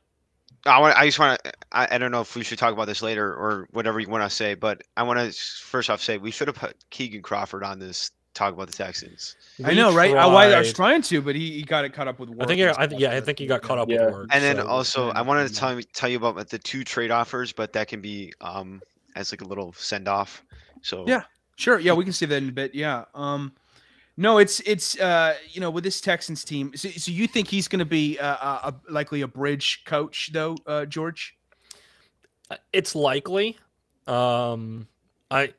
[0.65, 0.97] I want.
[0.97, 1.51] I just want to.
[1.71, 4.23] I, I don't know if we should talk about this later or whatever you want
[4.23, 7.63] to say, but I want to first off say we should have put Keegan Crawford
[7.63, 9.35] on this talk about the Texans.
[9.59, 10.15] We I know, right?
[10.15, 12.41] I, I, was trying to, but he, he got it caught up with work.
[12.41, 14.05] I think, I, yeah, I think he got caught up yeah.
[14.05, 14.29] with work.
[14.31, 17.11] And then so, also, I wanted to tell you tell you about the two trade
[17.11, 18.81] offers, but that can be um
[19.15, 20.43] as like a little send off.
[20.81, 21.23] So yeah,
[21.55, 22.73] sure, yeah, we can see that in a bit.
[22.73, 23.53] Yeah, um,
[24.17, 26.71] no, it's it's uh you know with this Texans team.
[26.75, 30.57] So, so you think he's going to be uh, a, likely a bridge coach though,
[30.65, 31.37] uh, George?
[32.49, 33.57] Uh, it's likely.
[34.07, 34.87] Um,
[35.29, 35.53] I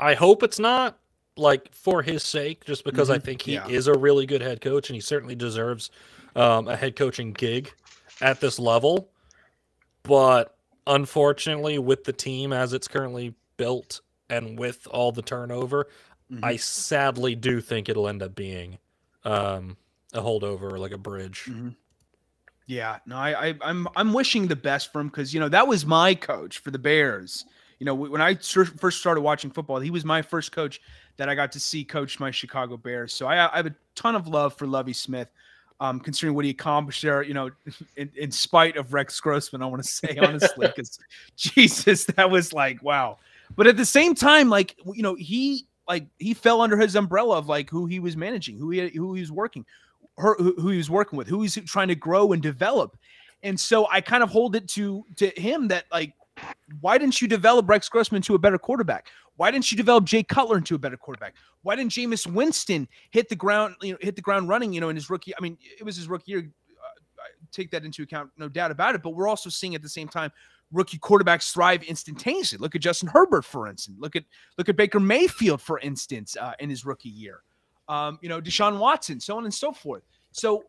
[0.00, 0.98] I hope it's not
[1.36, 3.16] like for his sake, just because mm-hmm.
[3.16, 3.68] I think he yeah.
[3.68, 5.90] is a really good head coach and he certainly deserves
[6.34, 7.72] um, a head coaching gig
[8.20, 9.10] at this level.
[10.02, 10.56] But
[10.86, 14.00] unfortunately, with the team as it's currently built
[14.30, 15.88] and with all the turnover,
[16.30, 16.44] mm-hmm.
[16.44, 18.78] I sadly do think it'll end up being
[19.24, 19.76] um,
[20.12, 21.44] a holdover like a bridge.
[21.48, 21.70] Mm-hmm.
[22.66, 25.68] Yeah, no, I, I I'm I'm wishing the best for him because you know that
[25.68, 27.44] was my coach for the Bears.
[27.78, 30.80] You know, when I first started watching football, he was my first coach
[31.16, 33.12] that I got to see coach my Chicago Bears.
[33.12, 35.28] So I, I have a ton of love for Lovie Smith,
[35.80, 37.22] um, considering what he accomplished there.
[37.22, 37.50] You know,
[37.96, 40.98] in, in spite of Rex Grossman, I want to say honestly, because
[41.36, 43.18] Jesus, that was like wow.
[43.54, 47.38] But at the same time, like you know, he like he fell under his umbrella
[47.38, 49.64] of like who he was managing, who he who he was working,
[50.18, 52.96] her, who, who he was working with, who he's trying to grow and develop.
[53.42, 56.14] And so I kind of hold it to to him that like
[56.80, 59.08] why didn't you develop Rex Grossman to a better quarterback?
[59.36, 61.34] Why didn't you develop Jay Cutler into a better quarterback?
[61.62, 64.88] Why didn't Jameis Winston hit the ground, you know, hit the ground running, you know,
[64.88, 65.32] in his rookie?
[65.36, 66.40] I mean, it was his rookie year.
[66.40, 69.02] Uh, take that into account, no doubt about it.
[69.02, 70.30] But we're also seeing at the same time
[70.72, 72.58] rookie quarterbacks thrive instantaneously.
[72.58, 73.96] Look at Justin Herbert, for instance.
[74.00, 74.24] Look at
[74.58, 77.42] look at Baker Mayfield, for instance, uh, in his rookie year.
[77.88, 80.02] Um, you know, Deshaun Watson, so on and so forth.
[80.32, 80.64] So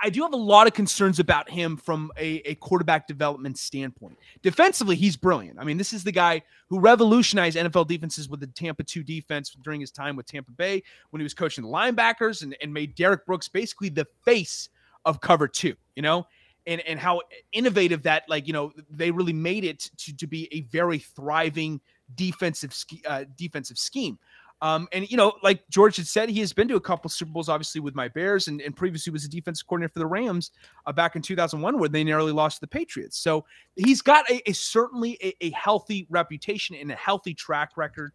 [0.00, 4.18] I do have a lot of concerns about him from a, a, quarterback development standpoint.
[4.42, 5.58] Defensively, he's brilliant.
[5.58, 9.50] I mean, this is the guy who revolutionized NFL defenses with the Tampa 2 defense
[9.62, 12.94] during his time with Tampa Bay when he was coaching the linebackers and, and made
[12.94, 14.68] Derrick Brooks basically the face
[15.04, 16.26] of cover two, you know,
[16.66, 17.20] and, and how
[17.52, 21.80] innovative that, like, you know, they really made it to, to be a very thriving
[22.14, 22.74] defensive,
[23.06, 24.18] uh, defensive scheme.
[24.64, 27.30] Um, and you know, like George had said, he has been to a couple Super
[27.30, 30.52] Bowls, obviously with my Bears, and, and previously was a defensive coordinator for the Rams
[30.86, 33.18] uh, back in 2001, where they narrowly lost to the Patriots.
[33.18, 33.44] So
[33.76, 38.12] he's got a, a certainly a, a, healthy reputation and a healthy track record.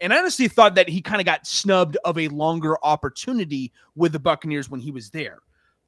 [0.00, 4.10] And I honestly thought that he kind of got snubbed of a longer opportunity with
[4.10, 5.38] the Buccaneers when he was there.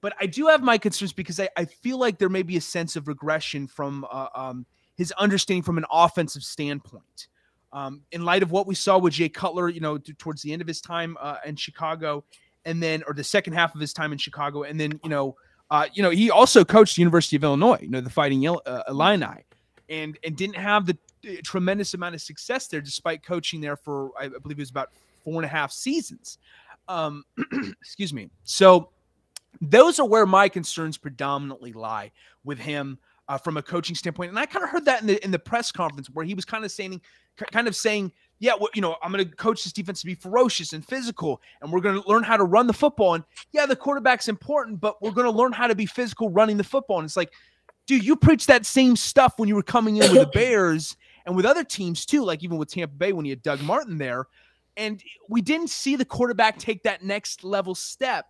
[0.00, 2.60] But I do have my concerns because I, I feel like there may be a
[2.60, 4.64] sense of regression from uh, um,
[4.94, 7.26] his understanding from an offensive standpoint.
[7.74, 10.52] Um, in light of what we saw with Jay Cutler, you know, t- towards the
[10.52, 12.24] end of his time uh, in Chicago,
[12.64, 15.36] and then or the second half of his time in Chicago, and then you know,
[15.70, 18.82] uh, you know, he also coached the University of Illinois, you know, the Fighting uh,
[18.88, 19.44] Illini,
[19.88, 20.96] and and didn't have the
[21.42, 24.90] tremendous amount of success there, despite coaching there for I believe it was about
[25.24, 26.38] four and a half seasons.
[26.86, 27.24] Um,
[27.80, 28.30] excuse me.
[28.44, 28.90] So
[29.60, 32.12] those are where my concerns predominantly lie
[32.44, 32.98] with him
[33.28, 34.30] uh, from a coaching standpoint.
[34.30, 36.44] And I kind of heard that in the in the press conference where he was
[36.44, 37.00] kind of saying,
[37.52, 40.14] kind of saying, yeah, well, you know, I'm going to coach this defense to be
[40.14, 43.14] ferocious and physical, and we're going to learn how to run the football.
[43.14, 46.56] And yeah, the quarterback's important, but we're going to learn how to be physical running
[46.56, 46.98] the football.
[46.98, 47.32] And it's like,
[47.86, 50.96] dude, you preach that same stuff when you were coming in with the Bears
[51.26, 53.98] and with other teams too, like even with Tampa Bay when you had Doug Martin
[53.98, 54.26] there.
[54.76, 58.26] And we didn't see the quarterback take that next level step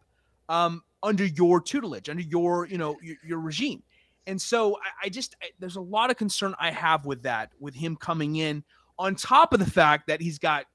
[0.49, 3.83] um, under your tutelage, under your, you know, your, your regime.
[4.27, 7.51] And so I, I just I, there's a lot of concern I have with that,
[7.61, 8.65] with him coming in
[8.99, 10.67] on top of the fact that he's got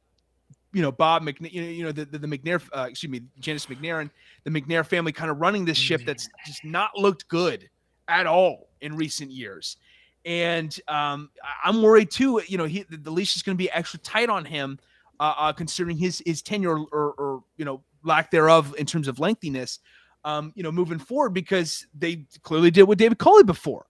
[0.73, 3.21] you know Bob McNair, you know, you know the the, the McNair, uh, excuse me,
[3.39, 4.09] Janice McNair and
[4.43, 7.69] the McNair family kind of running this ship that's just not looked good
[8.07, 9.77] at all in recent years.
[10.25, 11.29] And um,
[11.63, 12.41] I'm worried too.
[12.47, 14.79] You know, he the, the leash is going to be extra tight on him,
[15.19, 19.19] uh, uh, considering his his tenure or, or you know lack thereof in terms of
[19.19, 19.79] lengthiness
[20.23, 23.85] um, you know, moving forward because they clearly did with David Culley before.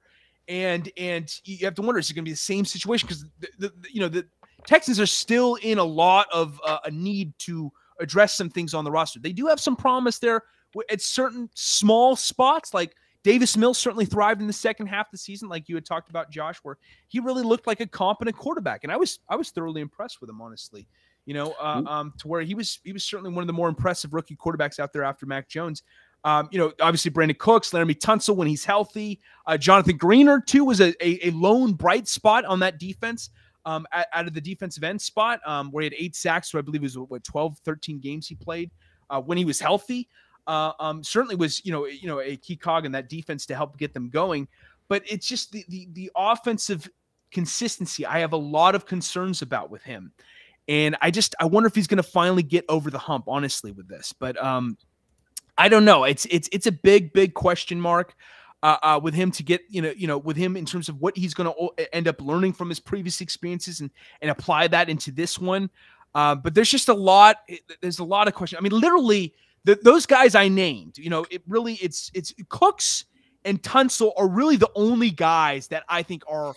[0.47, 3.25] And and you have to wonder is it going to be the same situation because
[3.39, 4.25] the, the, you know the
[4.65, 8.83] Texans are still in a lot of uh, a need to address some things on
[8.83, 9.19] the roster.
[9.19, 10.43] They do have some promise there
[10.89, 15.17] at certain small spots, like Davis Mills certainly thrived in the second half of the
[15.17, 16.77] season, like you had talked about, Josh, where
[17.07, 20.29] he really looked like a competent quarterback, and I was I was thoroughly impressed with
[20.29, 20.87] him, honestly.
[21.25, 23.69] You know, uh, um, to where he was he was certainly one of the more
[23.69, 25.83] impressive rookie quarterbacks out there after Mac Jones.
[26.23, 29.21] Um, you know, obviously Brandin Cooks, Laremy Tunsil when he's healthy.
[29.45, 33.29] Uh, Jonathan Greenard too was a, a, a lone bright spot on that defense.
[33.65, 36.61] Um, out of the defensive end spot, um, where he had eight sacks, so I
[36.61, 38.71] believe it was what 12, 13 games he played
[39.09, 40.07] uh, when he was healthy
[40.49, 43.55] uh, um, certainly was you know you know a key cog in that defense to
[43.55, 44.47] help get them going.
[44.87, 46.89] But it's just the the, the offensive
[47.31, 48.05] consistency.
[48.05, 50.11] I have a lot of concerns about with him,
[50.67, 53.25] and I just I wonder if he's going to finally get over the hump.
[53.27, 54.75] Honestly, with this, but um,
[55.59, 56.05] I don't know.
[56.05, 58.15] It's it's it's a big big question mark.
[58.61, 60.99] Uh, uh, with him to get you know you know with him in terms of
[60.99, 63.89] what he's going to end up learning from his previous experiences and
[64.21, 65.69] and apply that into this one.
[66.15, 67.37] Uh, but there's just a lot.
[67.81, 68.57] There's a lot of questions.
[68.59, 69.33] I mean, literally,
[69.63, 73.05] the, those guys I named, you know, it really it's it's Cooks
[73.45, 76.53] and Tunsil are really the only guys that I think are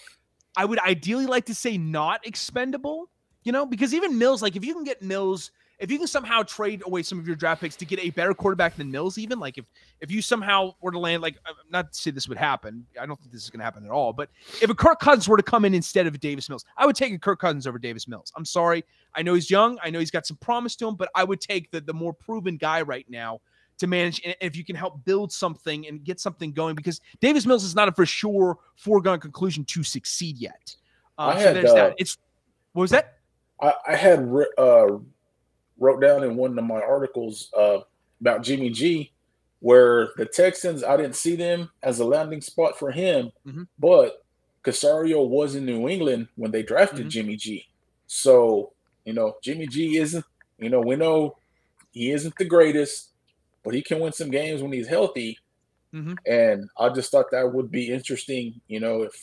[0.57, 3.11] I would ideally like to say not expendable,
[3.45, 5.51] you know, because even Mills, like if you can get Mills
[5.83, 8.33] if you can somehow trade away some of your draft picks to get a better
[8.33, 9.65] quarterback than Mills, even like if
[10.01, 11.37] if you somehow were to land like
[11.71, 13.91] not to say this would happen, I don't think this is going to happen at
[13.91, 14.13] all.
[14.13, 14.31] But
[14.63, 16.95] if a Kirk Cousins were to come in instead of a Davis Mills, I would
[16.95, 18.33] take a Kirk Cousins over Davis Mills.
[18.37, 18.85] I'm sorry,
[19.17, 21.41] I know he's young, I know he's got some promise to him, but I would
[21.41, 23.41] take the the more proven guy right now
[23.79, 27.45] to manage and if you can help build something and get something going because Davis
[27.45, 30.77] Mills is not a for sure foregone conclusion to succeed yet.
[31.19, 31.95] Uh, so there's uh, that.
[31.99, 32.19] It's
[32.73, 33.19] what was that?
[33.61, 34.87] I, I had uh,
[35.83, 37.79] wrote down in one of my articles uh,
[38.21, 39.11] about Jimmy G,
[39.59, 43.65] where the Texans, I didn't see them as a landing spot for him, mm-hmm.
[43.79, 44.25] but
[44.63, 47.09] Caserio was in New England when they drafted mm-hmm.
[47.09, 47.67] Jimmy G.
[48.07, 48.73] So,
[49.05, 50.25] you know, Jimmy G isn't,
[50.59, 51.37] you know, we know
[51.91, 53.09] he isn't the greatest,
[53.65, 55.39] but he can win some games when he's healthy.
[55.93, 56.15] Mm-hmm.
[56.27, 59.15] And I just thought that would be interesting, you know, if,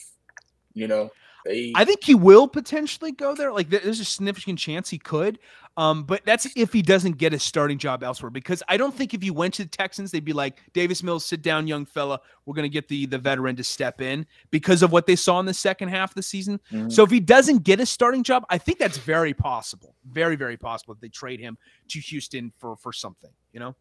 [0.74, 1.10] you know,
[1.46, 1.74] they...
[1.76, 3.52] I think he will potentially go there.
[3.52, 5.40] Like there's a significant chance he could.
[5.78, 8.30] Um, but that's if he doesn't get a starting job elsewhere.
[8.30, 11.26] Because I don't think if you went to the Texans, they'd be like, Davis Mills,
[11.26, 12.20] sit down, young fella.
[12.46, 15.46] We're gonna get the the veteran to step in because of what they saw in
[15.46, 16.60] the second half of the season.
[16.72, 16.90] Mm-hmm.
[16.90, 19.96] So if he doesn't get a starting job, I think that's very possible.
[20.12, 21.58] Very, very possible if they trade him
[21.90, 23.76] to Houston for for something, you know.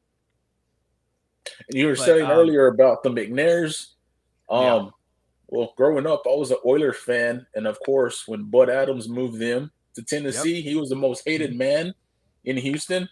[1.69, 3.95] And you were but, saying um, earlier about the McNairs.
[4.49, 4.91] Um, yeah
[5.49, 9.39] well, growing up, I was an Oilers fan, and of course, when Bud Adams moved
[9.39, 10.65] them to Tennessee, yep.
[10.65, 11.59] he was the most hated mm-hmm.
[11.59, 11.95] man
[12.45, 13.09] in Houston.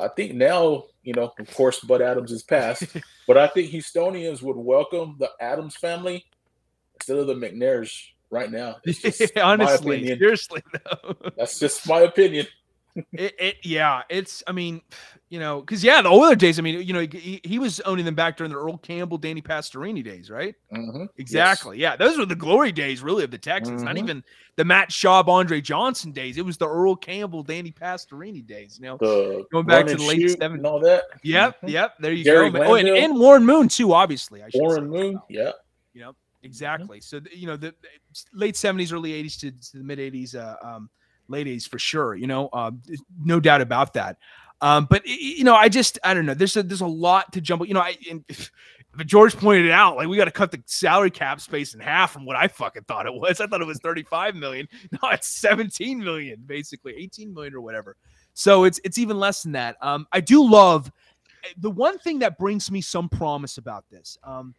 [0.00, 2.84] I think now, you know, of course, Bud Adams is passed,
[3.26, 6.24] but I think Houstonians would welcome the Adams family
[6.94, 7.92] instead of the McNairs
[8.30, 8.76] right now.
[9.36, 11.14] Honestly, seriously, though.
[11.36, 12.46] That's just my opinion
[13.12, 14.82] it, it, yeah, it's I mean,
[15.28, 16.58] you know, because yeah, the Oiler days.
[16.58, 19.42] I mean, you know, he, he was owning them back during the Earl Campbell, Danny
[19.42, 20.54] Pastorini days, right?
[20.72, 21.04] Mm-hmm.
[21.18, 21.78] Exactly.
[21.78, 21.92] Yes.
[21.92, 23.82] Yeah, those were the glory days, really, of the Texans.
[23.82, 23.84] Mm-hmm.
[23.84, 24.24] Not even
[24.56, 26.38] the Matt Schaub, Andre Johnson days.
[26.38, 28.78] It was the Earl Campbell, Danny Pastorini days.
[28.80, 31.04] You know, the going back to the late seventies, all that.
[31.22, 31.68] Yep, mm-hmm.
[31.68, 31.94] yep.
[32.00, 32.62] There you Gary go.
[32.62, 34.42] Oh, and, and, Warren Moon too, obviously.
[34.42, 35.52] I Warren Moon, yeah.
[35.92, 37.00] You know, exactly.
[37.00, 37.74] So you know, the
[38.32, 40.34] late seventies, early eighties to, to, the mid eighties.
[40.34, 40.88] Uh, um,
[41.28, 42.14] ladies for sure.
[42.14, 42.70] You know, uh,
[43.22, 44.16] no doubt about that.
[44.60, 46.34] Um, but you know, I just I don't know.
[46.34, 47.66] There's a there's a lot to jumble.
[47.66, 48.24] You know, I and,
[48.96, 51.80] but George pointed it out, like we got to cut the salary cap space in
[51.80, 53.40] half from what I fucking thought it was.
[53.40, 54.68] I thought it was 35 million.
[54.92, 57.96] No, it's 17 million, basically 18 million or whatever.
[58.34, 59.76] So it's it's even less than that.
[59.80, 60.90] Um, I do love
[61.44, 64.18] eh, the one thing that brings me some promise about this.
[64.24, 64.54] Um,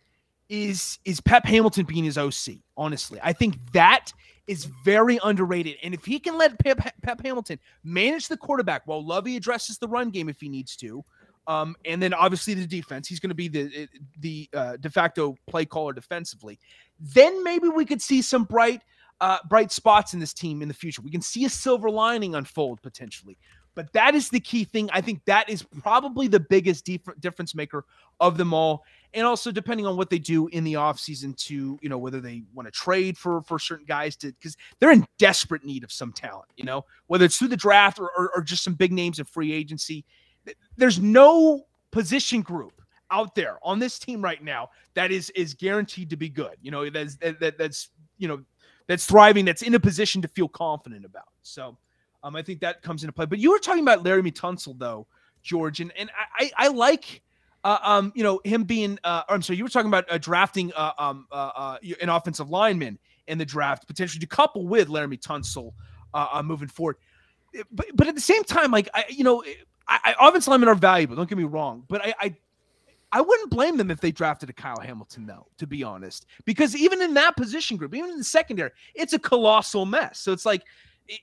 [0.50, 2.58] is is Pep Hamilton being his OC.
[2.76, 4.12] Honestly, I think that
[4.50, 5.78] is very underrated.
[5.84, 9.88] And if he can let Pep, Pep Hamilton manage the quarterback while Lovie addresses the
[9.88, 11.06] run game if he needs to,
[11.46, 13.88] um, and then obviously the defense, he's going to be the
[14.20, 16.60] the uh, de facto play caller defensively.
[17.00, 18.82] Then maybe we could see some bright
[19.22, 21.04] uh, bright spots in this team in the future.
[21.04, 23.38] We can see a silver lining unfold potentially.
[23.76, 24.90] But that is the key thing.
[24.92, 27.86] I think that is probably the biggest dif- difference maker
[28.20, 28.84] of them all.
[29.14, 32.44] And also depending on what they do in the offseason to, you know, whether they
[32.54, 36.14] want to trade for for certain guys to because they're in desperate need of some
[36.14, 39.20] talent, you know, whether it's through the draft or, or, or just some big names
[39.20, 40.06] in free agency.
[40.78, 42.80] There's no position group
[43.12, 46.56] out there on this team right now that is is guaranteed to be good.
[46.62, 48.44] You know, that's that, that's you know
[48.88, 51.30] that's thriving, that's in a position to feel confident about.
[51.42, 51.78] So
[52.24, 53.26] um, I think that comes into play.
[53.26, 55.08] But you were talking about larry Tunsil, though,
[55.42, 57.22] George, and and I I like.
[57.64, 58.98] Uh, um, you know him being.
[59.04, 62.50] Uh, I'm sorry, you were talking about uh, drafting uh, um, uh, uh, an offensive
[62.50, 65.74] lineman in the draft, potentially to couple with Laremy Tunsil.
[66.44, 66.98] moving forward.
[67.72, 69.44] But but at the same time, like I, you know,
[69.88, 71.16] I, I offensive linemen are valuable.
[71.16, 72.36] Don't get me wrong, but I, I
[73.12, 76.76] I wouldn't blame them if they drafted a Kyle Hamilton, though, to be honest, because
[76.76, 80.20] even in that position group, even in the secondary, it's a colossal mess.
[80.20, 80.64] So it's like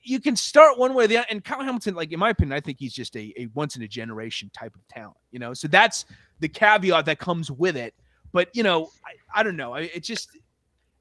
[0.03, 1.27] you can start one way or the other.
[1.29, 3.83] And Kyle Hamilton, like in my opinion, I think he's just a, a once in
[3.83, 5.53] a generation type of talent, you know.
[5.53, 6.05] So that's
[6.39, 7.93] the caveat that comes with it.
[8.31, 9.75] But you know, I, I don't know.
[9.75, 10.37] It just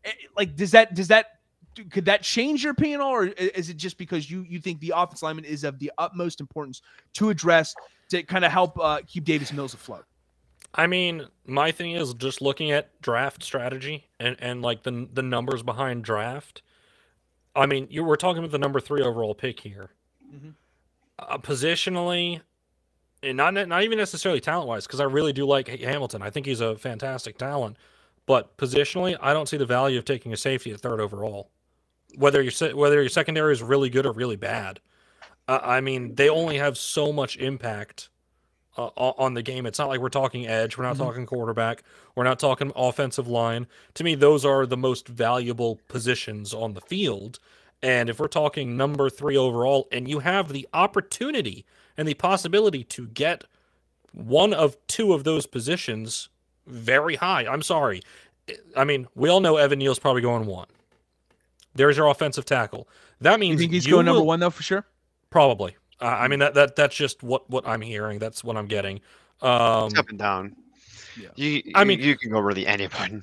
[0.05, 1.27] it, like does that does that
[1.91, 5.23] could that change your opinion or is it just because you you think the offense
[5.23, 6.81] lineman is of the utmost importance
[7.15, 7.75] to address
[8.09, 10.05] to kind of help uh, keep Davis Mills afloat?
[10.75, 15.23] I mean, my thing is just looking at draft strategy and, and like the the
[15.23, 16.63] numbers behind draft.
[17.57, 19.91] I mean, you were talking about the number three overall pick here.
[20.33, 20.51] Mm-hmm.
[21.19, 22.43] Uh, positionally,
[23.23, 26.23] and not not even necessarily talent wise, because I really do like Hamilton.
[26.23, 27.77] I think he's a fantastic talent.
[28.27, 31.51] But positionally, I don't see the value of taking a safety at third overall.
[32.17, 34.81] Whether your whether your secondary is really good or really bad,
[35.49, 38.11] uh, I mean, they only have so much impact
[38.77, 39.67] uh, on the game.
[39.67, 41.05] It's not like we're talking edge, we're not mm-hmm.
[41.05, 41.83] talking quarterback,
[42.15, 43.67] we're not talking offensive line.
[43.95, 47.39] To me, those are the most valuable positions on the field.
[47.83, 51.65] And if we're talking number three overall, and you have the opportunity
[51.97, 53.45] and the possibility to get
[54.13, 56.29] one of two of those positions
[56.67, 58.03] very high, I'm sorry.
[58.77, 60.69] I mean, we all know Evan Neal's probably going one.
[61.75, 62.89] There's your offensive tackle.
[63.21, 64.87] That means you think he's you going will, number one though for sure.
[65.31, 65.77] Probably.
[66.01, 68.19] Uh, I mean that that that's just what what I'm hearing.
[68.19, 69.01] That's what I'm getting.
[69.41, 70.57] Um, it's up and down.
[71.19, 71.29] Yeah.
[71.35, 73.23] You, I mean, you can go really anybody.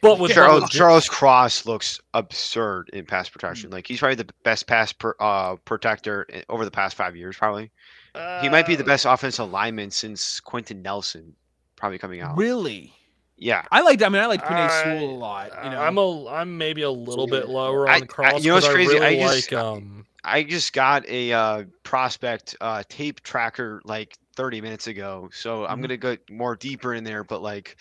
[0.00, 3.68] But with Charles, Charles Cross looks absurd in pass protection.
[3.68, 3.74] Mm-hmm.
[3.74, 7.36] Like he's probably the best pass per, uh, protector over the past five years.
[7.36, 7.70] Probably,
[8.14, 11.34] uh, he might be the uh, best offensive lineman since Quenton Nelson,
[11.76, 12.36] probably coming out.
[12.36, 12.92] Really?
[13.36, 14.02] Yeah, I like.
[14.02, 15.50] I mean, I like Penei Sewell a lot.
[15.64, 16.28] You know, I'm a.
[16.28, 18.34] I'm maybe a little bit lower on Cross.
[18.34, 18.98] I, you know what's crazy?
[18.98, 19.60] I, really I just, like.
[19.60, 25.64] Um, I just got a uh, prospect uh, tape tracker like 30 minutes ago, so
[25.64, 25.82] I'm mm-hmm.
[25.82, 27.24] gonna go more deeper in there.
[27.24, 27.76] But like,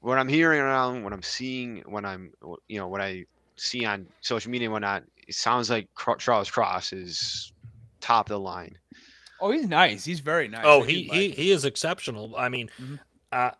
[0.00, 2.32] what I'm hearing around, what I'm seeing, when I'm,
[2.68, 3.24] you know, what I
[3.56, 5.88] see on social media and whatnot, it sounds like
[6.18, 7.52] Charles Cross is
[8.00, 8.76] top of the line.
[9.40, 10.04] Oh, he's nice.
[10.04, 10.64] He's very nice.
[10.64, 12.34] Oh, he he, he is exceptional.
[12.36, 12.96] I mean, mm-hmm.
[13.32, 13.52] I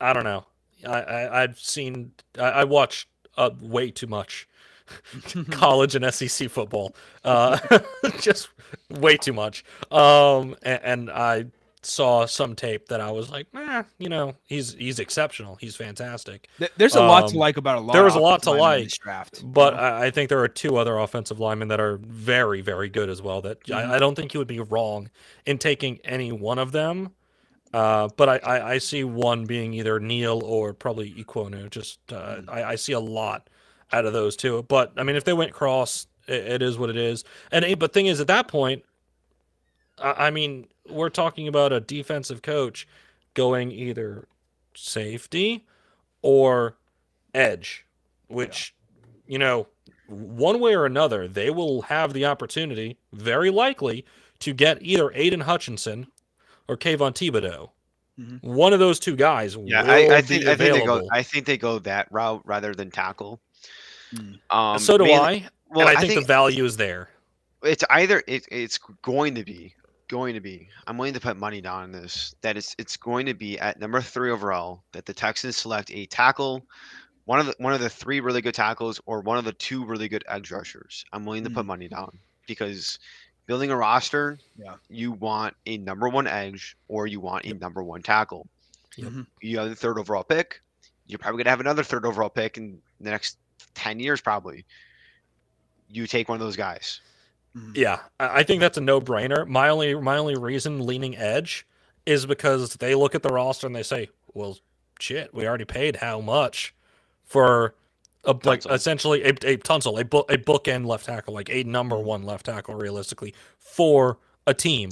[0.00, 0.46] I don't know.
[0.86, 4.48] I, I have seen I, I watched uh, way too much
[5.50, 6.94] college and SEC football.
[7.24, 7.58] Uh,
[8.20, 8.48] just
[8.90, 9.64] way too much.
[9.90, 11.46] Um, and, and, I
[11.82, 15.56] saw some tape that I was like, eh, you know, he's he's exceptional.
[15.56, 16.48] He's fantastic.
[16.76, 17.92] There's a um, lot to um, like about a lot.
[17.92, 19.82] There was a lot to like, draft, but you know?
[19.82, 23.22] I, I, think there are two other offensive linemen that are very very good as
[23.22, 23.40] well.
[23.42, 23.90] That mm-hmm.
[23.90, 25.10] I, I, don't think you would be wrong
[25.46, 27.12] in taking any one of them.
[27.72, 31.68] Uh, but I, I, I, see one being either Neal or probably Ekwonu.
[31.68, 32.50] Just uh, mm-hmm.
[32.50, 33.50] I, I see a lot
[33.92, 34.64] out of those two.
[34.68, 37.24] But I mean, if they went cross, it, it is what it is.
[37.50, 38.84] And but thing is, at that point,
[39.98, 42.86] I, I mean, we're talking about a defensive coach
[43.34, 44.26] going either
[44.74, 45.66] safety
[46.22, 46.76] or
[47.34, 47.84] edge,
[48.28, 48.74] which
[49.26, 49.32] yeah.
[49.32, 49.66] you know,
[50.08, 54.04] one way or another, they will have the opportunity, very likely,
[54.40, 56.08] to get either Aidan Hutchinson
[56.68, 57.70] or Kayvon Thibodeaux.
[58.18, 58.54] Mm-hmm.
[58.54, 59.56] One of those two guys.
[59.56, 61.06] Yeah, I, I, think I think they go.
[61.12, 63.40] I think they go that route rather than tackle.
[64.14, 64.38] Mm.
[64.50, 65.48] Um, so do mainly, I.
[65.70, 67.08] Well, and I think, I think, the value is there.
[67.62, 69.74] It's either it, it's going to be
[70.08, 70.68] going to be.
[70.86, 72.34] I'm willing to put money down on this.
[72.42, 76.06] That it's it's going to be at number three overall that the Texans select a
[76.06, 76.64] tackle,
[77.24, 79.84] one of the one of the three really good tackles or one of the two
[79.84, 81.04] really good edge rushers.
[81.12, 81.54] I'm willing to mm.
[81.54, 82.98] put money down because
[83.46, 84.74] building a roster, yeah.
[84.88, 88.46] you want a number one edge or you want a number one tackle.
[88.96, 89.08] Yep.
[89.08, 89.22] Mm-hmm.
[89.42, 90.60] You have the third overall pick.
[91.06, 93.38] You're probably gonna have another third overall pick in the next
[93.74, 94.64] 10 years probably
[95.88, 97.00] you take one of those guys
[97.56, 97.72] mm-hmm.
[97.74, 101.66] yeah i think that's a no-brainer my only my only reason leaning edge
[102.04, 104.58] is because they look at the roster and they say well
[104.98, 106.74] shit we already paid how much
[107.24, 107.74] for
[108.26, 111.98] a like essentially a, a Tunsil, a, book a bookend left tackle, like a number
[111.98, 114.90] one left tackle, realistically, for a team.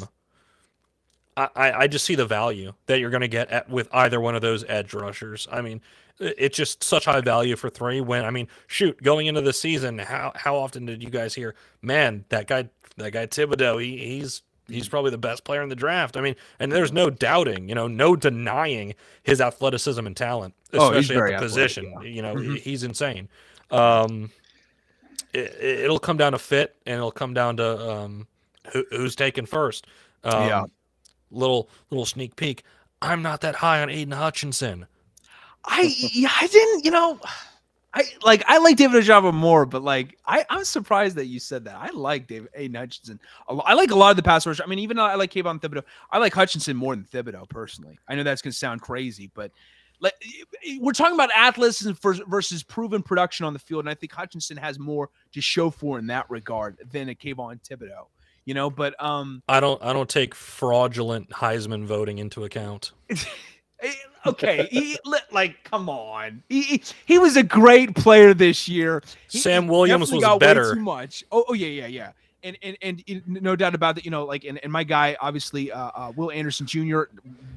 [1.37, 4.35] I, I just see the value that you're going to get at, with either one
[4.35, 5.49] of those edge rushers.
[5.51, 5.81] I mean,
[6.21, 8.01] it's just such high value for three.
[8.01, 11.55] When I mean, shoot, going into the season, how how often did you guys hear,
[11.83, 15.77] man, that guy that guy Thibodeaux, he, he's he's probably the best player in the
[15.77, 16.17] draft.
[16.17, 20.93] I mean, and there's no doubting, you know, no denying his athleticism and talent, oh,
[20.93, 21.93] especially oh, at the position.
[22.01, 22.09] Yeah.
[22.09, 22.55] You know, mm-hmm.
[22.57, 23.29] he's insane.
[23.71, 24.31] Um,
[25.33, 28.27] it, will come down to fit, and it'll come down to um,
[28.73, 29.87] who, who's taken first.
[30.23, 30.65] Um, yeah.
[31.35, 32.65] Little little sneak peek.
[33.03, 34.87] I'm not that high on Aidan Hutchinson.
[35.65, 35.95] I
[36.41, 37.19] I didn't, you know,
[37.95, 41.65] I like I like David Ojabo more, but like I I'm surprised that you said
[41.65, 41.77] that.
[41.77, 42.69] I like David A.
[42.69, 43.21] Hutchinson.
[43.49, 44.61] I like a lot of the pass rush.
[44.61, 47.99] I mean, even though I like Kayvon Thibodeaux, I like Hutchinson more than Thibodeaux personally.
[48.09, 49.53] I know that's gonna sound crazy, but
[50.01, 50.15] like
[50.81, 54.79] we're talking about athletes versus proven production on the field, and I think Hutchinson has
[54.79, 58.07] more to show for in that regard than a Kayvon Thibodeaux.
[58.45, 62.93] You know, but um, I don't I don't take fraudulent Heisman voting into account.
[64.27, 64.99] okay, he,
[65.31, 66.43] like, come on.
[66.49, 69.03] He, he was a great player this year.
[69.31, 70.75] He, Sam Williams was better.
[70.75, 71.25] too much.
[71.33, 72.13] Oh, oh yeah, yeah, yeah.
[72.43, 74.05] And, and and no doubt about that.
[74.05, 77.05] You know, like and, and my guy, obviously, uh, uh, Will Anderson Jr.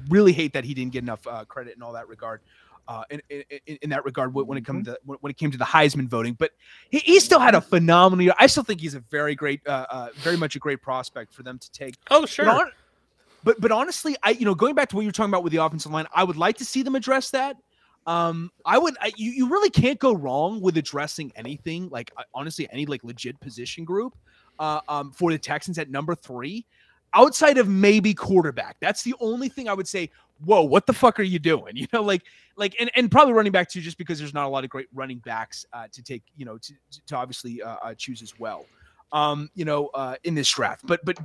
[0.08, 2.40] Really hate that he didn't get enough uh, credit in all that regard.
[2.88, 5.12] Uh, in, in, in, that regard when it comes mm-hmm.
[5.12, 6.32] to when it came to the Heisman voting.
[6.32, 6.52] But
[6.88, 8.32] he, he still had a phenomenal year.
[8.38, 11.42] I still think he's a very great, uh, uh, very much a great prospect for
[11.42, 11.96] them to take.
[12.10, 12.46] Oh, sure.
[12.46, 12.70] But, on,
[13.44, 15.52] but, but honestly, I you know going back to what you were talking about with
[15.52, 17.58] the offensive line, I would like to see them address that.
[18.06, 18.96] Um, I would.
[19.02, 23.38] I, you you really can't go wrong with addressing anything like honestly any like legit
[23.38, 24.16] position group.
[24.58, 26.64] Uh, um, for the Texans at number three,
[27.14, 28.76] outside of maybe quarterback.
[28.80, 30.10] That's the only thing I would say.
[30.44, 31.76] Whoa, what the fuck are you doing?
[31.76, 32.22] You know, like
[32.56, 34.88] like and, and probably running back too, just because there's not a lot of great
[34.92, 36.72] running backs uh, to take, you know, to,
[37.06, 38.66] to obviously uh, uh, choose as well.
[39.12, 41.18] Um, you know, uh, in this draft, but but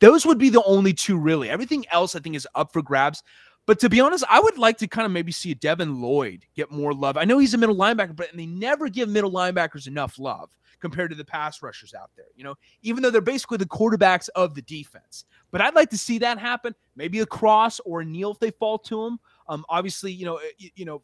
[0.00, 1.48] those would be the only two really.
[1.48, 3.22] Everything else I think is up for grabs.
[3.66, 6.70] But to be honest, I would like to kind of maybe see Devin Lloyd get
[6.70, 7.16] more love.
[7.16, 10.50] I know he's a middle linebacker, but they never give middle linebackers enough love
[10.80, 12.26] compared to the pass rushers out there.
[12.36, 15.24] You know, even though they're basically the quarterbacks of the defense.
[15.50, 16.74] But I'd like to see that happen.
[16.94, 19.18] Maybe a cross or a kneel if they fall to him.
[19.48, 21.02] Um, obviously, you know, you, you, know,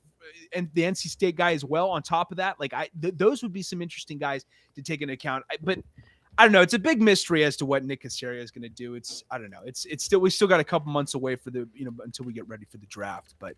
[0.53, 1.89] and the NC State guy as well.
[1.91, 5.03] On top of that, like I, th- those would be some interesting guys to take
[5.03, 5.45] into account.
[5.51, 5.79] I, but
[6.41, 6.63] I don't know.
[6.63, 8.95] It's a big mystery as to what Nick Caserio is going to do.
[8.95, 9.61] It's I don't know.
[9.67, 12.25] It's it's still we still got a couple months away for the you know until
[12.25, 13.35] we get ready for the draft.
[13.39, 13.57] But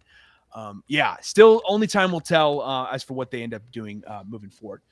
[0.52, 4.02] um, yeah, still only time will tell uh, as for what they end up doing
[4.08, 4.82] uh, moving forward.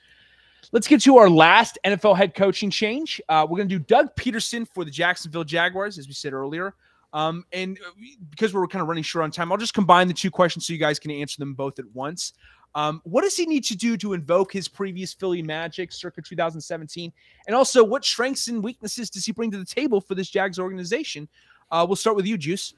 [0.70, 3.20] Let's get to our last NFL head coaching change.
[3.28, 6.74] Uh, we're going to do Doug Pederson for the Jacksonville Jaguars, as we said earlier.
[7.12, 7.90] Um, and uh,
[8.30, 10.72] because we're kind of running short on time, I'll just combine the two questions so
[10.72, 12.34] you guys can answer them both at once.
[12.74, 17.12] Um, what does he need to do to invoke his previous Philly magic circa 2017?
[17.46, 20.58] And also, what strengths and weaknesses does he bring to the table for this Jags
[20.58, 21.28] organization?
[21.70, 22.74] Uh, we'll start with you, Juice.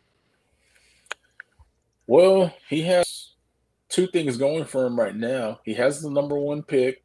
[2.06, 3.32] Well, he has
[3.88, 5.60] two things going for him right now.
[5.64, 7.02] He has the number one pick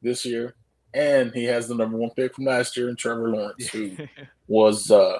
[0.00, 0.54] this year,
[0.94, 3.96] and he has the number one pick from last year in Trevor Lawrence, who
[4.46, 5.18] was uh,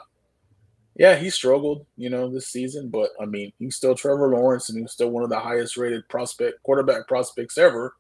[0.98, 4.80] yeah, he struggled, you know, this season, but I mean, he's still Trevor Lawrence and
[4.80, 7.94] he's still one of the highest rated prospect quarterback prospects ever.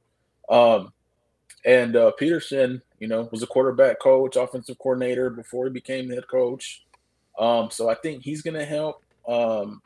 [0.50, 0.92] Um,
[1.64, 6.16] and uh, Pederson, you know, was a quarterback coach, offensive coordinator before he became the
[6.16, 6.84] head coach.
[7.38, 9.80] Um, so I think he's going to help um,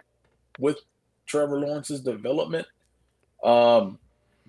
[0.59, 0.78] with
[1.26, 2.66] Trevor Lawrence's development.
[3.44, 3.98] Um,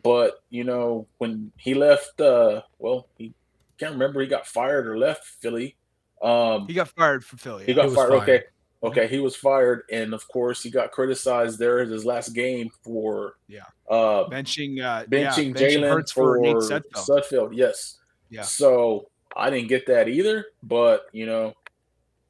[0.04, 3.34] but you know, when he left, uh, well, he
[3.78, 5.76] can't remember he got fired or left Philly.
[6.22, 7.66] Um, he got fired from Philly.
[7.66, 8.10] He got fired.
[8.10, 8.22] fired.
[8.22, 8.44] Okay.
[8.84, 12.70] Okay, he was fired, and of course, he got criticized there in his last game
[12.84, 16.84] for yeah uh, benching uh, benching yeah, Jalen for, for Nate Sudfeld.
[16.94, 17.50] Sudfeld.
[17.54, 17.98] Yes.
[18.30, 18.42] Yeah.
[18.42, 21.54] So I didn't get that either, but you know,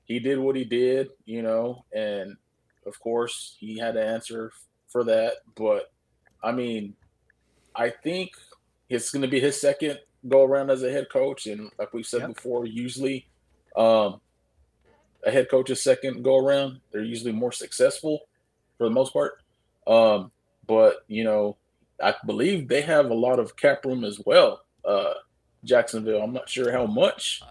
[0.05, 2.35] he did what he did, you know, and
[2.85, 4.51] of course, he had to answer
[4.89, 5.37] for that.
[5.55, 5.91] But
[6.43, 6.93] I mean,
[7.75, 8.31] I think
[8.89, 12.05] it's going to be his second go around as a head coach, and like we've
[12.05, 12.35] said yep.
[12.35, 13.27] before, usually.
[13.75, 14.21] Um,
[15.25, 18.21] a head coach's second go around, they're usually more successful
[18.77, 19.33] for the most part.
[19.87, 20.31] Um,
[20.67, 21.57] but you know,
[22.01, 24.61] I believe they have a lot of cap room as well.
[24.83, 25.13] Uh,
[25.63, 26.21] Jacksonville.
[26.21, 27.41] I'm not sure how much.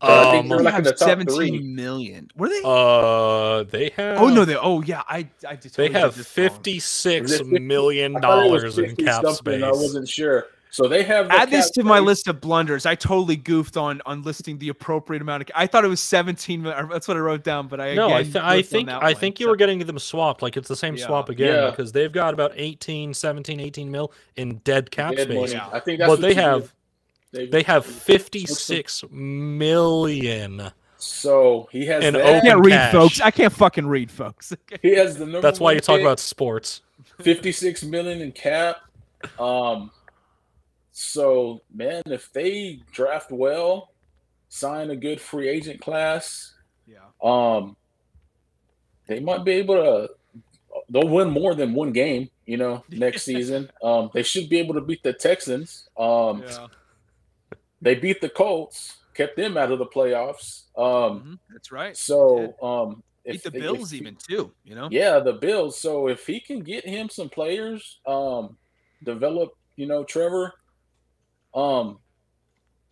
[0.00, 1.58] Uh, I think they're like in the top 17 three.
[1.62, 2.28] million.
[2.36, 2.60] Were they?
[2.64, 4.20] Uh, they have.
[4.20, 4.56] Oh no, they.
[4.56, 5.28] Oh yeah, I.
[5.48, 9.62] I totally they have fifty six million dollars in cap space.
[9.62, 10.46] I wasn't sure.
[10.74, 12.84] So they have add this to my list of blunders.
[12.84, 15.50] I totally goofed on on listing the appropriate amount of.
[15.54, 16.64] I thought it was seventeen.
[16.64, 18.12] That's what I wrote down, but I no.
[18.12, 19.50] I, th- I think I one, think you so.
[19.50, 20.42] were getting them swapped.
[20.42, 21.06] Like it's the same yeah.
[21.06, 21.70] swap again yeah.
[21.70, 25.52] because they've got about 18, 17, 18 mil in dead cap dead space.
[25.52, 25.68] Yeah.
[25.72, 26.74] I think that's but they have.
[27.30, 30.72] They, they have fifty six million.
[30.96, 32.02] So he has.
[32.02, 32.92] And I can't read, cash.
[32.92, 33.20] folks.
[33.20, 34.52] I can't fucking read, folks.
[34.82, 35.40] he has the number.
[35.40, 36.82] That's why you talk about sports.
[37.20, 38.78] Fifty six million in cap.
[39.38, 39.92] Um,
[40.96, 43.90] so, man, if they draft well,
[44.48, 46.54] sign a good free agent class,
[46.86, 47.76] yeah, um,
[49.08, 50.10] they might be able to.
[50.88, 53.70] They'll win more than one game, you know, next season.
[53.82, 55.88] Um, they should be able to beat the Texans.
[55.96, 56.68] Um, yeah.
[57.82, 60.62] they beat the Colts, kept them out of the playoffs.
[60.78, 61.34] Um, mm-hmm.
[61.50, 61.96] That's right.
[61.96, 64.88] So, um, if, beat the Bills if, even too, you know.
[64.92, 65.76] Yeah, the Bills.
[65.76, 68.56] So if he can get him some players, um,
[69.02, 70.54] develop, you know, Trevor
[71.54, 71.98] Um,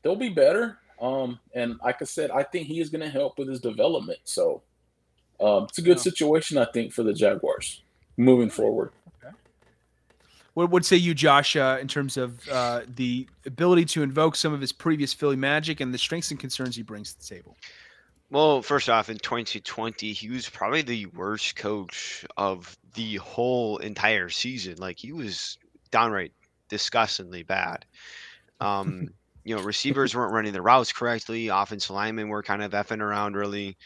[0.02, 0.78] they'll be better.
[1.00, 4.20] Um, and like I said, I think he is going to help with his development.
[4.24, 4.62] So,
[5.40, 7.82] um, it's a good situation, I think, for the Jaguars
[8.16, 8.92] moving forward.
[10.54, 14.52] What would say you, Josh, uh, in terms of uh, the ability to invoke some
[14.52, 17.56] of his previous Philly magic and the strengths and concerns he brings to the table?
[18.30, 24.28] Well, first off, in 2020, he was probably the worst coach of the whole entire
[24.28, 24.76] season.
[24.78, 25.58] Like he was
[25.90, 26.32] downright
[26.68, 27.84] disgustingly bad.
[28.62, 29.08] Um,
[29.44, 31.48] you know, receivers weren't running the routes correctly.
[31.48, 33.34] Offensive linemen were kind of effing around.
[33.34, 33.76] Really,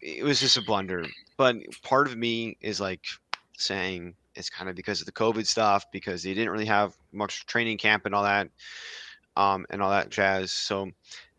[0.00, 1.04] it was just a blunder.
[1.36, 3.04] But part of me is like
[3.58, 7.46] saying it's kind of because of the COVID stuff because they didn't really have much
[7.46, 8.48] training camp and all that,
[9.36, 10.50] um, and all that jazz.
[10.52, 10.90] So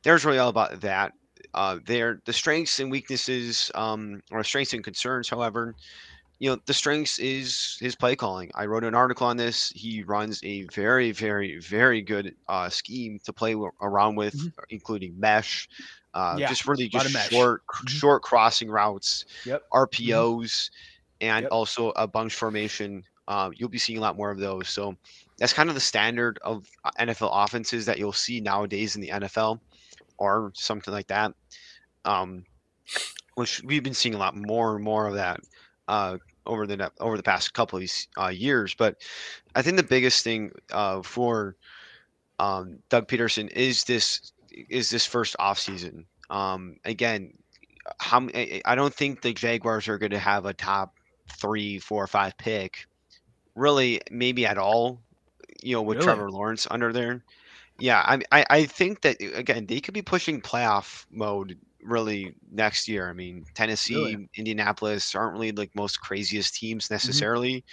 [0.04, 1.14] there's really all about that.
[1.54, 5.74] Uh, there, the strengths and weaknesses, um, or strengths and concerns, however,
[6.40, 8.52] you know, the strengths is his play calling.
[8.54, 9.72] I wrote an article on this.
[9.76, 14.50] He runs a very, very, very good uh, scheme to play around with, mm-hmm.
[14.70, 15.68] including mesh.
[16.14, 17.88] Uh, yeah, just really just short, mm-hmm.
[17.88, 19.64] short crossing routes, yep.
[19.72, 20.46] RPOs.
[20.46, 21.52] Mm-hmm and yep.
[21.52, 23.04] also a bunch formation.
[23.28, 24.70] Uh, you'll be seeing a lot more of those.
[24.70, 24.96] So
[25.38, 29.10] that's kind of the standard of uh, NFL offenses that you'll see nowadays in the
[29.10, 29.60] NFL,
[30.18, 31.34] or something like that.
[32.06, 32.46] Um,
[33.36, 35.42] which we've been seeing a lot more and more of that
[35.88, 37.90] uh, over the over the past couple of
[38.20, 38.74] uh, years.
[38.74, 38.98] But
[39.56, 41.56] I think the biggest thing uh, for
[42.40, 44.34] um, Doug Pederson is this
[44.70, 46.06] is this first offseason.
[46.30, 47.34] Um, again,
[48.00, 48.28] how
[48.66, 50.96] I don't think the Jaguars are going to have a top
[51.40, 52.88] three, four, five pick,
[53.56, 55.00] really maybe at all.
[55.64, 56.06] You know, with really?
[56.06, 57.24] Trevor Lawrence under there.
[57.80, 62.88] Yeah, I, I I think that again they could be pushing playoff mode really next
[62.88, 63.10] year.
[63.10, 64.30] I mean, Tennessee, really?
[64.36, 66.96] Indianapolis aren't really like most craziest teams mm-hmm.
[66.96, 67.64] necessarily.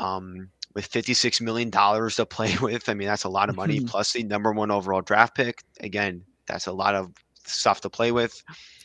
[0.00, 0.04] Mm-hmm.
[0.04, 3.80] Um, with fifty-six million dollars to play with, I mean that's a lot of money.
[3.86, 5.62] plus the number one overall draft pick.
[5.80, 7.12] Again, that's a lot of
[7.44, 8.42] stuff to play with.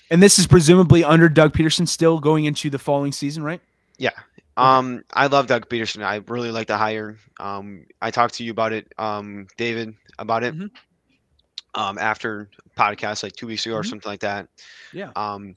[0.09, 3.61] And this is presumably under Doug Pederson still going into the following season, right?
[3.97, 4.11] Yeah.
[4.55, 6.03] Um, I love Doug Pederson.
[6.03, 7.17] I really like the hire.
[7.39, 10.55] Um, I talked to you about it, um, David, about it.
[10.55, 11.79] Mm-hmm.
[11.79, 13.81] Um, after podcast like two weeks ago mm-hmm.
[13.81, 14.47] or something like that.
[14.93, 15.11] Yeah.
[15.15, 15.55] Um,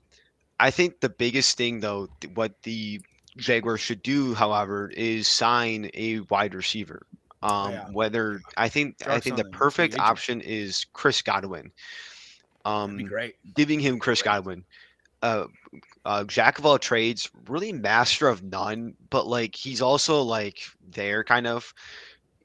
[0.59, 3.01] I think the biggest thing though, what the
[3.37, 7.07] Jaguars should do, however, is sign a wide receiver.
[7.43, 7.87] Um, yeah.
[7.93, 11.73] whether I think I think the perfect option is Chris Godwin.
[12.67, 13.37] Um, great.
[13.55, 14.33] Giving him Chris great.
[14.33, 14.65] Godwin
[15.23, 15.47] uh,
[16.05, 20.61] uh, jack of all trades, really master of none, but like he's also like
[20.91, 21.75] there kind of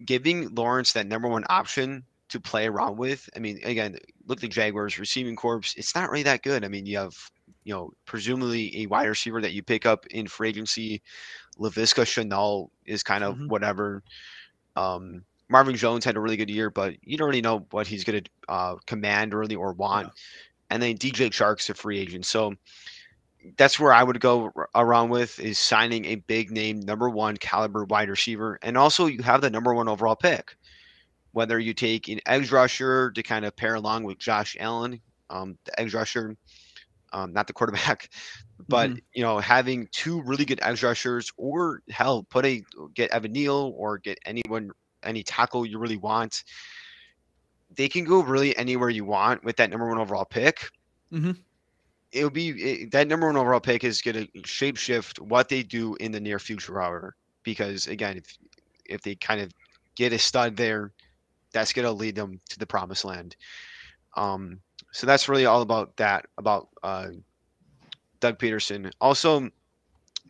[0.05, 2.03] giving Lawrence that number one option
[2.35, 3.29] to play around with.
[3.35, 3.97] I mean, again,
[4.27, 5.61] look at the Jaguars receiving corps.
[5.75, 6.63] It's not really that good.
[6.63, 7.15] I mean, you have,
[7.63, 11.01] you know, presumably a wide receiver that you pick up in free agency.
[11.59, 13.47] Laviska Shenault is kind of mm-hmm.
[13.47, 14.03] whatever.
[14.75, 18.03] Um, Marvin Jones had a really good year, but you don't really know what he's
[18.03, 20.07] going to uh, command really or want.
[20.07, 20.11] Yeah
[20.69, 22.25] and then DJ Chark's a free agent.
[22.25, 22.53] So
[23.57, 27.85] that's where I would go around with is signing a big name number one caliber
[27.85, 30.55] wide receiver, and also you have the number one overall pick.
[31.35, 35.57] Whether you take an edge rusher to kind of pair along with Josh Allen, um,
[35.65, 36.35] the edge rusher,
[37.11, 38.09] um, not the quarterback,
[38.69, 38.99] but mm-hmm.
[39.13, 42.63] you know having two really good edge rushers, or hell, put a
[42.93, 44.71] get Evan Neal or get anyone
[45.03, 46.43] any tackle you really want
[47.75, 50.69] they can go really anywhere you want with that number one overall pick.
[51.11, 51.31] Mm-hmm.
[52.11, 55.95] It'll be it, that number one overall pick is going to shapeshift what they do
[55.95, 58.37] in the near future, however, because again, if
[58.85, 59.51] if they kind of
[59.95, 60.93] get a stud there,
[61.55, 63.37] that's going to lead them to the promised land.
[64.17, 64.59] Um,
[64.91, 67.07] so that's really all about that about uh,
[68.19, 68.91] Doug Pederson.
[68.99, 69.49] Also,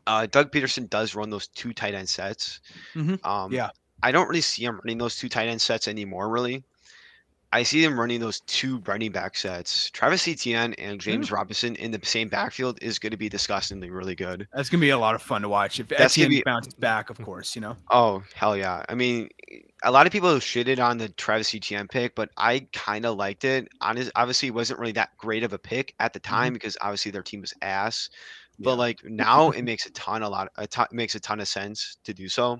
[0.05, 2.61] uh, Doug Pederson does run those two tight end sets.
[2.93, 3.25] Mm-hmm.
[3.27, 3.71] Um, yeah,
[4.03, 6.63] I don't really see him running those two tight end sets anymore, really.
[7.55, 9.89] I see them running those two running back sets.
[9.91, 11.31] Travis Etienne and James mm.
[11.31, 14.45] Robinson in the same backfield is going to be disgustingly really good.
[14.53, 15.79] That's going to be a lot of fun to watch.
[15.79, 17.77] If That's Etienne be, bounces back, of course, you know.
[17.89, 18.83] Oh hell yeah!
[18.89, 19.29] I mean,
[19.83, 23.45] a lot of people shitted on the Travis Etienne pick, but I kind of liked
[23.45, 23.69] it.
[23.79, 26.55] Honest, obviously, it wasn't really that great of a pick at the time mm-hmm.
[26.55, 28.09] because obviously their team was ass.
[28.59, 28.75] But yeah.
[28.75, 31.99] like now, it makes a ton a lot a ton, makes a ton of sense
[32.03, 32.59] to do so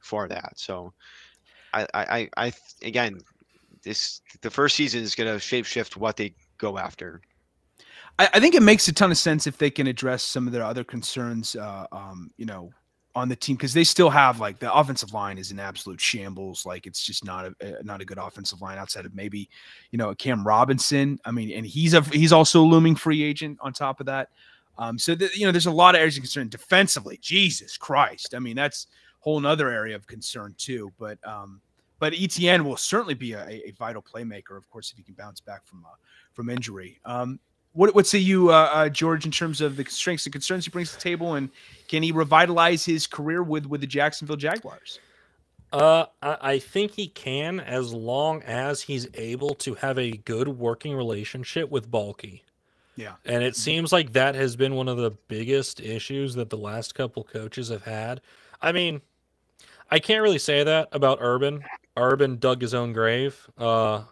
[0.00, 0.52] for that.
[0.56, 0.92] So,
[1.72, 2.52] I I I
[2.82, 3.22] again
[3.86, 7.22] this the first season is going to shapeshift what they go after.
[8.18, 10.52] I, I, think it makes a ton of sense if they can address some of
[10.52, 11.54] their other concerns.
[11.54, 12.70] Uh, um, you know,
[13.14, 16.66] on the team because they still have like the offensive line is an absolute shambles.
[16.66, 19.48] Like it's just not a, not a good offensive line outside of maybe
[19.90, 21.18] you know Cam Robinson.
[21.24, 24.28] I mean, and he's a he's also a looming free agent on top of that.
[24.78, 27.18] Um, so the, you know, there's a lot of areas of concern defensively.
[27.22, 28.88] Jesus Christ, I mean that's
[29.20, 30.92] whole another area of concern too.
[30.98, 31.60] But um,
[31.98, 35.40] but Etienne will certainly be a, a, vital playmaker, of course, if he can bounce
[35.40, 35.94] back from uh,
[36.32, 37.00] from injury.
[37.04, 37.38] Um,
[37.72, 40.70] what what say you, uh, uh, George, in terms of the strengths and concerns he
[40.70, 41.50] brings to the table, and
[41.88, 44.98] can he revitalize his career with with the Jacksonville Jaguars?
[45.72, 50.96] Uh, I, think he can as long as he's able to have a good working
[50.96, 52.40] relationship with Baalke.
[52.94, 53.14] Yeah.
[53.24, 56.94] And it seems like that has been one of the biggest issues that the last
[56.94, 58.22] couple coaches have had.
[58.62, 59.02] I mean,
[59.90, 61.62] I can't really say that about Urban.
[61.96, 63.48] Urban dug his own grave.
[63.56, 64.02] Uh,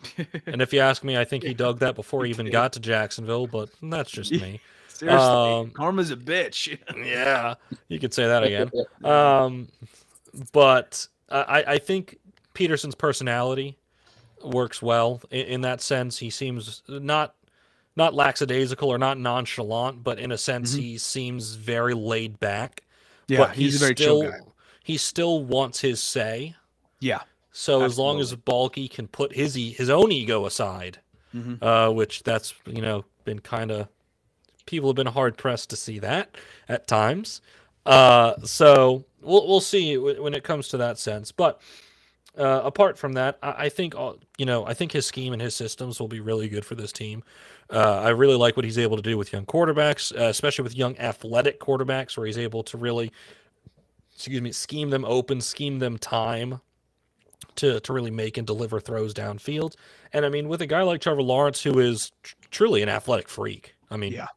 [0.46, 2.80] and if you ask me, I think he dug that before he even got to
[2.80, 4.60] Jacksonville, but that's just me.
[4.88, 6.78] Seriously, um, karma's a bitch.
[7.04, 7.54] yeah,
[7.88, 8.70] you could say that again.
[9.04, 9.68] Um,
[10.52, 12.18] but I, I think
[12.54, 13.76] Pederson's personality
[14.44, 16.18] works well in, in that sense.
[16.18, 17.34] He seems not
[17.96, 20.80] not lackadaisical or not nonchalant, but in a sense, mm-hmm.
[20.80, 22.84] he seems very laid back.
[23.28, 24.38] Yeah, but he's, he's a very still, chill guy.
[24.84, 26.54] He still wants his say.
[27.00, 27.22] Yeah.
[27.52, 27.86] So Absolutely.
[27.86, 30.98] as long as Baalke can put his his own ego aside,
[31.34, 31.62] mm-hmm.
[31.62, 33.88] uh, which that's you know been kind of
[34.64, 36.34] people have been hard pressed to see that
[36.68, 37.42] at times.
[37.84, 41.30] Uh, so we'll we'll see when it comes to that sense.
[41.30, 41.60] But
[42.38, 45.42] uh, apart from that, I, I think uh, you know I think his scheme and
[45.42, 47.22] his systems will be really good for this team.
[47.68, 50.74] Uh, I really like what he's able to do with young quarterbacks, uh, especially with
[50.74, 53.12] young athletic quarterbacks, where he's able to really,
[54.14, 56.60] excuse me, scheme them open, scheme them time
[57.56, 59.74] to to really make and deliver throws downfield.
[60.12, 63.28] And I mean, with a guy like Trevor Lawrence, who is tr- truly an athletic
[63.28, 63.74] freak.
[63.90, 64.28] I mean, yeah.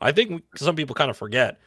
[0.00, 1.58] I think some people kind of forget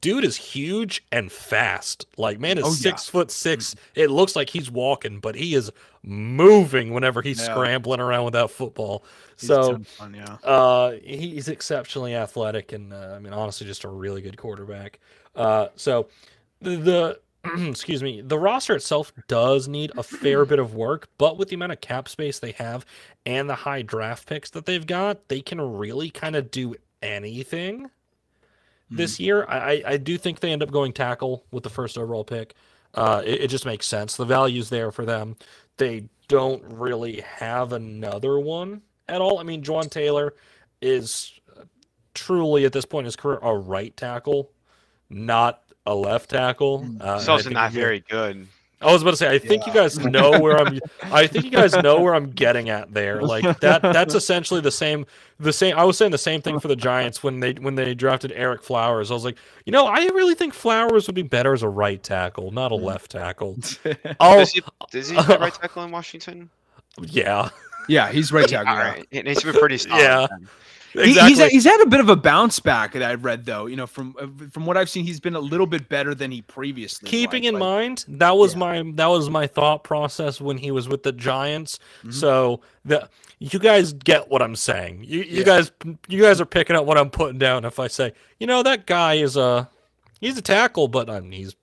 [0.00, 2.06] dude is huge and fast.
[2.16, 3.12] Like man is oh, six yeah.
[3.12, 3.74] foot six.
[3.94, 5.70] It looks like he's walking, but he is
[6.02, 7.52] moving whenever he's yeah.
[7.52, 9.04] scrambling around with that football.
[9.38, 10.36] He's so fun, yeah.
[10.48, 14.98] uh, he's exceptionally athletic and uh, I mean honestly just a really good quarterback.
[15.34, 16.08] Uh, so
[16.60, 17.20] the, the
[17.68, 21.54] excuse me, the roster itself does need a fair bit of work, but with the
[21.54, 22.84] amount of cap space they have
[23.24, 27.90] and the high draft picks that they've got, they can really kind of do anything
[28.90, 29.22] this mm-hmm.
[29.24, 29.46] year.
[29.48, 32.54] I, I do think they end up going tackle with the first overall pick.
[32.94, 34.16] Uh, it, it, just makes sense.
[34.16, 35.36] The value's there for them.
[35.76, 39.38] They don't really have another one at all.
[39.38, 40.34] I mean, Jawaan Taylor
[40.80, 41.32] is
[42.14, 44.50] truly at this point in his career a right tackle,
[45.10, 46.80] not a left tackle.
[46.80, 47.00] Mm.
[47.00, 48.46] Uh, He's also not very good.
[48.82, 49.72] I was about to say, I think yeah.
[49.72, 50.78] you guys know where I'm.
[51.04, 53.22] I think you guys know where I'm getting at there.
[53.22, 53.80] Like that.
[53.80, 55.06] That's essentially the same.
[55.40, 55.78] The same.
[55.78, 58.62] I was saying the same thing for the Giants when they when they drafted Ereck
[58.62, 59.10] Flowers.
[59.10, 62.02] I was like, you know, I really think Flowers would be better as a right
[62.02, 62.82] tackle, not a mm.
[62.82, 63.56] left tackle.
[64.20, 66.50] oh, does he, does he play right tackle in Washington?
[67.02, 67.50] Yeah.
[67.88, 68.72] Yeah, he's right tackle.
[68.72, 70.00] All right, it needs to be pretty solid.
[70.00, 70.26] Yeah.
[70.98, 71.44] Exactly.
[71.44, 73.66] He's, he's had a bit of a bounce back that I've read though.
[73.66, 76.30] You know, from uh, from what I've seen, he's been a little bit better than
[76.30, 77.08] he previously.
[77.08, 78.58] Keeping was, in mind that was yeah.
[78.58, 81.78] my that was my thought process when he was with the Giants.
[81.98, 82.12] Mm-hmm.
[82.12, 83.08] So the
[83.38, 85.04] you guys get what I'm saying.
[85.04, 85.44] You you yeah.
[85.44, 85.72] guys
[86.08, 87.64] you guys are picking up what I'm putting down.
[87.64, 89.68] If I say, you know, that guy is a
[90.20, 91.56] he's a tackle, but I mean, he's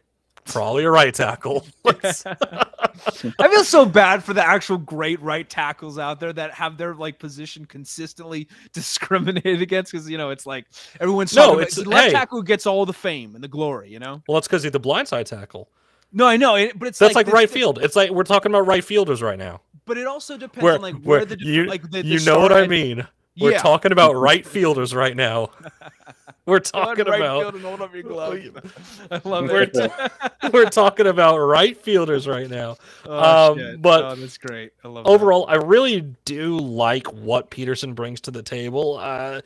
[0.46, 1.66] Probably a right tackle.
[1.86, 6.94] I feel so bad for the actual great right tackles out there that have their
[6.94, 10.66] like position consistently discriminated against because you know it's like
[11.00, 12.12] everyone's no, it's the left hey.
[12.12, 14.22] tackle gets all the fame and the glory, you know.
[14.28, 15.70] Well, that's because he's the blindside tackle.
[16.12, 17.80] No, I know, but it's that's like, like right field.
[17.82, 19.62] It's like we're talking about right fielders right now.
[19.86, 22.20] But it also depends where, on like where, where the you, like the, the you
[22.26, 23.08] know what I mean.
[23.40, 23.62] We're yeah.
[23.62, 25.50] talking about right fielders right now.
[26.46, 27.56] We're talking right about.
[29.12, 29.74] I love we're, it.
[29.74, 29.88] T-
[30.54, 32.78] we're talking about right fielders right now.
[33.06, 34.74] Oh, um, but oh, that's great.
[34.84, 35.54] I love overall, that.
[35.54, 38.98] I really do like what Pederson brings to the table.
[39.00, 39.42] Uh,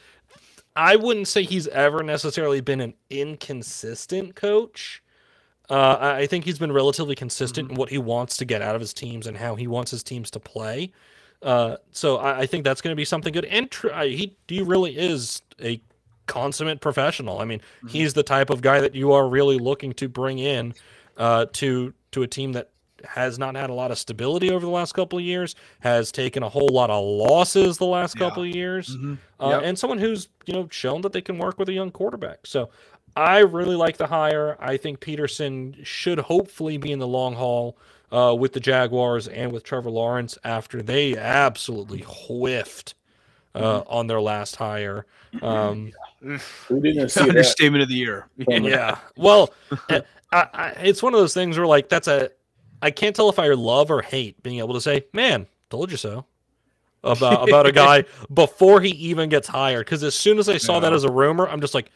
[0.76, 5.02] I wouldn't say he's ever necessarily been an inconsistent coach.
[5.70, 7.76] Uh, I think he's been relatively consistent mm-hmm.
[7.76, 10.02] in what he wants to get out of his teams and how he wants his
[10.02, 10.94] teams to play.
[11.42, 13.46] Uh, so I, I, think that's going to be something good.
[13.46, 15.80] And tr- he he really is a
[16.28, 17.40] consummate professional.
[17.40, 17.88] I mean, mm-hmm.
[17.88, 20.74] he's the type of guy that you are really looking to bring in
[21.18, 22.70] uh, to to a team that
[23.04, 26.44] has not had a lot of stability over the last couple of years, has taken
[26.44, 28.20] a whole lot of losses the last yeah.
[28.20, 29.16] couple of years, mm-hmm.
[29.40, 29.62] uh, yep.
[29.64, 32.40] and someone who's you know shown that they can work with a young quarterback.
[32.46, 32.70] So
[33.16, 34.58] I really like the hire.
[34.60, 37.78] I think Pederson should hopefully be in the long haul
[38.12, 42.94] uh, with the Jaguars and with Trevor Lawrence after they absolutely whiffed
[43.56, 43.90] uh, mm-hmm.
[43.92, 45.06] on their last hire.
[45.42, 45.92] Um,
[46.22, 47.84] Who didn't see understatement that?
[47.84, 48.28] of the year?
[48.38, 48.98] yeah.
[49.16, 49.54] Well,
[49.90, 52.32] I, I, it's one of those things where like that's a
[52.82, 55.98] I can't tell if I love or hate being able to say, "Man, told you
[55.98, 56.26] so."
[57.04, 59.86] About about a guy before he even gets hired.
[59.86, 60.82] Because as soon as I saw yeah.
[60.82, 61.92] that as a rumor, I'm just like,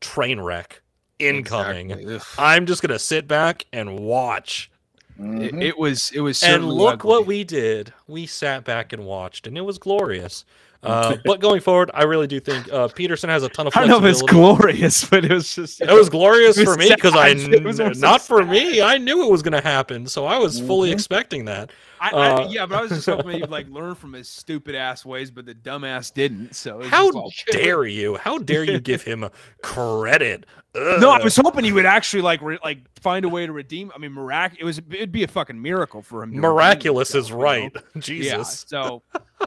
[0.00, 0.82] train wreck
[1.18, 1.90] incoming.
[1.90, 2.20] Exactly.
[2.38, 4.70] I'm just gonna sit back and watch
[5.18, 5.42] Mm-hmm.
[5.42, 7.08] It, it, was it was and look ugly.
[7.08, 7.92] what we did.
[8.08, 10.44] We sat back and watched, and it was glorious.
[10.84, 13.76] Uh, but going forward, I really do think uh, Pederson has a ton of.
[13.76, 15.80] I don't know if it's glorious, but it was just.
[15.80, 18.82] It was glorious it was for me because I kn- not for me.
[18.82, 20.94] I knew it was going to happen, so I was fully mm-hmm.
[20.94, 21.70] expecting that.
[22.04, 24.74] I, uh, I, yeah, but I was just hoping he'd like learn from his stupid
[24.74, 26.54] ass ways, but the dumbass didn't.
[26.54, 28.16] So how dare you?
[28.16, 29.28] How dare you give him
[29.62, 30.44] credit?
[30.74, 31.00] Ugh.
[31.00, 33.90] No, I was hoping he would actually like re- like find a way to redeem.
[33.94, 36.34] I mean, mirac- It was it'd be a fucking miracle for him.
[36.34, 37.74] Miraculous is right.
[37.98, 38.26] Jesus.
[38.26, 39.02] Yeah, so,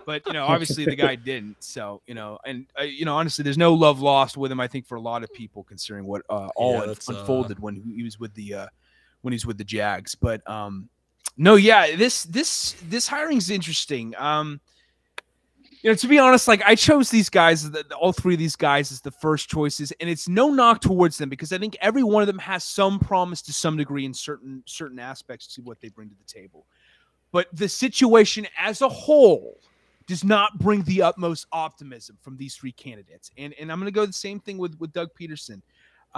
[0.06, 1.58] but you know, obviously the guy didn't.
[1.60, 4.60] So you know, and uh, you know, honestly, there's no love lost with him.
[4.60, 7.62] I think for a lot of people, considering what uh, all yeah, unfolded uh...
[7.62, 8.68] when he was with the uh,
[9.22, 10.16] when he's with the Jags.
[10.16, 10.90] But um,
[11.38, 14.16] no, yeah, this this this hiring is interesting.
[14.18, 14.60] Um,
[15.82, 17.70] you know, to be honest, like I chose these guys,
[18.00, 21.30] all three of these guys as the first choices, and it's no knock towards them
[21.30, 24.64] because I think every one of them has some promise to some degree in certain
[24.66, 26.66] certain aspects to what they bring to the table.
[27.32, 29.60] But the situation as a whole
[30.08, 33.30] does not bring the utmost optimism from these three candidates.
[33.38, 35.62] And and I'm going to go the same thing with with Doug Pederson.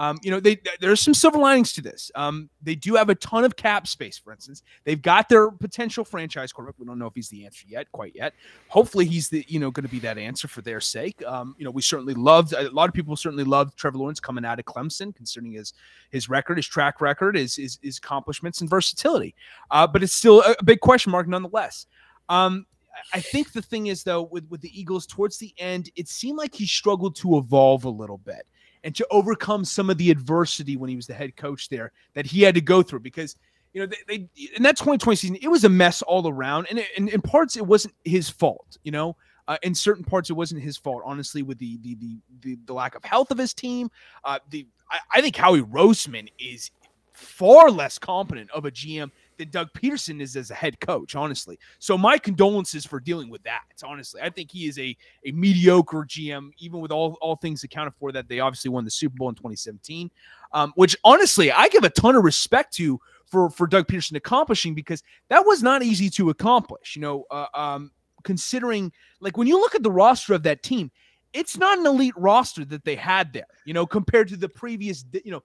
[0.00, 2.10] Um, you know, they there's some silver linings to this.
[2.14, 4.62] Um, they do have a ton of cap space, for instance.
[4.84, 6.78] They've got their potential franchise quarterback.
[6.78, 8.32] We don't know if he's the answer yet, quite yet.
[8.68, 11.22] Hopefully, he's the you know going to be that answer for their sake.
[11.26, 14.42] Um, you know, we certainly loved a lot of people certainly loved Trevor Lawrence coming
[14.42, 15.74] out of Clemson, considering his
[16.08, 19.34] his record, his track record, his his, his accomplishments and versatility.
[19.70, 21.84] Uh, but it's still a big question mark nonetheless.
[22.30, 22.64] Um,
[23.12, 26.38] I think the thing is though, with with the Eagles towards the end, it seemed
[26.38, 28.46] like he struggled to evolve a little bit
[28.84, 32.26] and to overcome some of the adversity when he was the head coach there that
[32.26, 33.36] he had to go through because
[33.72, 36.84] you know they, they in that 2020 season it was a mess all around and,
[36.96, 39.16] and in parts it wasn't his fault you know?
[39.48, 42.72] Uh, in certain parts it wasn't his fault honestly with the the the, the, the
[42.72, 43.90] lack of health of his team.
[44.24, 46.70] Uh, the I, I think Howie Roseman is
[47.12, 49.10] far less competent of a GM
[49.40, 51.58] than Doug Pederson is as a head coach, honestly.
[51.78, 53.62] So my condolences for dealing with that.
[53.82, 57.94] Honestly, I think he is a a mediocre GM, even with all all things accounted
[57.98, 58.12] for.
[58.12, 60.10] That they obviously won the Super Bowl in 2017,
[60.52, 64.74] um, which honestly I give a ton of respect to for for Doug Pederson accomplishing
[64.74, 66.94] because that was not easy to accomplish.
[66.94, 67.90] You know, uh, um,
[68.22, 70.90] considering like when you look at the roster of that team
[71.32, 75.04] it's not an elite roster that they had there, you know, compared to the previous,
[75.24, 75.42] you know,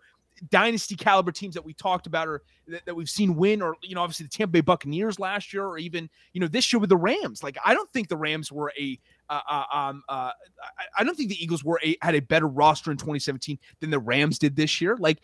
[0.49, 3.95] dynasty caliber teams that we talked about or that, that, we've seen win or you
[3.95, 6.89] know obviously the Tampa Bay Buccaneers last year or even you know this year with
[6.89, 7.43] the Rams.
[7.43, 8.99] Like I don't think the Rams were a
[9.29, 10.31] uh, uh, um, uh,
[10.97, 13.99] I don't think the Eagles were a had a better roster in 2017 than the
[13.99, 14.97] Rams did this year.
[14.97, 15.19] Like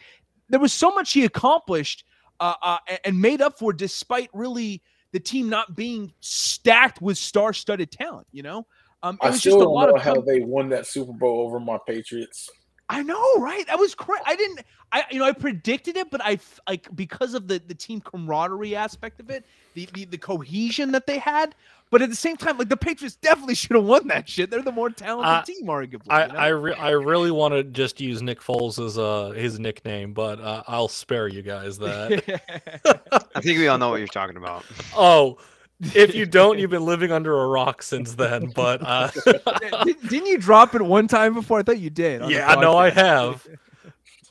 [0.49, 2.05] there was so much he accomplished
[2.39, 4.81] uh, uh, and made up for despite really
[5.11, 8.65] the team not being stacked with star-studded talent you know?
[9.03, 12.49] Um, I still don't know how they won that Super Bowl over my Patriots
[12.91, 13.65] I know, right?
[13.68, 14.22] That was crazy.
[14.26, 14.61] I didn't,
[14.91, 18.76] I you know, I predicted it, but I like because of the the team camaraderie
[18.76, 19.45] aspect of it,
[19.76, 21.55] the the, the cohesion that they had.
[21.89, 24.49] But at the same time, like the Patriots definitely should have won that shit.
[24.49, 26.07] They're the more talented uh, team, arguably.
[26.09, 26.39] I you know?
[26.39, 30.41] I, re- I really want to just use Nick Foles as uh his nickname, but
[30.41, 33.22] uh, I'll spare you guys that.
[33.35, 34.65] I think we all know what you're talking about.
[34.95, 35.38] Oh,
[35.81, 38.51] if you don't, you've been living under a rock since then.
[38.55, 39.09] But uh...
[39.83, 41.59] didn't you drop it one time before?
[41.59, 42.29] I thought you did.
[42.29, 43.47] Yeah, no, I have.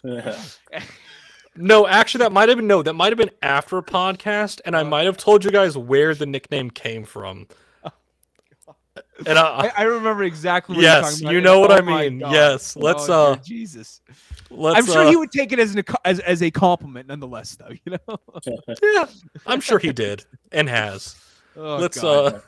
[1.57, 4.77] no, actually, that might have been no, that might have been after a podcast, and
[4.77, 7.47] I might have told you guys where the nickname came from.
[9.27, 10.81] And I, I, remember exactly.
[10.81, 12.21] yes, you know what oh I mean.
[12.21, 13.09] Yes, let's.
[13.09, 14.01] Oh, uh, Jesus.
[14.51, 17.57] Let's, I'm sure uh, he would take it as an as, as a compliment, nonetheless.
[17.57, 18.19] Though you know.
[18.83, 19.07] yeah,
[19.47, 21.17] I'm sure he did and has.
[21.57, 22.35] Oh, let's God.
[22.35, 22.41] uh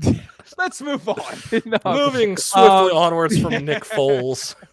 [0.58, 1.36] let's move on.
[1.64, 1.78] no.
[1.84, 4.54] Moving swiftly um, onwards from Nick Foles.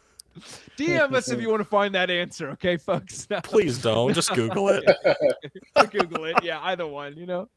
[0.77, 3.29] DM us if you want to find that answer, okay, folks?
[3.29, 3.41] No.
[3.41, 4.13] Please don't.
[4.13, 4.83] Just Google it.
[5.91, 6.37] Google it.
[6.41, 7.15] Yeah, either one.
[7.17, 7.49] You know.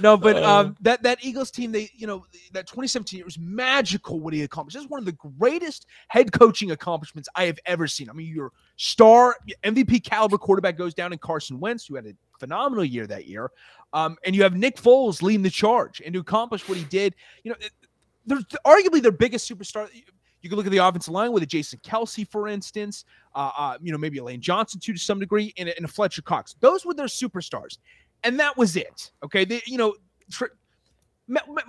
[0.00, 3.38] No, but uh, um, that that Eagles team, they you know that 2017, it was
[3.38, 4.76] magical what he accomplished.
[4.76, 8.08] It's one of the greatest head coaching accomplishments I have ever seen.
[8.08, 9.34] I mean, your star
[9.64, 13.52] MVP caliber quarterback goes down in Carson Wentz, who had a phenomenal year that year.
[13.92, 17.14] Um, and you have Nick Foles leading the charge and to accomplish what he did.
[17.44, 17.56] You know,
[18.26, 19.88] they're arguably their biggest superstar.
[20.42, 23.04] You can look at the offensive line with a Jason Kelce, for instance.
[23.34, 25.84] Uh, uh, you know, maybe a Lane Johnson too to some degree, and a, and
[25.84, 26.56] a Fletcher Cox.
[26.60, 27.78] Those were their superstars,
[28.24, 29.10] and that was it.
[29.22, 29.94] Okay, they, you know,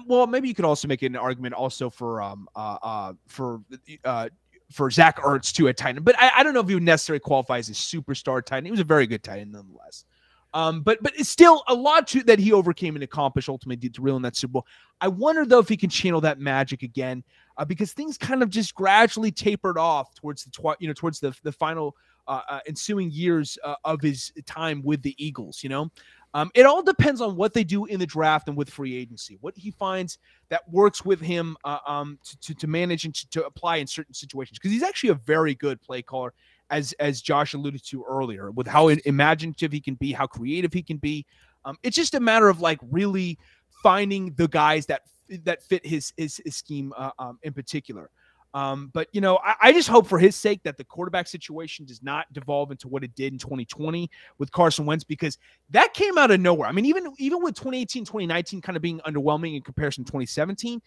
[0.08, 3.62] well, maybe you could also make an argument also for um uh, uh for
[4.06, 4.30] uh
[4.72, 6.84] for Zach Ertz too at tight end, but I, I don't know if he would
[6.84, 8.68] necessarily qualify as a superstar tight end.
[8.68, 10.06] He was a very good tight end nonetheless.
[10.54, 14.02] Um, but but it's still a lot to, that he overcame and accomplished ultimately to
[14.02, 14.68] reel in that Super Bowl.
[15.00, 17.24] I wonder though if he can channel that magic again,
[17.58, 21.20] uh, because things kind of just gradually tapered off towards the twi- you know towards
[21.20, 21.96] the the final
[22.28, 25.64] uh, uh, ensuing years uh, of his time with the Eagles.
[25.64, 25.92] You know,
[26.34, 29.38] Um, it all depends on what they do in the draft and with free agency,
[29.42, 30.18] what he finds
[30.50, 33.88] that works with him uh, um, to, to, to, manage and to, to apply in
[33.88, 34.60] certain situations.
[34.60, 36.34] Because he's actually a very good play caller,
[36.72, 40.82] as as Josh alluded to earlier, with how imaginative he can be, how creative he
[40.82, 41.26] can be.
[41.66, 43.38] Um, it's just a matter of like really
[43.84, 45.04] finding the guys that
[45.44, 48.10] that fit his his, his scheme uh, um, in particular.
[48.54, 51.86] Um, but you know, I, I, just hope for his sake that the quarterback situation
[51.86, 55.38] does not devolve into what it did in 2020 with Carson Wentz because
[55.70, 56.68] that came out of nowhere.
[56.68, 60.82] I mean, even even with 2018, 2019 kind of being underwhelming in comparison to 2017,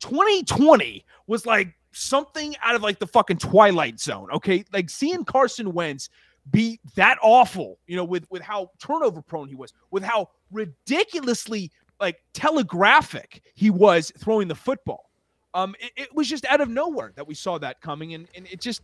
[0.00, 4.28] 2020 was like something out of like the fucking twilight zone.
[4.32, 6.10] Okay, like seeing Carson Wentz
[6.50, 11.70] be that awful, you know, with with how turnover prone he was, with how ridiculously
[12.00, 15.10] like telegraphic he was throwing the football.
[15.54, 18.46] Um, it, it, was just out of nowhere that we saw that coming, and, and
[18.48, 18.82] it just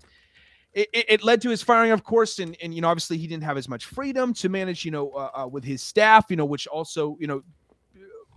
[0.73, 3.45] it, it led to his firing, of course, and and you know obviously he didn't
[3.45, 6.47] have as much freedom to manage, you know, uh, uh, with his staff, you know,
[6.47, 7.43] which also you know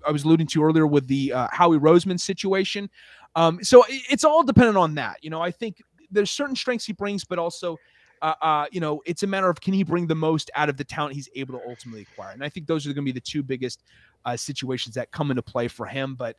[0.06, 2.90] I was alluding to earlier with the uh, Howie Roseman situation.
[3.36, 5.24] Um, so it's all dependent on that.
[5.24, 7.78] You know, I think there's certain strengths he brings, but also.
[8.22, 10.78] Uh, uh, you know, it's a matter of can he bring the most out of
[10.78, 13.12] the talent he's able to ultimately acquire, and I think those are going to be
[13.12, 13.84] the two biggest
[14.24, 16.16] uh, situations that come into play for him.
[16.16, 16.38] But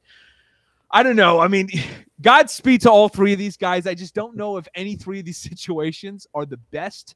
[0.91, 1.39] I don't know.
[1.39, 1.69] I mean,
[2.23, 3.87] Godspeed to all three of these guys.
[3.87, 7.15] I just don't know if any three of these situations are the best,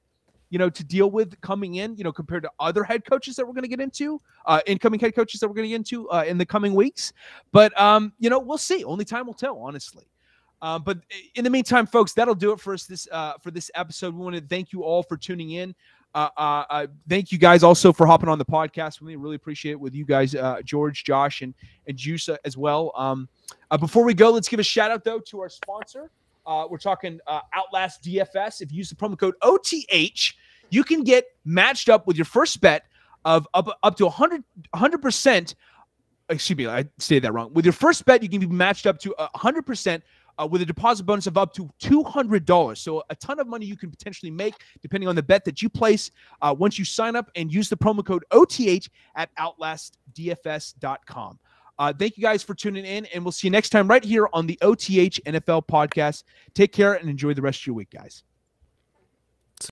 [0.51, 3.47] you know, to deal with coming in, you know, compared to other head coaches that
[3.47, 6.11] we're going to get into, uh, incoming head coaches that we're going to get into
[6.11, 7.13] uh, in the coming weeks.
[7.53, 8.85] But, um, you know, we'll see.
[8.85, 10.05] Only time will tell, honestly.
[10.63, 10.99] Uh, but
[11.37, 14.15] in the meantime, folks, that'll do it for us this uh, for this episode.
[14.15, 15.75] We want to thank you all for tuning in.
[16.15, 19.01] Uh, uh, uh, thank you guys also for hopping on the podcast.
[19.01, 21.55] We really appreciate it with you guys, uh, George, Josh, and
[21.87, 22.93] and Juice as well.
[22.95, 23.29] Um,
[23.79, 26.11] before we go, let's give a shout out though to our sponsor.
[26.47, 27.21] Uh, we're talking
[27.55, 28.61] Outlast DFS.
[28.61, 30.35] If you use the promo code OTH,
[30.71, 32.85] you can get matched up with your first bet
[33.25, 35.55] of up up to 100 percent.
[36.29, 37.53] Excuse me, I stated that wrong.
[37.53, 40.03] With your first bet, you can be matched up to 100 percent
[40.41, 42.79] uh, with a deposit bonus of up to $200.
[42.79, 45.69] So a ton of money you can potentially make depending on the bet that you
[45.69, 46.11] place
[46.41, 51.39] uh, once you sign up and use the promo code OTH at outlastdfs.com.
[51.81, 54.29] Uh, thank you guys for tuning in, and we'll see you next time right here
[54.35, 56.25] on the OTH NFL podcast.
[56.53, 58.23] Take care and enjoy the rest of your week, guys.